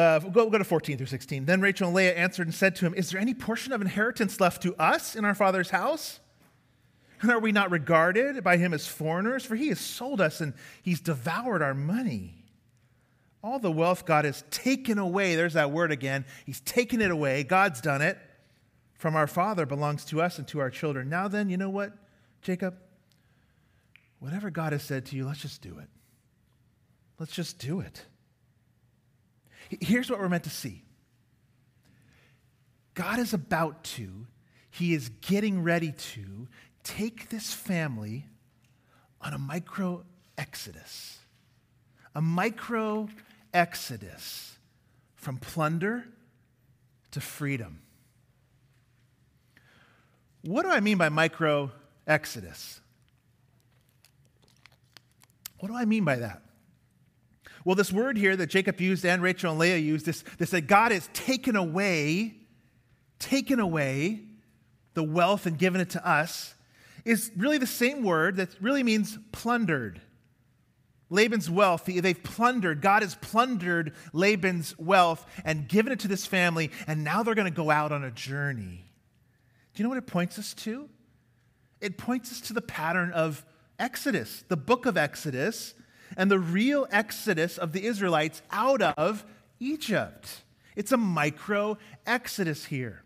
Uh, 0.00 0.18
go, 0.18 0.48
go 0.48 0.56
to 0.56 0.64
14 0.64 0.96
through 0.96 1.06
16. 1.06 1.44
Then 1.44 1.60
Rachel 1.60 1.88
and 1.88 1.94
Leah 1.94 2.14
answered 2.14 2.46
and 2.46 2.54
said 2.54 2.74
to 2.76 2.86
him, 2.86 2.94
Is 2.94 3.10
there 3.10 3.20
any 3.20 3.34
portion 3.34 3.74
of 3.74 3.82
inheritance 3.82 4.40
left 4.40 4.62
to 4.62 4.74
us 4.76 5.14
in 5.14 5.26
our 5.26 5.34
father's 5.34 5.68
house? 5.68 6.20
And 7.20 7.30
are 7.30 7.38
we 7.38 7.52
not 7.52 7.70
regarded 7.70 8.42
by 8.42 8.56
him 8.56 8.72
as 8.72 8.86
foreigners? 8.86 9.44
For 9.44 9.56
he 9.56 9.68
has 9.68 9.78
sold 9.78 10.22
us 10.22 10.40
and 10.40 10.54
he's 10.82 11.00
devoured 11.00 11.60
our 11.60 11.74
money. 11.74 12.46
All 13.44 13.58
the 13.58 13.70
wealth 13.70 14.06
God 14.06 14.24
has 14.24 14.42
taken 14.50 14.96
away, 14.96 15.36
there's 15.36 15.52
that 15.52 15.70
word 15.70 15.92
again. 15.92 16.24
He's 16.46 16.60
taken 16.60 17.02
it 17.02 17.10
away. 17.10 17.44
God's 17.44 17.82
done 17.82 18.00
it. 18.00 18.16
From 18.94 19.16
our 19.16 19.26
Father 19.26 19.66
belongs 19.66 20.06
to 20.06 20.22
us 20.22 20.38
and 20.38 20.48
to 20.48 20.60
our 20.60 20.70
children. 20.70 21.10
Now 21.10 21.28
then, 21.28 21.50
you 21.50 21.58
know 21.58 21.68
what, 21.68 21.92
Jacob? 22.40 22.74
Whatever 24.18 24.48
God 24.48 24.72
has 24.72 24.82
said 24.82 25.04
to 25.06 25.16
you, 25.16 25.26
let's 25.26 25.40
just 25.40 25.60
do 25.60 25.78
it. 25.78 25.88
Let's 27.18 27.32
just 27.32 27.58
do 27.58 27.80
it. 27.80 28.06
Here's 29.80 30.10
what 30.10 30.18
we're 30.18 30.28
meant 30.28 30.44
to 30.44 30.50
see 30.50 30.82
God 32.94 33.18
is 33.18 33.32
about 33.32 33.84
to, 33.84 34.26
He 34.70 34.94
is 34.94 35.10
getting 35.20 35.62
ready 35.62 35.92
to 35.92 36.48
take 36.82 37.28
this 37.28 37.52
family 37.52 38.26
on 39.20 39.32
a 39.32 39.38
micro 39.38 40.04
exodus. 40.36 41.18
A 42.14 42.20
micro 42.20 43.08
exodus 43.54 44.58
from 45.14 45.36
plunder 45.36 46.04
to 47.12 47.20
freedom. 47.20 47.82
What 50.42 50.62
do 50.62 50.70
I 50.70 50.80
mean 50.80 50.98
by 50.98 51.08
micro 51.08 51.70
exodus? 52.06 52.80
What 55.58 55.68
do 55.68 55.76
I 55.76 55.84
mean 55.84 56.04
by 56.04 56.16
that? 56.16 56.42
Well, 57.70 57.76
this 57.76 57.92
word 57.92 58.16
here 58.16 58.34
that 58.34 58.48
Jacob 58.48 58.80
used 58.80 59.06
and 59.06 59.22
Rachel 59.22 59.52
and 59.52 59.60
Leah 59.60 59.76
used, 59.76 60.04
this, 60.04 60.24
this 60.38 60.50
that 60.50 60.62
God 60.62 60.90
has 60.90 61.08
taken 61.12 61.54
away, 61.54 62.34
taken 63.20 63.60
away 63.60 64.24
the 64.94 65.04
wealth 65.04 65.46
and 65.46 65.56
given 65.56 65.80
it 65.80 65.90
to 65.90 66.04
us, 66.04 66.56
is 67.04 67.30
really 67.36 67.58
the 67.58 67.68
same 67.68 68.02
word 68.02 68.38
that 68.38 68.48
really 68.60 68.82
means 68.82 69.16
plundered. 69.30 70.00
Laban's 71.10 71.48
wealth, 71.48 71.84
they've 71.84 72.22
plundered. 72.24 72.80
God 72.80 73.02
has 73.02 73.14
plundered 73.14 73.92
Laban's 74.12 74.76
wealth 74.76 75.24
and 75.44 75.68
given 75.68 75.92
it 75.92 76.00
to 76.00 76.08
this 76.08 76.26
family, 76.26 76.72
and 76.88 77.04
now 77.04 77.22
they're 77.22 77.36
going 77.36 77.44
to 77.44 77.56
go 77.56 77.70
out 77.70 77.92
on 77.92 78.02
a 78.02 78.10
journey. 78.10 78.84
Do 79.74 79.80
you 79.80 79.84
know 79.84 79.90
what 79.90 79.98
it 79.98 80.08
points 80.08 80.40
us 80.40 80.54
to? 80.54 80.88
It 81.80 81.98
points 81.98 82.32
us 82.32 82.40
to 82.48 82.52
the 82.52 82.62
pattern 82.62 83.12
of 83.12 83.44
Exodus, 83.78 84.42
the 84.48 84.56
book 84.56 84.86
of 84.86 84.96
Exodus, 84.96 85.74
and 86.20 86.30
the 86.30 86.38
real 86.38 86.86
exodus 86.90 87.56
of 87.56 87.72
the 87.72 87.82
Israelites 87.86 88.42
out 88.50 88.82
of 88.82 89.24
Egypt. 89.58 90.42
It's 90.76 90.92
a 90.92 90.98
micro 90.98 91.78
exodus 92.06 92.66
here. 92.66 93.02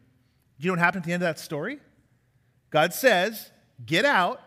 Do 0.58 0.64
you 0.64 0.70
know 0.70 0.72
what 0.72 0.80
happened 0.80 1.04
at 1.04 1.06
the 1.06 1.12
end 1.12 1.22
of 1.22 1.28
that 1.28 1.38
story? 1.38 1.78
God 2.70 2.92
says, 2.92 3.52
Get 3.86 4.04
out, 4.04 4.40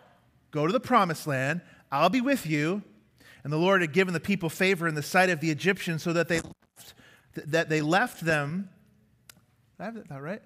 go 0.51 0.67
to 0.67 0.73
the 0.73 0.81
promised 0.81 1.25
land, 1.27 1.61
I'll 1.93 2.09
be 2.09 2.19
with 2.19 2.45
you, 2.45 2.83
and 3.45 3.53
the 3.53 3.57
Lord 3.57 3.79
had 3.79 3.93
given 3.93 4.13
the 4.13 4.19
people 4.19 4.49
favor 4.49 4.85
in 4.85 4.95
the 4.95 5.01
sight 5.01 5.29
of 5.29 5.39
the 5.39 5.49
Egyptians 5.49 6.03
so 6.03 6.11
that 6.11 6.27
they 6.27 6.41
left, 6.41 6.93
that 7.35 7.69
they 7.69 7.79
left 7.79 8.19
them. 8.19 8.67
I 9.79 9.85
have 9.85 10.09
that 10.09 10.21
right? 10.21 10.41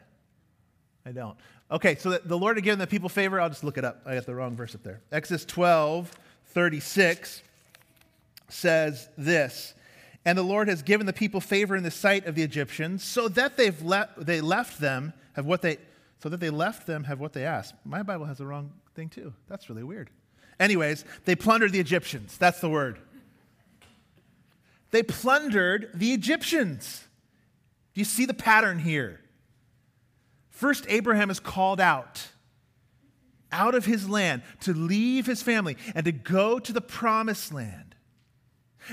I 1.08 1.12
don't. 1.12 1.38
Okay, 1.72 1.96
so 1.96 2.20
the 2.20 2.38
Lord 2.38 2.58
had 2.58 2.64
given 2.64 2.78
the 2.78 2.86
people 2.86 3.10
favor. 3.10 3.42
I'll 3.42 3.50
just 3.50 3.64
look 3.64 3.80
it 3.80 3.84
up. 3.84 4.04
I 4.06 4.14
got 4.14 4.28
the 4.28 4.36
wrong 4.36 4.56
verse 4.56 4.76
up 4.76 4.84
there. 4.84 5.02
Exodus 5.12 5.44
12, 5.44 6.12
36 6.50 7.42
says 8.52 9.10
this. 9.18 9.74
And 10.24 10.38
the 10.38 10.44
Lord 10.44 10.68
has 10.68 10.84
given 10.84 11.08
the 11.08 11.14
people 11.14 11.42
favor 11.42 11.76
in 11.76 11.84
the 11.84 11.92
sight 11.92 12.28
of 12.28 12.36
the 12.36 12.44
Egyptians, 12.44 13.04
so 13.04 13.28
that 13.30 13.58
they've 13.58 13.82
le- 13.82 14.10
they 14.18 14.40
left 14.42 14.80
them 14.80 15.14
have 15.34 15.46
what 15.46 15.62
they 15.62 15.78
so 16.22 16.30
that 16.30 16.40
they 16.40 16.52
left 16.52 16.86
them 16.86 17.06
have 17.06 17.20
what 17.20 17.34
they 17.34 17.46
asked. 17.46 17.74
My 17.84 18.04
Bible 18.04 18.26
has 18.26 18.38
the 18.38 18.46
wrong 18.46 18.72
thing 18.94 19.10
too. 19.10 19.34
That's 19.48 19.70
really 19.70 19.84
weird. 19.84 20.12
Anyways, 20.60 21.04
they 21.26 21.36
plundered 21.36 21.72
the 21.72 21.80
Egyptians. 21.80 22.38
That's 22.38 22.60
the 22.60 22.70
word. 22.70 23.00
They 24.92 25.02
plundered 25.02 25.90
the 25.96 26.14
Egyptians. 26.14 27.06
Do 27.94 28.02
you 28.02 28.06
see 28.06 28.26
the 28.26 28.36
pattern 28.36 28.78
here? 28.78 29.22
First, 30.50 30.86
Abraham 30.88 31.32
is 31.32 31.40
called 31.40 31.82
out, 31.82 32.28
out 33.52 33.74
of 33.74 33.86
his 33.86 34.08
land, 34.08 34.44
to 34.60 34.74
leave 34.74 35.26
his 35.26 35.42
family 35.42 35.78
and 35.96 36.06
to 36.06 36.12
go 36.12 36.60
to 36.60 36.72
the 36.72 36.82
promised 36.82 37.52
land. 37.52 37.91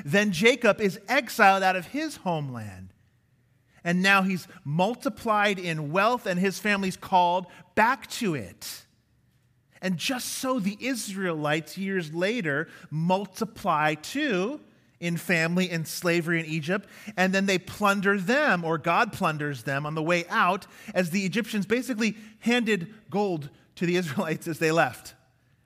Then 0.05 0.33
Jacob 0.33 0.81
is 0.81 1.01
exiled 1.09 1.63
out 1.63 1.77
of 1.77 1.87
his 1.87 2.17
homeland. 2.17 2.93
And 3.85 4.03
now 4.03 4.23
he's 4.23 4.49
multiplied 4.65 5.59
in 5.59 5.93
wealth, 5.93 6.27
and 6.27 6.39
his 6.39 6.59
family's 6.59 6.97
called 6.97 7.47
back 7.75 8.07
to 8.13 8.35
it. 8.35 8.85
And 9.81 9.97
just 9.97 10.29
so 10.29 10.59
the 10.59 10.77
Israelites, 10.81 11.79
years 11.79 12.13
later, 12.13 12.69
multiply 12.91 13.95
too 13.95 14.61
in 15.01 15.17
family 15.17 15.71
and 15.71 15.87
slavery 15.87 16.41
in 16.41 16.47
Egypt, 16.47 16.89
and 17.17 17.33
then 17.33 17.47
they 17.47 17.59
plunder 17.59 18.19
them, 18.19 18.65
or 18.65 18.79
God 18.79 19.13
plunders 19.13 19.63
them 19.63 19.87
on 19.87 19.95
the 19.95 20.03
way 20.03 20.27
out, 20.29 20.67
as 20.93 21.11
the 21.11 21.25
Egyptians 21.25 21.67
basically 21.67 22.17
handed 22.41 22.93
gold 23.09 23.49
to 23.77 23.87
the 23.87 23.97
Israelites 24.03 24.49
as 24.49 24.59
they 24.59 24.73
left. 24.73 25.15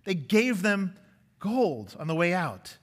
They 0.05 0.15
gave 0.15 0.63
them 0.63 0.95
gold 1.39 1.97
on 1.99 2.07
the 2.07 2.15
way 2.15 2.35
out. 2.35 2.77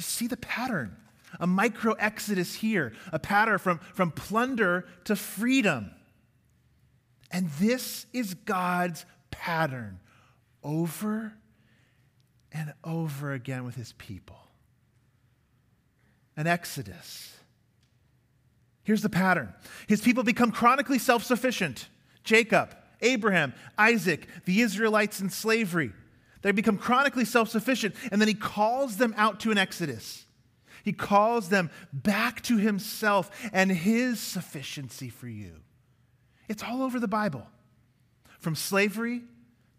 You 0.00 0.04
see 0.04 0.28
the 0.28 0.38
pattern? 0.38 0.96
A 1.40 1.46
micro 1.46 1.92
exodus 1.92 2.54
here, 2.54 2.94
a 3.12 3.18
pattern 3.18 3.58
from, 3.58 3.80
from 3.92 4.10
plunder 4.12 4.86
to 5.04 5.14
freedom. 5.14 5.90
And 7.30 7.50
this 7.60 8.06
is 8.14 8.32
God's 8.32 9.04
pattern 9.30 10.00
over 10.64 11.34
and 12.50 12.72
over 12.82 13.34
again 13.34 13.64
with 13.64 13.74
his 13.74 13.92
people. 13.92 14.38
An 16.34 16.46
exodus. 16.46 17.36
Here's 18.84 19.02
the 19.02 19.10
pattern 19.10 19.52
his 19.86 20.00
people 20.00 20.22
become 20.22 20.50
chronically 20.50 20.98
self 20.98 21.24
sufficient. 21.24 21.90
Jacob, 22.24 22.74
Abraham, 23.02 23.52
Isaac, 23.76 24.26
the 24.46 24.62
Israelites 24.62 25.20
in 25.20 25.28
slavery. 25.28 25.92
They 26.42 26.52
become 26.52 26.78
chronically 26.78 27.24
self 27.24 27.50
sufficient, 27.50 27.94
and 28.10 28.20
then 28.20 28.28
he 28.28 28.34
calls 28.34 28.96
them 28.96 29.14
out 29.16 29.40
to 29.40 29.50
an 29.50 29.58
exodus. 29.58 30.24
He 30.82 30.92
calls 30.92 31.48
them 31.50 31.70
back 31.92 32.42
to 32.42 32.56
himself 32.56 33.30
and 33.52 33.70
his 33.70 34.18
sufficiency 34.18 35.10
for 35.10 35.28
you. 35.28 35.56
It's 36.48 36.62
all 36.62 36.82
over 36.82 36.98
the 36.98 37.08
Bible 37.08 37.46
from 38.38 38.54
slavery 38.54 39.22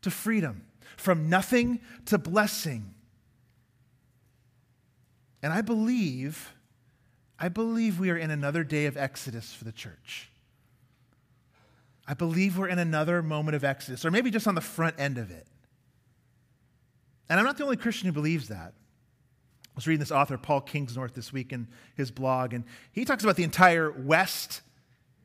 to 0.03 0.11
freedom, 0.11 0.63
from 0.97 1.29
nothing 1.29 1.79
to 2.05 2.17
blessing. 2.17 2.93
And 5.41 5.51
I 5.51 5.61
believe, 5.61 6.53
I 7.39 7.49
believe 7.49 7.99
we 7.99 8.11
are 8.11 8.17
in 8.17 8.29
another 8.29 8.63
day 8.63 8.85
of 8.85 8.95
Exodus 8.95 9.51
for 9.53 9.63
the 9.63 9.71
church. 9.71 10.29
I 12.07 12.13
believe 12.13 12.57
we're 12.57 12.67
in 12.67 12.79
another 12.79 13.23
moment 13.23 13.55
of 13.55 13.63
Exodus, 13.63 14.05
or 14.05 14.11
maybe 14.11 14.29
just 14.29 14.47
on 14.47 14.55
the 14.55 14.61
front 14.61 14.99
end 14.99 15.17
of 15.17 15.31
it. 15.31 15.47
And 17.31 17.39
I'm 17.39 17.45
not 17.45 17.55
the 17.55 17.63
only 17.63 17.77
Christian 17.77 18.07
who 18.07 18.11
believes 18.11 18.49
that. 18.49 18.73
I 18.73 19.73
was 19.73 19.87
reading 19.87 20.01
this 20.01 20.11
author, 20.11 20.37
Paul 20.37 20.59
Kingsnorth, 20.59 21.13
this 21.13 21.31
week 21.31 21.53
in 21.53 21.69
his 21.95 22.11
blog, 22.11 22.51
and 22.53 22.65
he 22.91 23.05
talks 23.05 23.23
about 23.23 23.37
the 23.37 23.45
entire 23.45 23.89
West 23.89 24.59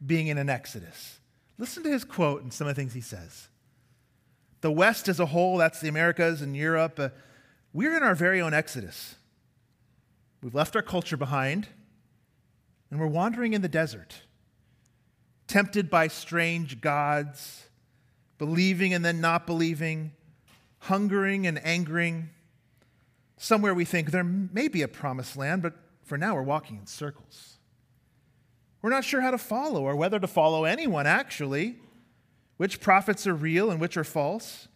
being 0.07 0.29
in 0.29 0.39
an 0.39 0.49
Exodus. 0.49 1.19
Listen 1.59 1.83
to 1.83 1.91
his 1.91 2.05
quote 2.05 2.43
and 2.45 2.53
some 2.53 2.69
of 2.69 2.77
the 2.77 2.81
things 2.81 2.95
he 2.95 3.01
says. 3.01 3.49
The 4.61 4.71
West 4.71 5.09
as 5.09 5.19
a 5.19 5.27
whole, 5.27 5.57
that's 5.57 5.81
the 5.81 5.89
Americas 5.89 6.43
and 6.43 6.57
Europe, 6.57 7.01
uh, 7.01 7.09
we're 7.73 7.97
in 7.97 8.05
our 8.05 8.15
very 8.15 8.41
own 8.41 8.55
Exodus. 8.55 9.17
We've 10.45 10.55
left 10.55 10.77
our 10.77 10.83
culture 10.83 11.17
behind, 11.17 11.67
and 12.89 13.01
we're 13.01 13.09
wandering 13.09 13.53
in 13.53 13.63
the 13.63 13.69
desert, 13.69 14.23
tempted 15.49 15.91
by 15.91 16.07
strange 16.07 16.81
gods, 16.81 17.67
believing 18.39 18.95
and 18.95 19.05
then 19.05 19.21
not 19.21 19.45
believing, 19.45 20.13
hungering 20.81 21.47
and 21.47 21.65
angering. 21.65 22.31
Somewhere 23.37 23.75
we 23.75 23.85
think 23.85 24.11
there 24.11 24.25
may 24.25 24.69
be 24.69 24.83
a 24.83 24.89
promised 24.89 25.37
land, 25.37 25.63
but 25.63 25.75
for 26.05 26.17
now 26.17 26.35
we're 26.35 26.43
walking 26.43 26.79
in 26.79 26.87
circles. 26.87 27.59
We're 28.83 28.91
not 28.91 29.05
sure 29.05 29.21
how 29.21 29.33
to 29.33 29.39
follow 29.39 29.83
or 29.83 29.97
whether 29.97 30.19
to 30.19 30.27
follow 30.27 30.65
anyone, 30.65 31.07
actually, 31.07 31.77
which 32.57 32.81
prophets 32.81 33.27
are 33.27 33.35
real 33.35 33.71
and 33.71 33.81
which 33.81 33.97
are 33.97 34.05
false. 34.05 34.69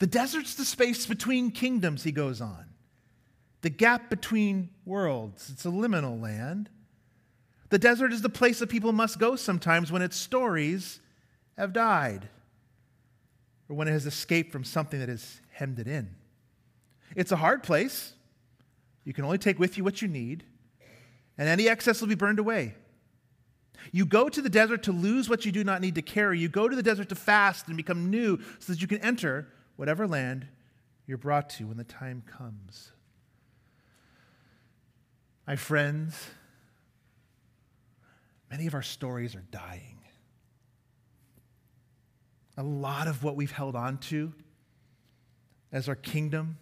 The 0.00 0.06
desert's 0.06 0.54
the 0.54 0.64
space 0.64 1.06
between 1.06 1.50
kingdoms, 1.50 2.02
he 2.02 2.12
goes 2.12 2.40
on. 2.40 2.64
The 3.60 3.70
gap 3.70 4.10
between 4.10 4.70
worlds. 4.84 5.50
It's 5.50 5.64
a 5.64 5.70
liminal 5.70 6.20
land. 6.20 6.70
The 7.70 7.78
desert 7.78 8.12
is 8.12 8.22
the 8.22 8.28
place 8.28 8.58
that 8.58 8.68
people 8.68 8.92
must 8.92 9.18
go 9.18 9.36
sometimes 9.36 9.92
when 9.92 10.02
its 10.02 10.16
stories 10.16 11.00
have 11.56 11.72
died 11.72 12.28
or 13.68 13.76
when 13.76 13.88
it 13.88 13.92
has 13.92 14.06
escaped 14.06 14.52
from 14.52 14.64
something 14.64 14.98
that 14.98 15.08
has 15.08 15.40
hemmed 15.52 15.78
it 15.78 15.86
in. 15.86 16.14
It's 17.14 17.32
a 17.32 17.36
hard 17.36 17.62
place. 17.62 18.12
You 19.04 19.12
can 19.12 19.24
only 19.24 19.38
take 19.38 19.58
with 19.58 19.78
you 19.78 19.84
what 19.84 20.02
you 20.02 20.08
need, 20.08 20.44
and 21.36 21.48
any 21.48 21.68
excess 21.68 22.00
will 22.00 22.08
be 22.08 22.14
burned 22.14 22.38
away. 22.38 22.74
You 23.92 24.04
go 24.04 24.28
to 24.28 24.42
the 24.42 24.50
desert 24.50 24.82
to 24.84 24.92
lose 24.92 25.28
what 25.28 25.46
you 25.46 25.52
do 25.52 25.64
not 25.64 25.80
need 25.80 25.94
to 25.94 26.02
carry. 26.02 26.38
You 26.38 26.48
go 26.48 26.68
to 26.68 26.76
the 26.76 26.82
desert 26.82 27.08
to 27.10 27.14
fast 27.14 27.68
and 27.68 27.76
become 27.76 28.10
new 28.10 28.38
so 28.58 28.72
that 28.72 28.82
you 28.82 28.88
can 28.88 28.98
enter 28.98 29.48
whatever 29.76 30.06
land 30.06 30.46
you're 31.06 31.16
brought 31.16 31.48
to 31.50 31.66
when 31.66 31.76
the 31.76 31.84
time 31.84 32.22
comes. 32.26 32.92
My 35.46 35.56
friends, 35.56 36.28
many 38.50 38.66
of 38.66 38.74
our 38.74 38.82
stories 38.82 39.34
are 39.34 39.44
dying. 39.50 39.97
A 42.58 42.62
lot 42.62 43.06
of 43.06 43.22
what 43.22 43.36
we've 43.36 43.52
held 43.52 43.76
on 43.76 43.98
to 43.98 44.34
as 45.70 45.88
our 45.88 45.94
kingdom 45.94 46.58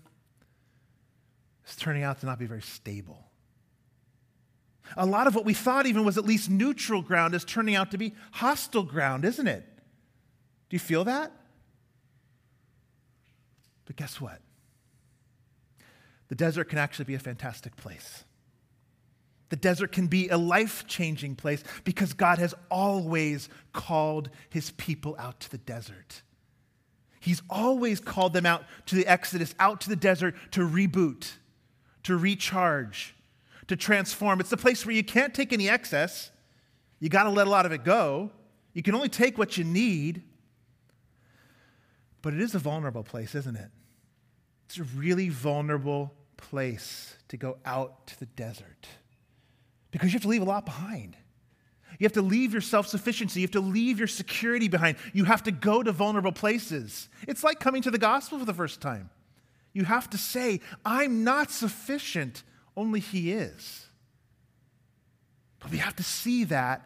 is 1.66 1.74
turning 1.74 2.02
out 2.02 2.20
to 2.20 2.26
not 2.26 2.38
be 2.38 2.44
very 2.44 2.60
stable. 2.60 3.24
A 4.94 5.06
lot 5.06 5.26
of 5.26 5.34
what 5.34 5.46
we 5.46 5.54
thought 5.54 5.86
even 5.86 6.04
was 6.04 6.18
at 6.18 6.26
least 6.26 6.50
neutral 6.50 7.00
ground 7.00 7.34
is 7.34 7.46
turning 7.46 7.74
out 7.74 7.90
to 7.92 7.98
be 7.98 8.12
hostile 8.32 8.82
ground, 8.82 9.24
isn't 9.24 9.48
it? 9.48 9.64
Do 10.68 10.74
you 10.74 10.78
feel 10.78 11.04
that? 11.04 11.32
But 13.86 13.96
guess 13.96 14.20
what? 14.20 14.42
The 16.28 16.34
desert 16.34 16.68
can 16.68 16.78
actually 16.78 17.06
be 17.06 17.14
a 17.14 17.18
fantastic 17.18 17.74
place. 17.74 18.25
The 19.48 19.56
desert 19.56 19.92
can 19.92 20.08
be 20.08 20.28
a 20.28 20.36
life 20.36 20.86
changing 20.86 21.36
place 21.36 21.62
because 21.84 22.12
God 22.12 22.38
has 22.38 22.54
always 22.70 23.48
called 23.72 24.30
his 24.50 24.72
people 24.72 25.14
out 25.18 25.40
to 25.40 25.50
the 25.50 25.58
desert. 25.58 26.22
He's 27.20 27.42
always 27.48 28.00
called 28.00 28.32
them 28.32 28.46
out 28.46 28.64
to 28.86 28.96
the 28.96 29.06
Exodus, 29.06 29.54
out 29.58 29.80
to 29.82 29.88
the 29.88 29.96
desert 29.96 30.34
to 30.52 30.60
reboot, 30.60 31.32
to 32.04 32.16
recharge, 32.16 33.14
to 33.68 33.76
transform. 33.76 34.40
It's 34.40 34.50
the 34.50 34.56
place 34.56 34.84
where 34.84 34.94
you 34.94 35.04
can't 35.04 35.34
take 35.34 35.52
any 35.52 35.68
excess. 35.68 36.30
You 36.98 37.08
got 37.08 37.24
to 37.24 37.30
let 37.30 37.46
a 37.46 37.50
lot 37.50 37.66
of 37.66 37.72
it 37.72 37.84
go. 37.84 38.30
You 38.72 38.82
can 38.82 38.94
only 38.94 39.08
take 39.08 39.38
what 39.38 39.56
you 39.56 39.64
need. 39.64 40.22
But 42.22 42.34
it 42.34 42.40
is 42.40 42.54
a 42.54 42.58
vulnerable 42.58 43.04
place, 43.04 43.34
isn't 43.34 43.56
it? 43.56 43.70
It's 44.66 44.78
a 44.78 44.82
really 44.82 45.28
vulnerable 45.28 46.12
place 46.36 47.16
to 47.28 47.36
go 47.36 47.58
out 47.64 48.08
to 48.08 48.18
the 48.18 48.26
desert 48.26 48.88
because 49.96 50.12
you 50.12 50.16
have 50.16 50.22
to 50.22 50.28
leave 50.28 50.42
a 50.42 50.44
lot 50.44 50.66
behind. 50.66 51.16
You 51.98 52.04
have 52.04 52.12
to 52.12 52.22
leave 52.22 52.52
your 52.52 52.60
self 52.60 52.86
sufficiency. 52.86 53.40
You 53.40 53.44
have 53.44 53.52
to 53.52 53.60
leave 53.60 53.98
your 53.98 54.08
security 54.08 54.68
behind. 54.68 54.98
You 55.14 55.24
have 55.24 55.42
to 55.44 55.50
go 55.50 55.82
to 55.82 55.90
vulnerable 55.90 56.32
places. 56.32 57.08
It's 57.26 57.42
like 57.42 57.60
coming 57.60 57.80
to 57.80 57.90
the 57.90 57.96
gospel 57.96 58.38
for 58.38 58.44
the 58.44 58.52
first 58.52 58.82
time. 58.82 59.08
You 59.72 59.84
have 59.84 60.10
to 60.10 60.18
say, 60.18 60.60
I'm 60.84 61.24
not 61.24 61.50
sufficient, 61.50 62.42
only 62.76 63.00
He 63.00 63.32
is. 63.32 63.86
But 65.60 65.70
we 65.70 65.78
have 65.78 65.96
to 65.96 66.02
see 66.02 66.44
that 66.44 66.82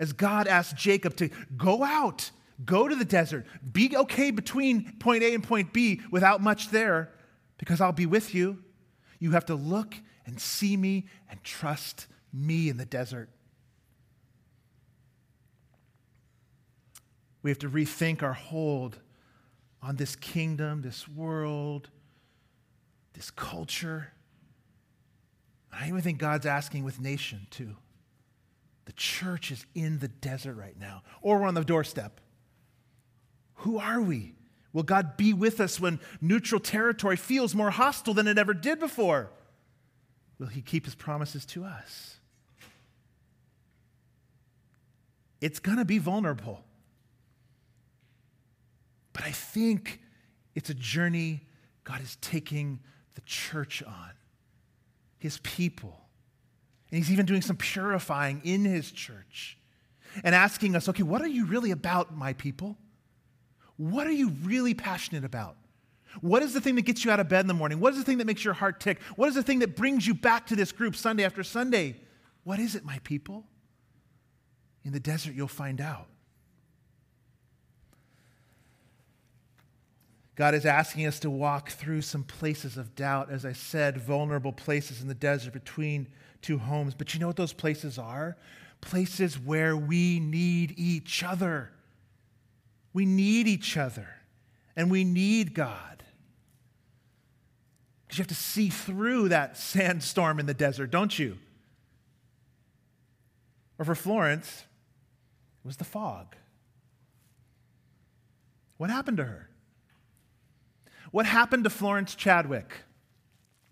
as 0.00 0.12
God 0.12 0.48
asked 0.48 0.74
Jacob 0.74 1.14
to 1.18 1.28
go 1.56 1.84
out, 1.84 2.32
go 2.64 2.88
to 2.88 2.96
the 2.96 3.04
desert, 3.04 3.46
be 3.72 3.96
okay 3.96 4.32
between 4.32 4.92
point 4.98 5.22
A 5.22 5.34
and 5.34 5.44
point 5.44 5.72
B 5.72 6.00
without 6.10 6.40
much 6.40 6.70
there, 6.70 7.12
because 7.58 7.80
I'll 7.80 7.92
be 7.92 8.06
with 8.06 8.34
you. 8.34 8.58
You 9.20 9.30
have 9.30 9.46
to 9.46 9.54
look 9.54 9.94
and 10.28 10.38
see 10.38 10.76
me 10.76 11.06
and 11.30 11.42
trust 11.42 12.06
me 12.32 12.68
in 12.68 12.76
the 12.76 12.84
desert. 12.84 13.30
We 17.42 17.50
have 17.50 17.58
to 17.60 17.70
rethink 17.70 18.22
our 18.22 18.34
hold 18.34 18.98
on 19.82 19.96
this 19.96 20.14
kingdom, 20.14 20.82
this 20.82 21.08
world, 21.08 21.88
this 23.14 23.30
culture. 23.30 24.12
I 25.72 25.88
even 25.88 26.02
think 26.02 26.18
God's 26.18 26.46
asking 26.46 26.84
with 26.84 27.00
nation 27.00 27.46
too. 27.50 27.76
The 28.84 28.92
church 28.92 29.50
is 29.50 29.64
in 29.74 29.98
the 29.98 30.08
desert 30.08 30.54
right 30.54 30.78
now, 30.78 31.02
or 31.22 31.38
we're 31.38 31.46
on 31.46 31.54
the 31.54 31.64
doorstep. 31.64 32.20
Who 33.54 33.78
are 33.78 34.00
we? 34.00 34.34
Will 34.74 34.82
God 34.82 35.16
be 35.16 35.32
with 35.32 35.58
us 35.58 35.80
when 35.80 36.00
neutral 36.20 36.60
territory 36.60 37.16
feels 37.16 37.54
more 37.54 37.70
hostile 37.70 38.12
than 38.12 38.28
it 38.28 38.36
ever 38.36 38.52
did 38.52 38.78
before? 38.78 39.30
Will 40.38 40.46
he 40.46 40.62
keep 40.62 40.84
his 40.84 40.94
promises 40.94 41.44
to 41.46 41.64
us? 41.64 42.16
It's 45.40 45.58
going 45.58 45.78
to 45.78 45.84
be 45.84 45.98
vulnerable. 45.98 46.64
But 49.12 49.24
I 49.24 49.30
think 49.30 50.00
it's 50.54 50.70
a 50.70 50.74
journey 50.74 51.40
God 51.84 52.00
is 52.00 52.16
taking 52.20 52.80
the 53.14 53.20
church 53.22 53.82
on, 53.82 54.10
his 55.18 55.38
people. 55.38 55.98
And 56.90 56.98
he's 56.98 57.10
even 57.10 57.26
doing 57.26 57.42
some 57.42 57.56
purifying 57.56 58.40
in 58.44 58.64
his 58.64 58.90
church 58.90 59.58
and 60.22 60.34
asking 60.34 60.76
us, 60.76 60.88
okay, 60.88 61.02
what 61.02 61.22
are 61.22 61.28
you 61.28 61.46
really 61.46 61.70
about, 61.70 62.16
my 62.16 62.32
people? 62.34 62.76
What 63.76 64.06
are 64.06 64.12
you 64.12 64.30
really 64.42 64.74
passionate 64.74 65.24
about? 65.24 65.56
What 66.20 66.42
is 66.42 66.54
the 66.54 66.60
thing 66.60 66.74
that 66.76 66.82
gets 66.82 67.04
you 67.04 67.10
out 67.10 67.20
of 67.20 67.28
bed 67.28 67.40
in 67.40 67.46
the 67.46 67.54
morning? 67.54 67.80
What 67.80 67.92
is 67.92 67.98
the 67.98 68.04
thing 68.04 68.18
that 68.18 68.26
makes 68.26 68.44
your 68.44 68.54
heart 68.54 68.80
tick? 68.80 69.00
What 69.16 69.28
is 69.28 69.34
the 69.34 69.42
thing 69.42 69.58
that 69.60 69.76
brings 69.76 70.06
you 70.06 70.14
back 70.14 70.46
to 70.48 70.56
this 70.56 70.72
group 70.72 70.96
Sunday 70.96 71.24
after 71.24 71.42
Sunday? 71.42 71.96
What 72.44 72.58
is 72.58 72.74
it, 72.74 72.84
my 72.84 72.98
people? 73.04 73.44
In 74.84 74.92
the 74.92 75.00
desert, 75.00 75.34
you'll 75.34 75.48
find 75.48 75.80
out. 75.80 76.06
God 80.34 80.54
is 80.54 80.64
asking 80.64 81.04
us 81.04 81.18
to 81.20 81.30
walk 81.30 81.70
through 81.70 82.02
some 82.02 82.22
places 82.22 82.76
of 82.76 82.94
doubt, 82.94 83.28
as 83.28 83.44
I 83.44 83.52
said, 83.52 83.98
vulnerable 83.98 84.52
places 84.52 85.02
in 85.02 85.08
the 85.08 85.14
desert 85.14 85.52
between 85.52 86.06
two 86.42 86.58
homes. 86.58 86.94
But 86.94 87.12
you 87.12 87.18
know 87.18 87.26
what 87.26 87.34
those 87.34 87.52
places 87.52 87.98
are? 87.98 88.36
Places 88.80 89.36
where 89.36 89.76
we 89.76 90.20
need 90.20 90.74
each 90.76 91.24
other. 91.24 91.72
We 92.92 93.04
need 93.04 93.48
each 93.48 93.76
other, 93.76 94.08
and 94.76 94.90
we 94.90 95.02
need 95.02 95.54
God. 95.54 95.97
Because 98.08 98.18
you 98.18 98.22
have 98.22 98.28
to 98.28 98.34
see 98.34 98.70
through 98.70 99.28
that 99.28 99.58
sandstorm 99.58 100.40
in 100.40 100.46
the 100.46 100.54
desert, 100.54 100.90
don't 100.90 101.18
you? 101.18 101.36
Or 103.78 103.84
for 103.84 103.94
Florence, 103.94 104.64
it 105.62 105.66
was 105.66 105.76
the 105.76 105.84
fog. 105.84 106.34
What 108.78 108.88
happened 108.88 109.18
to 109.18 109.24
her? 109.24 109.50
What 111.10 111.26
happened 111.26 111.64
to 111.64 111.70
Florence 111.70 112.14
Chadwick 112.14 112.72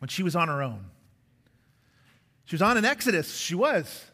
when 0.01 0.09
she 0.09 0.22
was 0.22 0.37
on 0.37 0.49
her 0.49 0.62
own? 0.62 0.91
She 2.45 2.55
was 2.55 2.62
on 2.62 2.76
an 2.76 2.84
exodus. 2.84 3.34
She 3.34 3.55
was. 3.55 4.05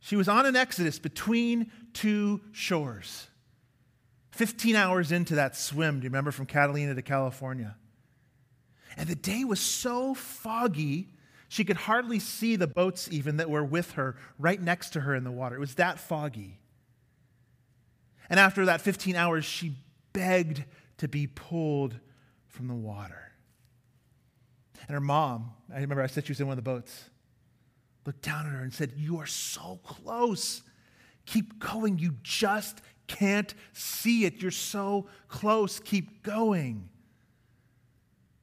She 0.00 0.16
was 0.16 0.28
on 0.28 0.46
an 0.46 0.56
exodus 0.56 0.98
between 0.98 1.70
two 1.92 2.40
shores. 2.50 3.28
15 4.32 4.74
hours 4.74 5.12
into 5.12 5.36
that 5.36 5.56
swim, 5.56 6.00
do 6.00 6.04
you 6.04 6.10
remember, 6.10 6.32
from 6.32 6.46
Catalina 6.46 6.94
to 6.94 7.02
California? 7.02 7.76
And 8.96 9.08
the 9.08 9.14
day 9.14 9.44
was 9.44 9.60
so 9.60 10.14
foggy, 10.14 11.08
she 11.48 11.64
could 11.64 11.76
hardly 11.76 12.18
see 12.18 12.56
the 12.56 12.66
boats 12.66 13.08
even 13.10 13.38
that 13.38 13.50
were 13.50 13.64
with 13.64 13.92
her 13.92 14.16
right 14.38 14.60
next 14.60 14.90
to 14.90 15.00
her 15.00 15.14
in 15.14 15.24
the 15.24 15.30
water. 15.30 15.56
It 15.56 15.60
was 15.60 15.74
that 15.76 15.98
foggy. 15.98 16.58
And 18.28 18.38
after 18.38 18.66
that 18.66 18.80
15 18.80 19.16
hours, 19.16 19.44
she 19.44 19.74
begged 20.12 20.64
to 20.98 21.08
be 21.08 21.26
pulled 21.26 21.98
from 22.46 22.68
the 22.68 22.74
water. 22.74 23.32
And 24.86 24.94
her 24.94 25.00
mom, 25.00 25.52
I 25.72 25.80
remember 25.80 26.02
I 26.02 26.06
said 26.06 26.26
she 26.26 26.32
was 26.32 26.40
in 26.40 26.46
one 26.46 26.58
of 26.58 26.64
the 26.64 26.70
boats, 26.70 27.10
looked 28.06 28.22
down 28.22 28.46
at 28.46 28.52
her 28.52 28.62
and 28.62 28.72
said, 28.72 28.92
You 28.96 29.18
are 29.18 29.26
so 29.26 29.80
close. 29.84 30.62
Keep 31.26 31.58
going. 31.58 31.98
You 31.98 32.14
just 32.22 32.80
can't 33.06 33.52
see 33.72 34.24
it. 34.24 34.40
You're 34.40 34.50
so 34.50 35.06
close. 35.28 35.80
Keep 35.80 36.22
going. 36.22 36.88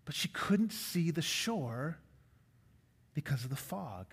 But 0.07 0.15
she 0.15 0.29
couldn't 0.29 0.71
see 0.71 1.11
the 1.11 1.21
shore 1.21 1.97
because 3.13 3.43
of 3.43 3.49
the 3.49 3.57
fog. 3.57 4.05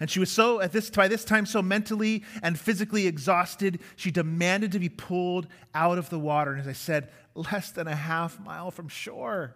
And 0.00 0.08
she 0.08 0.18
was 0.18 0.32
so, 0.32 0.62
at 0.62 0.72
this, 0.72 0.88
by 0.88 1.08
this 1.08 1.26
time, 1.26 1.44
so 1.44 1.60
mentally 1.60 2.24
and 2.42 2.58
physically 2.58 3.06
exhausted, 3.06 3.80
she 3.96 4.10
demanded 4.10 4.72
to 4.72 4.78
be 4.78 4.88
pulled 4.88 5.46
out 5.74 5.98
of 5.98 6.08
the 6.08 6.18
water. 6.18 6.52
And 6.52 6.60
as 6.62 6.66
I 6.66 6.72
said, 6.72 7.10
less 7.34 7.70
than 7.70 7.86
a 7.86 7.94
half 7.94 8.40
mile 8.40 8.70
from 8.70 8.88
shore. 8.88 9.54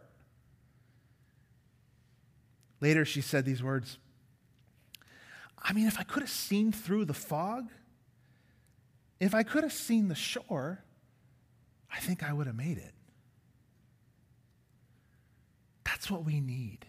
Later, 2.82 3.06
she 3.06 3.22
said 3.22 3.46
these 3.46 3.62
words 3.62 3.96
I 5.62 5.72
mean, 5.72 5.86
if 5.86 5.98
I 5.98 6.02
could 6.02 6.22
have 6.22 6.30
seen 6.30 6.72
through 6.72 7.06
the 7.06 7.14
fog, 7.14 7.70
if 9.18 9.34
I 9.34 9.44
could 9.44 9.62
have 9.62 9.72
seen 9.72 10.08
the 10.08 10.14
shore, 10.14 10.84
I 11.90 12.00
think 12.00 12.22
I 12.22 12.34
would 12.34 12.46
have 12.46 12.54
made 12.54 12.76
it. 12.76 12.92
That's 16.06 16.12
what 16.12 16.24
we 16.24 16.40
need. 16.40 16.86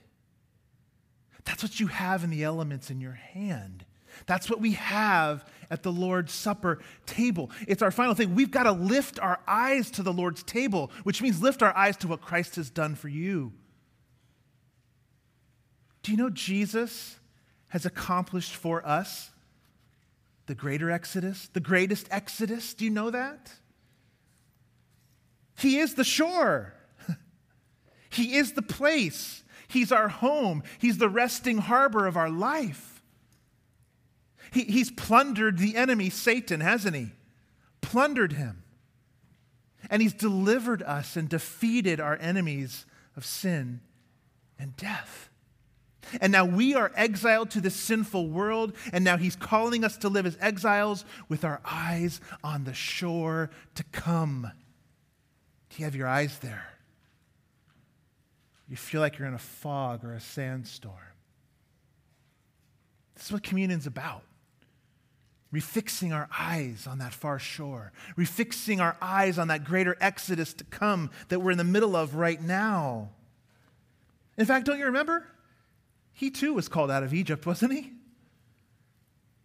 That's 1.43 1.63
what 1.63 1.79
you 1.79 1.87
have 1.87 2.23
in 2.23 2.29
the 2.29 2.43
elements 2.43 2.91
in 2.91 3.01
your 3.01 3.13
hand. 3.13 3.83
That's 4.27 4.47
what 4.47 4.61
we 4.61 4.73
have 4.73 5.43
at 5.71 5.81
the 5.81 5.91
Lord's 5.91 6.31
Supper 6.31 6.77
table. 7.07 7.49
It's 7.67 7.81
our 7.81 7.89
final 7.89 8.13
thing. 8.13 8.35
We've 8.35 8.51
got 8.51 8.63
to 8.63 8.73
lift 8.73 9.19
our 9.19 9.39
eyes 9.47 9.89
to 9.91 10.03
the 10.03 10.13
Lord's 10.13 10.43
table, 10.43 10.91
which 11.01 11.19
means 11.19 11.41
lift 11.41 11.63
our 11.63 11.75
eyes 11.75 11.97
to 11.97 12.07
what 12.07 12.21
Christ 12.21 12.57
has 12.57 12.69
done 12.69 12.93
for 12.93 13.07
you. 13.07 13.53
Do 16.03 16.11
you 16.11 16.17
know 16.17 16.29
Jesus 16.29 17.17
has 17.69 17.87
accomplished 17.87 18.55
for 18.55 18.87
us 18.87 19.31
the 20.45 20.53
greater 20.53 20.91
exodus, 20.91 21.49
the 21.53 21.59
greatest 21.59 22.07
exodus? 22.11 22.75
Do 22.75 22.85
you 22.85 22.91
know 22.91 23.09
that? 23.09 23.51
He 25.57 25.79
is 25.79 25.95
the 25.95 26.03
shore, 26.03 26.75
He 28.17 28.35
is 28.35 28.53
the 28.53 28.61
place, 28.61 29.43
He's 29.67 29.91
our 29.91 30.09
home, 30.09 30.63
He's 30.79 30.97
the 30.97 31.09
resting 31.09 31.59
harbor 31.59 32.07
of 32.07 32.17
our 32.17 32.29
life. 32.29 32.97
He, 34.51 34.63
he's 34.63 34.91
plundered 34.91 35.57
the 35.57 35.75
enemy, 35.75 36.09
Satan, 36.09 36.61
hasn't 36.61 36.95
he? 36.95 37.11
Plundered 37.81 38.33
him. 38.33 38.63
And 39.89 40.01
he's 40.01 40.13
delivered 40.13 40.81
us 40.83 41.15
and 41.15 41.29
defeated 41.29 41.99
our 41.99 42.17
enemies 42.19 42.85
of 43.15 43.25
sin 43.25 43.81
and 44.57 44.75
death. 44.77 45.29
And 46.21 46.31
now 46.31 46.45
we 46.45 46.73
are 46.73 46.91
exiled 46.95 47.51
to 47.51 47.61
this 47.61 47.75
sinful 47.75 48.29
world, 48.29 48.73
and 48.93 49.03
now 49.03 49.17
he's 49.17 49.35
calling 49.35 49.83
us 49.83 49.97
to 49.97 50.09
live 50.09 50.25
as 50.25 50.37
exiles 50.39 51.03
with 51.27 51.43
our 51.43 51.59
eyes 51.65 52.21
on 52.43 52.63
the 52.63 52.73
shore 52.73 53.49
to 53.75 53.83
come. 53.91 54.49
Do 55.69 55.75
you 55.77 55.85
have 55.85 55.95
your 55.95 56.07
eyes 56.07 56.39
there? 56.39 56.76
You 58.69 58.75
feel 58.75 59.01
like 59.01 59.17
you're 59.17 59.27
in 59.27 59.33
a 59.33 59.39
fog 59.39 60.03
or 60.03 60.13
a 60.13 60.19
sandstorm. 60.19 60.93
This 63.15 63.27
is 63.27 63.31
what 63.31 63.43
communion's 63.43 63.87
about 63.87 64.23
refixing 65.53 66.13
our 66.13 66.27
eyes 66.37 66.87
on 66.87 66.99
that 66.99 67.13
far 67.13 67.39
shore, 67.39 67.91
refixing 68.17 68.81
our 68.81 68.97
eyes 69.01 69.37
on 69.37 69.47
that 69.47 69.63
greater 69.63 69.95
exodus 70.01 70.53
to 70.53 70.63
come 70.65 71.09
that 71.29 71.39
we're 71.39 71.51
in 71.51 71.57
the 71.57 71.63
middle 71.63 71.95
of 71.95 72.15
right 72.15 72.41
now. 72.41 73.09
In 74.37 74.45
fact, 74.45 74.65
don't 74.65 74.77
you 74.77 74.85
remember? 74.85 75.25
He 76.13 76.29
too 76.29 76.53
was 76.53 76.67
called 76.67 76.91
out 76.91 77.03
of 77.03 77.13
Egypt, 77.13 77.45
wasn't 77.45 77.73
he? 77.73 77.93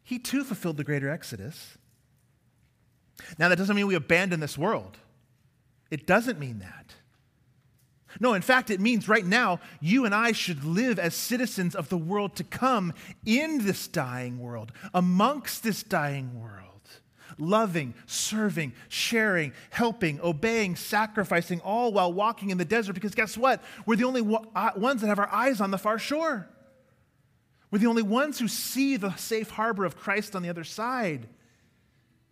He 0.03 0.19
too 0.19 0.45
fulfilled 0.45 0.77
the 0.77 0.85
greater 0.85 1.09
exodus. 1.09 1.79
Now, 3.39 3.49
that 3.49 3.59
doesn't 3.59 3.77
mean 3.77 3.87
we 3.87 3.95
abandon 3.95 4.41
this 4.41 4.59
world. 4.59 4.99
It 5.91 6.07
doesn't 6.07 6.39
mean 6.39 6.59
that. 6.59 6.95
No, 8.21 8.35
in 8.35 8.43
fact, 8.43 8.71
it 8.71 8.81
means 8.81 9.09
right 9.09 9.25
now 9.25 9.61
you 9.81 10.05
and 10.05 10.15
I 10.15 10.33
should 10.33 10.65
live 10.65 10.99
as 10.99 11.15
citizens 11.15 11.75
of 11.75 11.89
the 11.89 11.97
world 11.97 12.37
to 12.37 12.45
come 12.45 12.93
in 13.25 13.65
this 13.65 13.89
dying 13.89 14.39
world, 14.39 14.73
amongst 14.93 15.63
this 15.63 15.83
dying 15.83 16.39
world, 16.41 16.89
loving, 17.39 17.95
serving, 18.07 18.73
sharing, 18.89 19.53
helping, 19.71 20.21
obeying, 20.21 20.77
sacrificing, 20.77 21.61
all 21.61 21.93
while 21.93 22.13
walking 22.13 22.51
in 22.51 22.59
the 22.59 22.65
desert. 22.65 22.95
Because 22.95 23.15
guess 23.15 23.37
what? 23.37 23.63
We're 23.87 23.97
the 23.97 24.05
only 24.05 24.39
uh, 24.55 24.71
ones 24.77 25.01
that 25.01 25.07
have 25.09 25.19
our 25.19 25.33
eyes 25.33 25.61
on 25.61 25.71
the 25.71 25.79
far 25.79 25.99
shore. 25.99 26.49
We're 27.71 27.79
the 27.79 27.87
only 27.87 28.03
ones 28.03 28.39
who 28.39 28.49
see 28.49 28.97
the 28.97 29.15
safe 29.17 29.51
harbor 29.51 29.87
of 29.87 29.97
Christ 29.97 30.37
on 30.37 30.43
the 30.43 30.51
other 30.51 30.65
side. 30.65 31.27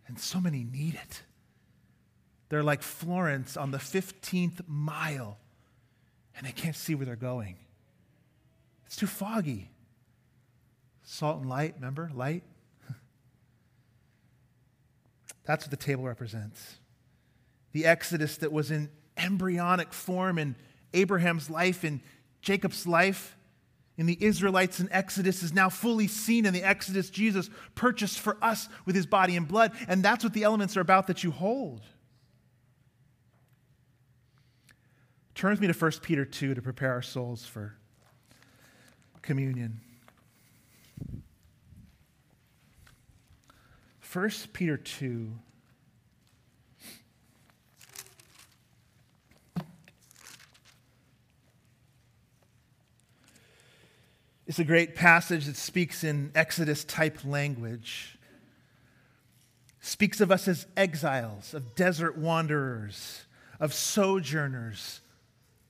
And 0.07 0.19
so 0.19 0.39
many 0.39 0.63
need 0.63 0.93
it. 0.93 1.23
They're 2.49 2.63
like 2.63 2.83
Florence 2.83 3.57
on 3.57 3.71
the 3.71 3.77
15th 3.77 4.67
mile 4.67 5.37
and 6.41 6.47
they 6.47 6.53
can't 6.53 6.75
see 6.75 6.95
where 6.95 7.05
they're 7.05 7.15
going. 7.15 7.55
It's 8.87 8.95
too 8.95 9.05
foggy. 9.05 9.69
Salt 11.03 11.39
and 11.39 11.47
light, 11.47 11.75
remember? 11.75 12.09
Light. 12.15 12.41
That's 15.45 15.65
what 15.65 15.69
the 15.69 15.77
table 15.77 16.03
represents. 16.03 16.79
The 17.73 17.85
Exodus 17.85 18.37
that 18.37 18.51
was 18.51 18.71
in 18.71 18.89
embryonic 19.17 19.93
form 19.93 20.39
in 20.39 20.55
Abraham's 20.95 21.47
life, 21.47 21.85
in 21.85 22.01
Jacob's 22.41 22.87
life, 22.87 23.37
in 23.97 24.07
the 24.07 24.17
Israelites 24.19 24.79
in 24.79 24.91
Exodus 24.91 25.43
is 25.43 25.53
now 25.53 25.69
fully 25.69 26.07
seen 26.07 26.47
in 26.47 26.55
the 26.55 26.63
Exodus 26.63 27.11
Jesus 27.11 27.51
purchased 27.75 28.17
for 28.17 28.35
us 28.41 28.67
with 28.87 28.95
his 28.95 29.05
body 29.05 29.37
and 29.37 29.47
blood. 29.47 29.73
And 29.87 30.01
that's 30.01 30.23
what 30.23 30.33
the 30.33 30.41
elements 30.41 30.75
are 30.75 30.81
about 30.81 31.05
that 31.05 31.23
you 31.23 31.29
hold. 31.29 31.81
Turn 35.41 35.49
with 35.49 35.59
me 35.61 35.65
to 35.65 35.73
1 35.73 35.91
Peter 36.03 36.23
2 36.23 36.53
to 36.53 36.61
prepare 36.61 36.91
our 36.91 37.01
souls 37.01 37.43
for 37.43 37.73
communion. 39.23 39.81
1 44.13 44.29
Peter 44.53 44.77
2. 44.77 45.31
It's 54.45 54.59
a 54.59 54.63
great 54.63 54.95
passage 54.95 55.47
that 55.47 55.57
speaks 55.57 56.03
in 56.03 56.29
Exodus 56.35 56.83
type 56.83 57.25
language. 57.25 58.19
Speaks 59.79 60.21
of 60.21 60.31
us 60.31 60.47
as 60.47 60.67
exiles, 60.77 61.55
of 61.55 61.73
desert 61.73 62.15
wanderers, 62.15 63.23
of 63.59 63.73
sojourners, 63.73 65.01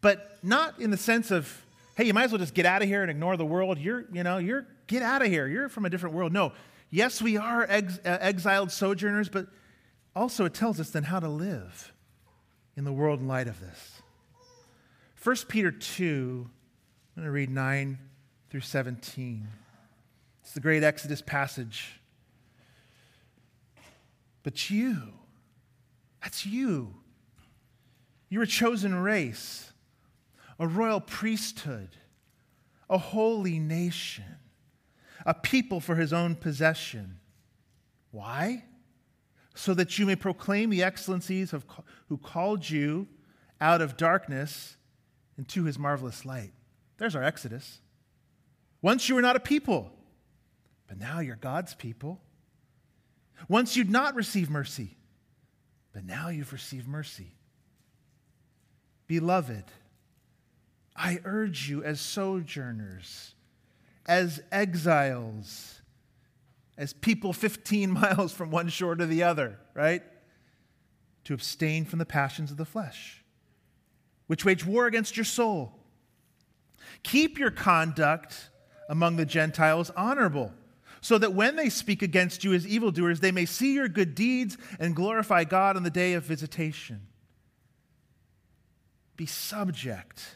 but 0.01 0.37
not 0.43 0.79
in 0.79 0.91
the 0.91 0.97
sense 0.97 1.31
of, 1.31 1.65
hey, 1.95 2.05
you 2.05 2.13
might 2.13 2.25
as 2.25 2.31
well 2.31 2.39
just 2.39 2.53
get 2.53 2.65
out 2.65 2.81
of 2.81 2.87
here 2.87 3.01
and 3.01 3.11
ignore 3.11 3.37
the 3.37 3.45
world. 3.45 3.77
You're, 3.77 4.05
you 4.11 4.23
know, 4.23 4.37
you're, 4.37 4.65
get 4.87 5.01
out 5.01 5.21
of 5.21 5.27
here. 5.27 5.47
You're 5.47 5.69
from 5.69 5.85
a 5.85 5.89
different 5.89 6.15
world. 6.15 6.33
No. 6.33 6.53
Yes, 6.89 7.21
we 7.21 7.37
are 7.37 7.65
ex- 7.69 7.99
uh, 7.99 8.17
exiled 8.19 8.71
sojourners, 8.71 9.29
but 9.29 9.47
also 10.15 10.45
it 10.45 10.53
tells 10.53 10.79
us 10.79 10.89
then 10.89 11.03
how 11.03 11.19
to 11.19 11.29
live 11.29 11.93
in 12.75 12.83
the 12.83 12.91
world 12.91 13.19
in 13.19 13.27
light 13.27 13.47
of 13.47 13.59
this. 13.59 14.01
1 15.23 15.35
Peter 15.47 15.71
2, 15.71 16.49
I'm 17.15 17.23
going 17.23 17.25
to 17.25 17.31
read 17.31 17.49
9 17.49 17.97
through 18.49 18.61
17. 18.61 19.47
It's 20.41 20.53
the 20.53 20.59
great 20.59 20.83
Exodus 20.83 21.21
passage. 21.21 22.01
But 24.43 24.69
you, 24.69 24.97
that's 26.21 26.45
you. 26.45 26.95
You're 28.29 28.43
a 28.43 28.47
chosen 28.47 28.95
race, 28.95 29.70
a 30.61 30.67
royal 30.67 31.01
priesthood, 31.01 31.97
a 32.87 32.99
holy 32.99 33.57
nation, 33.57 34.37
a 35.25 35.33
people 35.33 35.79
for 35.79 35.95
his 35.95 36.13
own 36.13 36.35
possession. 36.35 37.19
Why? 38.11 38.63
So 39.55 39.73
that 39.73 39.97
you 39.97 40.05
may 40.05 40.15
proclaim 40.15 40.69
the 40.69 40.83
excellencies 40.83 41.51
of 41.51 41.65
who 42.09 42.17
called 42.19 42.69
you 42.69 43.07
out 43.59 43.81
of 43.81 43.97
darkness 43.97 44.77
into 45.35 45.63
his 45.63 45.79
marvelous 45.79 46.25
light. 46.25 46.53
There's 46.97 47.15
our 47.15 47.23
Exodus. 47.23 47.79
Once 48.83 49.09
you 49.09 49.15
were 49.15 49.21
not 49.21 49.35
a 49.35 49.39
people, 49.39 49.91
but 50.87 50.99
now 50.99 51.21
you're 51.21 51.37
God's 51.37 51.73
people. 51.73 52.21
Once 53.49 53.75
you'd 53.75 53.89
not 53.89 54.13
receive 54.13 54.47
mercy, 54.51 54.95
but 55.91 56.05
now 56.05 56.29
you've 56.29 56.53
received 56.53 56.87
mercy. 56.87 57.33
Beloved, 59.07 59.65
I 61.01 61.19
urge 61.25 61.67
you 61.67 61.83
as 61.83 61.99
sojourners, 61.99 63.33
as 64.05 64.39
exiles, 64.51 65.81
as 66.77 66.93
people 66.93 67.33
15 67.33 67.89
miles 67.89 68.31
from 68.31 68.51
one 68.51 68.69
shore 68.69 68.95
to 68.95 69.07
the 69.07 69.23
other, 69.23 69.57
right? 69.73 70.03
To 71.23 71.33
abstain 71.33 71.85
from 71.85 71.97
the 71.97 72.05
passions 72.05 72.51
of 72.51 72.57
the 72.57 72.65
flesh, 72.65 73.23
which 74.27 74.45
wage 74.45 74.63
war 74.63 74.85
against 74.85 75.17
your 75.17 75.23
soul. 75.23 75.73
Keep 77.01 77.39
your 77.39 77.51
conduct 77.51 78.49
among 78.87 79.15
the 79.15 79.25
Gentiles 79.25 79.89
honorable, 79.97 80.53
so 81.01 81.17
that 81.17 81.33
when 81.33 81.55
they 81.55 81.69
speak 81.69 82.03
against 82.03 82.43
you 82.43 82.53
as 82.53 82.67
evildoers, 82.67 83.21
they 83.21 83.31
may 83.31 83.45
see 83.45 83.73
your 83.73 83.87
good 83.87 84.13
deeds 84.13 84.55
and 84.79 84.95
glorify 84.95 85.45
God 85.45 85.77
on 85.77 85.81
the 85.81 85.89
day 85.89 86.13
of 86.13 86.23
visitation. 86.25 87.07
Be 89.17 89.25
subject 89.25 90.35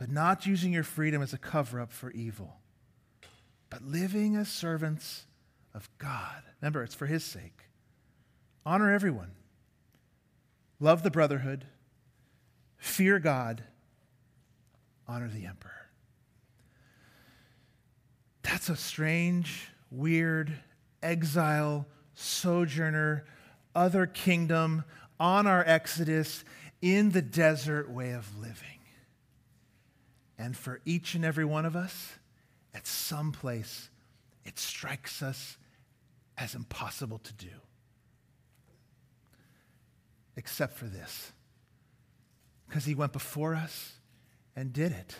but 0.00 0.10
not 0.10 0.46
using 0.46 0.72
your 0.72 0.82
freedom 0.82 1.20
as 1.20 1.34
a 1.34 1.38
cover 1.38 1.78
up 1.78 1.92
for 1.92 2.10
evil, 2.12 2.56
but 3.68 3.82
living 3.82 4.34
as 4.34 4.48
servants 4.48 5.26
of 5.74 5.90
God. 5.98 6.42
Remember, 6.62 6.82
it's 6.82 6.94
for 6.94 7.04
His 7.04 7.22
sake. 7.22 7.64
Honor 8.64 8.90
everyone, 8.90 9.32
love 10.80 11.02
the 11.02 11.10
brotherhood 11.10 11.66
fear 12.78 13.18
God, 13.18 13.62
honor 15.06 15.28
the 15.28 15.44
emperor. 15.44 15.90
That's 18.42 18.70
a 18.70 18.76
strange, 18.76 19.68
weird, 19.90 20.50
exile, 21.02 21.86
sojourner, 22.14 23.26
other 23.74 24.06
kingdom 24.06 24.84
on 25.18 25.46
our 25.46 25.62
exodus 25.66 26.42
in 26.80 27.10
the 27.10 27.20
desert 27.20 27.90
way 27.90 28.12
of 28.12 28.38
living. 28.40 28.79
And 30.40 30.56
for 30.56 30.80
each 30.86 31.14
and 31.14 31.22
every 31.22 31.44
one 31.44 31.66
of 31.66 31.76
us, 31.76 32.14
at 32.72 32.86
some 32.86 33.30
place, 33.30 33.90
it 34.42 34.58
strikes 34.58 35.22
us 35.22 35.58
as 36.38 36.54
impossible 36.54 37.18
to 37.18 37.32
do. 37.34 37.50
Except 40.36 40.78
for 40.78 40.86
this 40.86 41.32
because 42.66 42.86
he 42.86 42.94
went 42.94 43.12
before 43.12 43.54
us 43.54 43.94
and 44.56 44.72
did 44.72 44.92
it. 44.92 45.16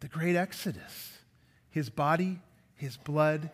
The 0.00 0.08
great 0.08 0.34
Exodus. 0.34 1.18
His 1.70 1.88
body, 1.88 2.40
his 2.74 2.96
blood, 2.96 3.50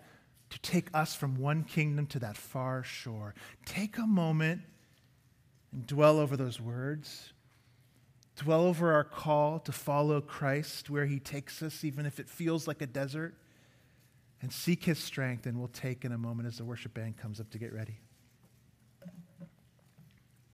to 0.48 0.58
take 0.60 0.86
us 0.94 1.14
from 1.14 1.36
one 1.36 1.64
kingdom 1.64 2.06
to 2.06 2.18
that 2.20 2.36
far 2.38 2.82
shore. 2.82 3.34
Take 3.66 3.98
a 3.98 4.06
moment 4.06 4.62
and 5.70 5.86
dwell 5.86 6.18
over 6.18 6.34
those 6.36 6.58
words. 6.58 7.34
Dwell 8.38 8.62
over 8.62 8.92
our 8.92 9.04
call 9.04 9.58
to 9.60 9.72
follow 9.72 10.20
Christ 10.20 10.88
where 10.88 11.06
he 11.06 11.18
takes 11.18 11.62
us, 11.62 11.84
even 11.84 12.06
if 12.06 12.20
it 12.20 12.28
feels 12.28 12.66
like 12.66 12.80
a 12.80 12.86
desert. 12.86 13.34
And 14.40 14.52
seek 14.52 14.84
his 14.84 15.00
strength, 15.00 15.46
and 15.46 15.58
we'll 15.58 15.66
take 15.68 16.04
in 16.04 16.12
a 16.12 16.18
moment 16.18 16.46
as 16.46 16.58
the 16.58 16.64
worship 16.64 16.94
band 16.94 17.16
comes 17.16 17.40
up 17.40 17.50
to 17.50 17.58
get 17.58 17.72
ready. 17.72 17.98